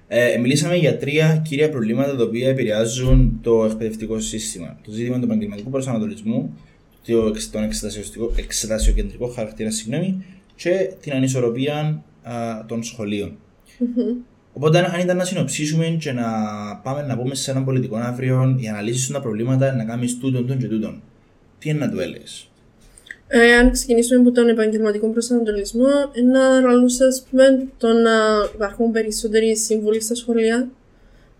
ε, 0.08 0.38
μιλήσαμε 0.38 0.76
για 0.76 0.98
τρία 0.98 1.42
κύρια 1.48 1.70
προβλήματα 1.70 2.16
τα 2.16 2.24
οποία 2.24 2.50
επηρεάζουν 2.50 3.40
το 3.42 3.66
εκπαιδευτικό 3.66 4.20
σύστημα. 4.20 4.80
Το 4.86 4.92
ζήτημα 4.92 5.18
του 5.20 5.24
επαγγελματικού 5.26 5.70
προσανατολισμού, 5.70 6.58
το, 7.06 7.26
εξ- 7.26 7.52
τον 7.52 7.64
εξετασιοστικό- 7.64 8.34
εξετασιοκεντρικό 8.38 9.28
χαρακτήρα 9.28 9.72
συγγνώμη, 9.72 10.26
και 10.56 10.94
την 11.02 11.14
ανισορροπία 11.14 12.04
α, 12.24 12.66
των 12.66 12.84
σχολείων. 12.84 13.38
Οπότε, 14.54 14.80
αν 14.94 15.00
ήταν 15.00 15.18
να 15.18 15.26
συνοψίσουμε 15.26 15.98
και 16.00 16.12
να 16.12 16.24
πάμε 16.84 17.02
να 17.02 17.18
πούμε 17.18 17.36
σε 17.36 17.52
έναν 17.52 17.66
πολιτικό 17.66 17.96
αύριο 17.98 18.56
για 18.58 18.72
να 18.72 18.82
λύσεις 18.82 19.08
τα 19.08 19.22
προβλήματα, 19.22 19.76
να 19.76 19.84
κάνεις 19.84 20.18
τούτον, 20.18 20.42
τούτον 20.42 20.58
και 20.58 20.68
τούτον, 20.68 21.02
τι 21.60 21.70
είναι 21.70 21.80
να 21.80 21.90
του 21.90 22.00
έλεγες; 22.00 22.50
Ε, 23.28 23.54
αν 23.54 23.72
ξεκινήσουμε 23.72 24.20
από 24.20 24.32
τον 24.32 24.48
επαγγελματικό 24.48 25.08
προσανατολισμό, 25.08 25.88
ένα 26.14 26.62
ρόλο 26.62 26.86
ας 27.08 27.26
πούμε 27.30 27.68
το 27.78 27.88
να 27.88 28.12
υπάρχουν 28.54 28.92
περισσότεροι 28.92 29.58
σύμβουλοι 29.58 30.02
στα 30.02 30.16
σχολεία. 30.16 30.70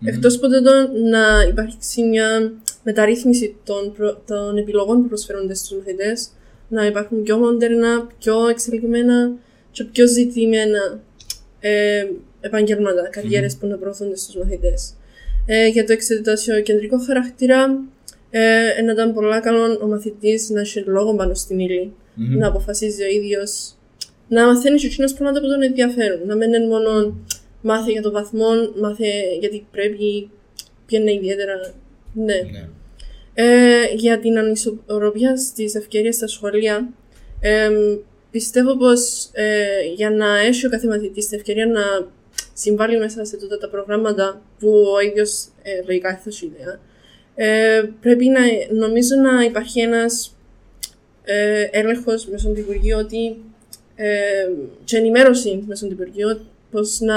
Εκτός 0.04 0.36
από 0.36 0.48
το 0.48 0.60
να 1.10 1.42
υπάρξει 1.48 2.02
μια 2.02 2.52
μεταρρύθμιση 2.82 3.56
των, 3.64 3.92
προ- 3.96 4.22
των 4.26 4.56
επιλογών 4.56 5.02
που 5.02 5.08
προσφέρονται 5.08 5.54
στους 5.54 5.78
μαθητές, 5.78 6.30
να 6.68 6.86
υπάρχουν 6.86 7.22
πιο 7.22 7.38
μοντέρνα, 7.38 8.06
πιο 8.18 8.48
εξελιγμένα 8.48 9.32
και 9.70 9.84
πιο 9.84 10.06
ζητημένα 10.06 11.00
ε, 11.60 12.06
επαγγέλματα, 12.40 13.08
καριέρες 13.08 13.56
που 13.56 13.66
να 13.66 13.76
προωθούνται 13.76 14.16
στους 14.16 14.36
μαθητές. 14.36 14.94
Ε, 15.46 15.66
για 15.66 15.86
το 15.86 15.92
εξετασιοκεντρικό 15.92 16.98
χαρακτήρα, 16.98 17.80
ε, 18.30 18.82
να 18.84 18.92
ήταν 18.92 19.14
πολλά 19.14 19.40
καλό 19.40 19.78
ο 19.82 19.86
μαθητής 19.86 20.50
να 20.50 20.60
έχει 20.60 20.80
λόγο 20.80 21.14
πάνω 21.14 21.34
στην 21.34 21.58
ύλη, 21.58 21.92
Μμμ. 22.14 22.36
να 22.38 22.46
αποφασίζει 22.48 23.02
ο 23.02 23.06
ίδιος, 23.06 23.74
να 24.28 24.46
μαθαίνει 24.46 24.78
και 24.78 24.86
εκείνος 24.86 25.12
πράγματα 25.12 25.40
που 25.40 25.46
τον 25.46 25.62
ενδιαφέρουν, 25.62 26.26
να 26.26 26.36
μην 26.36 26.52
είναι 26.52 26.66
μόνο 26.66 27.16
μάθε 27.62 27.90
για 27.90 28.02
το 28.02 28.10
βαθμό, 28.10 28.48
μάθε 28.80 29.06
γιατί 29.40 29.66
πρέπει, 29.70 30.30
ποια 30.86 30.98
είναι 30.98 31.12
ιδιαίτερα, 31.12 31.74
ναι. 32.12 32.24
Ναι. 32.24 32.68
Ε, 33.34 33.94
για 33.94 34.18
την 34.18 34.38
ανισορροπία 34.38 35.36
στις 35.36 35.74
ευκαιρίες 35.74 36.14
στα 36.14 36.26
σχολεία, 36.26 36.88
ε, 37.40 37.70
πιστεύω 38.30 38.76
πως 38.76 39.30
ε, 39.32 39.64
για 39.94 40.10
να 40.10 40.38
έχει 40.38 40.66
ο 40.66 40.70
κάθε 40.70 40.86
μαθητής 40.86 41.28
την 41.28 41.38
ευκαιρία 41.38 41.66
να 41.66 41.82
συμβάλλει 42.52 42.98
μέσα 42.98 43.24
σε 43.24 43.36
τούτα 43.36 43.58
τα 43.58 43.68
προγράμματα 43.68 44.42
που 44.58 44.68
ο 44.96 45.00
ίδιος 45.00 45.44
ε, 45.62 45.70
λογικά 45.86 46.08
έθεσε 46.08 46.46
ιδέα, 46.46 46.80
ε, 47.40 47.82
πρέπει 48.00 48.26
να 48.28 48.40
νομίζω 48.78 49.14
να 49.16 49.44
υπάρχει 49.44 49.80
ένας 49.80 50.36
ε, 51.24 51.62
έλεγχος 51.70 52.26
μέσω 52.26 52.48
του 52.48 52.60
Υπουργείου 52.60 52.98
ότι 52.98 53.36
ε, 53.94 54.08
και 54.84 54.96
ενημέρωση 54.96 55.64
μέσω 55.66 55.86
του 55.86 55.92
Υπουργείου 55.92 56.40
πως 56.70 57.00
να 57.00 57.14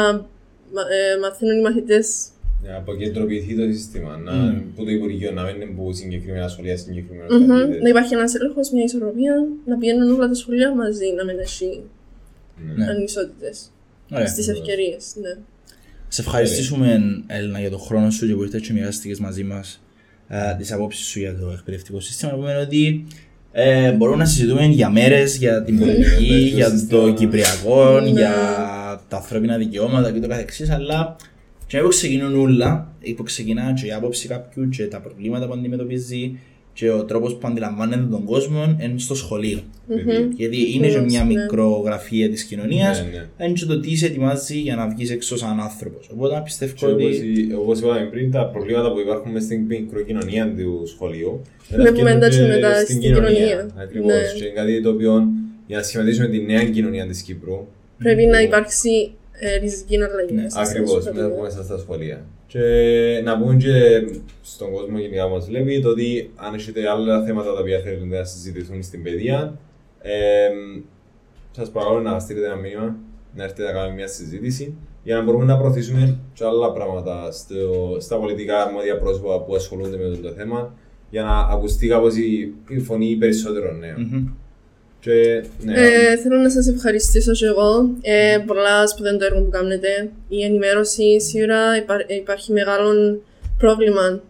μα- 0.74 0.88
ε, 1.16 1.20
μαθαίνουν 1.22 1.58
οι 1.58 1.62
μαθητές 1.62 2.28
Να 2.68 2.76
αποκεντροποιηθεί 2.78 3.56
το 3.56 3.64
σύστημα. 3.74 4.18
Να, 4.18 4.32
Μμμ. 4.34 4.62
που 4.76 4.84
το 4.84 4.92
Υπουργείο 4.92 5.32
να 5.32 5.44
μην 5.44 5.56
είναι 5.56 5.66
που 5.66 5.94
συγκεκριμένα 5.94 6.48
σχολεία, 6.48 6.78
συγκεκριμένα 6.78 7.38
Μμμ. 7.38 7.48
καθηγητές. 7.48 7.82
Να 7.82 7.90
υπάρχει 7.90 8.14
ένας 8.14 8.36
έλεγχος, 8.36 8.72
μια 8.72 8.84
ισορροπία, 8.84 9.34
να 9.66 9.78
πηγαίνουν 9.78 10.14
όλα 10.14 10.28
τα 10.28 10.34
σχολεία 10.34 10.76
μαζί, 10.76 11.06
να 11.18 11.26
μην 11.26 11.40
έχει 11.40 11.82
Ναι. 12.76 12.86
ανισότητες 12.86 13.72
Ωραία. 14.12 14.28
στις 14.28 14.48
ευκαιρίες. 14.48 15.14
Ναι. 15.22 15.38
Σε 16.08 16.22
ευχαριστήσουμε, 16.22 17.02
Έλληνα, 17.28 17.60
για 17.60 17.70
τον 17.70 17.80
χρόνο 17.80 18.10
σου 18.10 18.28
και 18.28 18.34
που 18.34 18.44
ήρθες 18.44 18.62
και 18.62 18.74
μοιράστηκες 18.74 19.20
μαζί 19.20 19.44
μας 19.44 19.82
ε, 20.34 20.56
τις 20.58 20.72
απόψεις 20.72 21.06
σου 21.08 21.20
για 21.20 21.36
το 21.36 21.52
εκπαιδευτικό 21.52 22.00
σύστημα. 22.00 22.32
Επομένω 22.32 22.60
ότι 22.60 23.06
ε, 23.52 23.92
μπορούμε 23.92 24.18
να 24.18 24.26
συζητούμε 24.26 24.66
για 24.66 24.90
μέρες, 24.90 25.38
για 25.38 25.64
την 25.64 25.80
πολιτική, 25.80 26.30
Ναι, 26.32 26.38
το 26.40 26.56
για 26.56 26.70
το 26.72 26.78
σύστημα. 26.78 27.14
Κυπριακό, 27.14 28.00
Ναι. 28.00 28.10
για 28.10 28.32
τα 29.08 29.18
ανθρώπινα 29.18 29.58
δικαιώματα 29.58 30.12
και 30.12 30.20
το 30.20 30.28
καθεξής, 30.28 30.70
αλλά 30.70 31.16
και 31.68 31.78
να 31.82 31.88
ξεκινούν 31.88 32.40
όλα, 32.40 32.94
που 33.16 33.24
ξεκινά 33.24 33.74
και 33.74 33.86
η 33.86 33.92
άποψη 33.92 34.28
κάποιου 34.28 34.70
και 34.70 34.88
τα 34.88 35.00
προβλήματα 35.02 35.48
που 35.48 35.54
αντιμετωπίζει 35.54 36.40
και 36.82 36.90
ο 36.92 37.04
τρόπος 37.06 37.36
που 37.36 37.48
αντιλαμβάνεται 37.48 38.08
τον 38.12 38.24
κόσμο 38.26 38.76
είναι 38.82 38.94
στο 39.00 39.16
σχολείο. 39.16 39.60
Παιδί. 39.88 40.28
Γιατί 40.36 40.58
είναι 40.76 40.88
και 40.88 40.94
Ακριβώς, 40.98 41.12
μια 41.12 41.24
ναι. 41.24 41.34
μικρογραφία 41.42 42.30
της 42.30 42.44
κοινωνίας, 42.44 43.02
Ναι, 43.04 43.10
ναι. 43.38 43.46
είναι 43.46 43.54
και 43.54 43.66
το 43.66 43.80
τι 43.80 43.96
σε 43.96 44.06
ετοιμάζεις 44.06 44.56
για 44.56 44.76
να 44.76 44.88
βγεις 44.88 45.12
έξω 45.12 45.38
σαν 45.38 45.60
άνθρωπος. 45.60 46.10
Οπότε 46.14 46.42
πιστεύω 46.44 46.74
Και 46.76 46.86
όπως, 46.86 47.04
ότι... 47.04 47.30
η- 47.30 47.54
όπως 47.60 47.80
είπαμε 47.80 48.08
πριν, 48.12 48.32
τα 48.32 48.46
προβλήματα 48.50 48.92
που 48.92 49.00
υπάρχουν 49.00 49.32
μες 49.32 49.44
στην 49.44 49.62
μικροκοινωνία 49.62 50.54
του 50.58 50.84
σχολείου 50.88 51.42
Βλέπουμε 51.70 52.14
μεταφέρονται 52.14 52.54
εντάξει 52.58 52.76
μετά 52.76 52.80
στην 52.86 53.00
κοινωνία. 53.00 53.70
Ακριβώς. 53.78 54.08
Ναι. 54.12 54.22
Και 54.38 54.44
είναι 54.46 54.54
κάτι 54.54 54.82
το 54.82 54.90
οποίο 54.90 55.28
για 55.68 55.78
να 55.78 55.84
σχηματίσουμε 55.84 56.28
τη 56.28 56.40
νέα 56.42 56.64
κοινωνία 56.64 57.08
της 57.08 57.22
Κύπρου 57.22 57.68
Πρέπει 57.98 58.26
να 58.26 58.42
υπάρξει 58.42 59.12
ε, 59.32 59.58
ριζική 59.60 59.96
αλλαγή. 59.96 60.34
Ναι, 60.34 60.42
μέσα 60.42 60.50
στα 60.50 60.62
Ακριβώς, 60.72 61.04
σχολεία. 61.04 61.24
μετά 61.28 61.42
μέσα 61.42 61.64
στα 61.64 61.78
σχολεία. 61.78 62.26
Και 62.52 63.22
να 63.24 63.38
πούμε 63.40 63.56
και 63.56 63.70
στον 64.42 64.72
κόσμο 64.72 64.98
γενικά 64.98 65.28
που 65.28 65.34
μας 65.34 65.46
βλέπει 65.46 65.82
το 65.82 65.90
ότι 65.90 66.32
αν 66.36 66.54
έχετε 66.54 66.90
άλλα 66.90 67.24
θέματα 67.24 67.54
τα 67.54 67.60
οποία 67.60 67.80
θέλετε 67.80 68.06
να 68.06 68.24
συζητηθούν 68.24 68.84
στην 68.84 69.04
παιδεία, 69.04 69.60
ε, 70.02 70.50
σας 71.52 71.70
παρακαλώ 71.70 72.00
να 72.02 72.20
στείλετε 72.20 72.46
ένα 72.46 72.56
μήνυμα, 72.56 72.96
να 73.36 73.44
έρθετε 73.44 73.64
να 73.64 73.72
κάνουμε 73.72 73.96
μια 73.96 74.08
συζήτηση 74.08 74.76
για 75.04 75.16
να 75.16 75.22
μπορούμε 75.22 75.46
να 75.46 75.58
προωθήσουμε 75.58 76.20
και 76.34 76.46
άλλα 76.46 76.72
πράγματα 76.72 77.32
στο, 77.32 77.98
στα 78.00 78.20
πολιτικά 78.20 78.62
αρμόδια 78.64 78.98
πρόσωπα 78.98 79.42
που 79.42 79.56
ασχολούνται 79.56 79.98
με 79.98 80.10
αυτό 80.10 80.22
το 80.22 80.32
θέμα 80.32 80.74
για 81.10 81.24
να 81.24 81.38
ακουστεί 81.38 81.88
κάπως 81.88 82.16
η, 82.16 82.54
η 82.68 82.80
φωνή 82.80 83.16
περισσότερων 83.16 83.80
νέων. 83.80 84.02
Μμμ. 84.02 84.28
Και, 85.02 85.44
ναι, 85.64 85.74
Ε, 85.74 86.18
θέλω 86.18 86.38
να 86.38 86.50
σας 86.50 86.68
ευχαριστήσω 86.68 87.32
και 87.32 87.46
εγώ. 87.46 87.90
Ε, 88.02 88.38
πολλά 88.48 88.88
σπουδαίο 88.88 89.18
το 89.18 89.26
έργο 89.26 89.42
που 89.42 89.50
κάνετε. 89.50 90.10
Η 90.28 90.44
ενημέρωση 90.44 91.22
σίγουρα 91.22 91.78
υπά- 91.78 92.10
υπάρχει 92.12 92.52
μεγάλο 92.52 93.22
πρόβλημα 93.58 94.22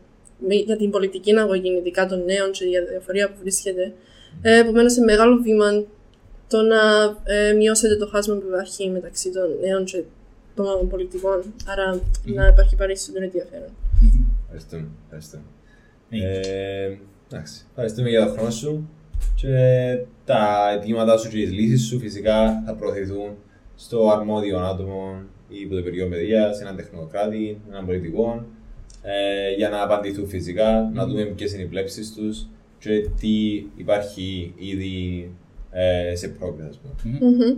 με- 0.48 0.56
για 0.56 0.78
την 0.78 0.90
πολιτική 0.90 1.36
αγωγή, 1.38 1.72
ειδικά 1.80 2.06
των 2.06 2.24
νέων 2.26 2.52
και 2.52 2.66
για 2.66 2.84
τη 2.84 2.90
διαφορία 2.90 3.28
που 3.30 3.36
βρίσκεται. 3.42 3.94
Ε, 4.42 4.60
Επομένως, 4.60 4.94
σε 4.94 5.02
μεγάλο 5.02 5.36
βήμα 5.42 5.84
το 6.48 6.62
να 6.62 6.80
ε, 7.24 7.54
μειώσετε 7.54 7.96
το 7.96 8.08
χάσμα 8.08 8.36
που 8.36 8.46
υπάρχει 8.48 8.90
μεταξύ 8.90 9.32
των 9.32 9.44
νέων 9.62 9.84
και 9.86 10.04
των 10.56 10.90
πολιτικών. 10.90 11.54
Άρα 11.68 12.00
να 12.24 12.48
υπάρχει 12.48 12.76
περισσότερο 12.76 13.24
ενδιαφέρον. 13.24 13.70
ευχαριστούμε. 14.44 14.88
ευχαριστούμε. 15.06 15.44
Ναι. 16.10 16.18
Ε, 16.26 16.98
εντάξει. 17.32 17.66
Ευχαριστούμε 17.70 18.10
για 18.10 18.26
τον 18.26 18.34
χρόνο 18.34 18.50
σου 18.52 18.90
και 19.36 19.98
τα 20.26 20.72
αιτήματά 20.76 21.18
σου 21.18 21.30
και 21.30 21.38
τις 21.38 21.52
λύσεις 21.52 21.86
σου 21.88 22.00
φυσικά 22.00 22.64
θα 22.66 22.76
προωθηθούν 22.76 23.30
στο 23.76 24.10
αρμόδιο 24.10 24.60
άτομο 24.60 25.22
ή 25.50 25.60
υπό 25.60 25.74
το 25.74 25.80
Υπουργείο 25.80 26.08
Παιδείας, 26.08 26.62
έναν 26.62 26.76
τεχνοκράτη, 26.76 27.62
έναν 27.70 27.86
πολιτικό 27.86 28.46
ε, 29.02 29.56
για 29.56 29.70
να 29.70 29.84
απαντηθούν 29.84 30.28
φυσικά, 30.28 30.92
να 30.94 31.06
δούμε 31.08 31.24
ποιες 31.24 31.54
είναι 31.54 31.62
οι 31.62 31.66
πλέψεις 31.66 32.14
τους 32.14 32.48
και 32.80 33.10
τι 33.20 33.66
υπάρχει 33.76 34.54
ήδη 34.58 35.30
ε, 35.72 36.16
σε 36.16 36.28
πρόκληση. 36.28 36.70
ας 36.70 36.80
πούμε. 36.80 37.18
Μμμ. 37.22 37.40
Ωραία. 37.40 37.58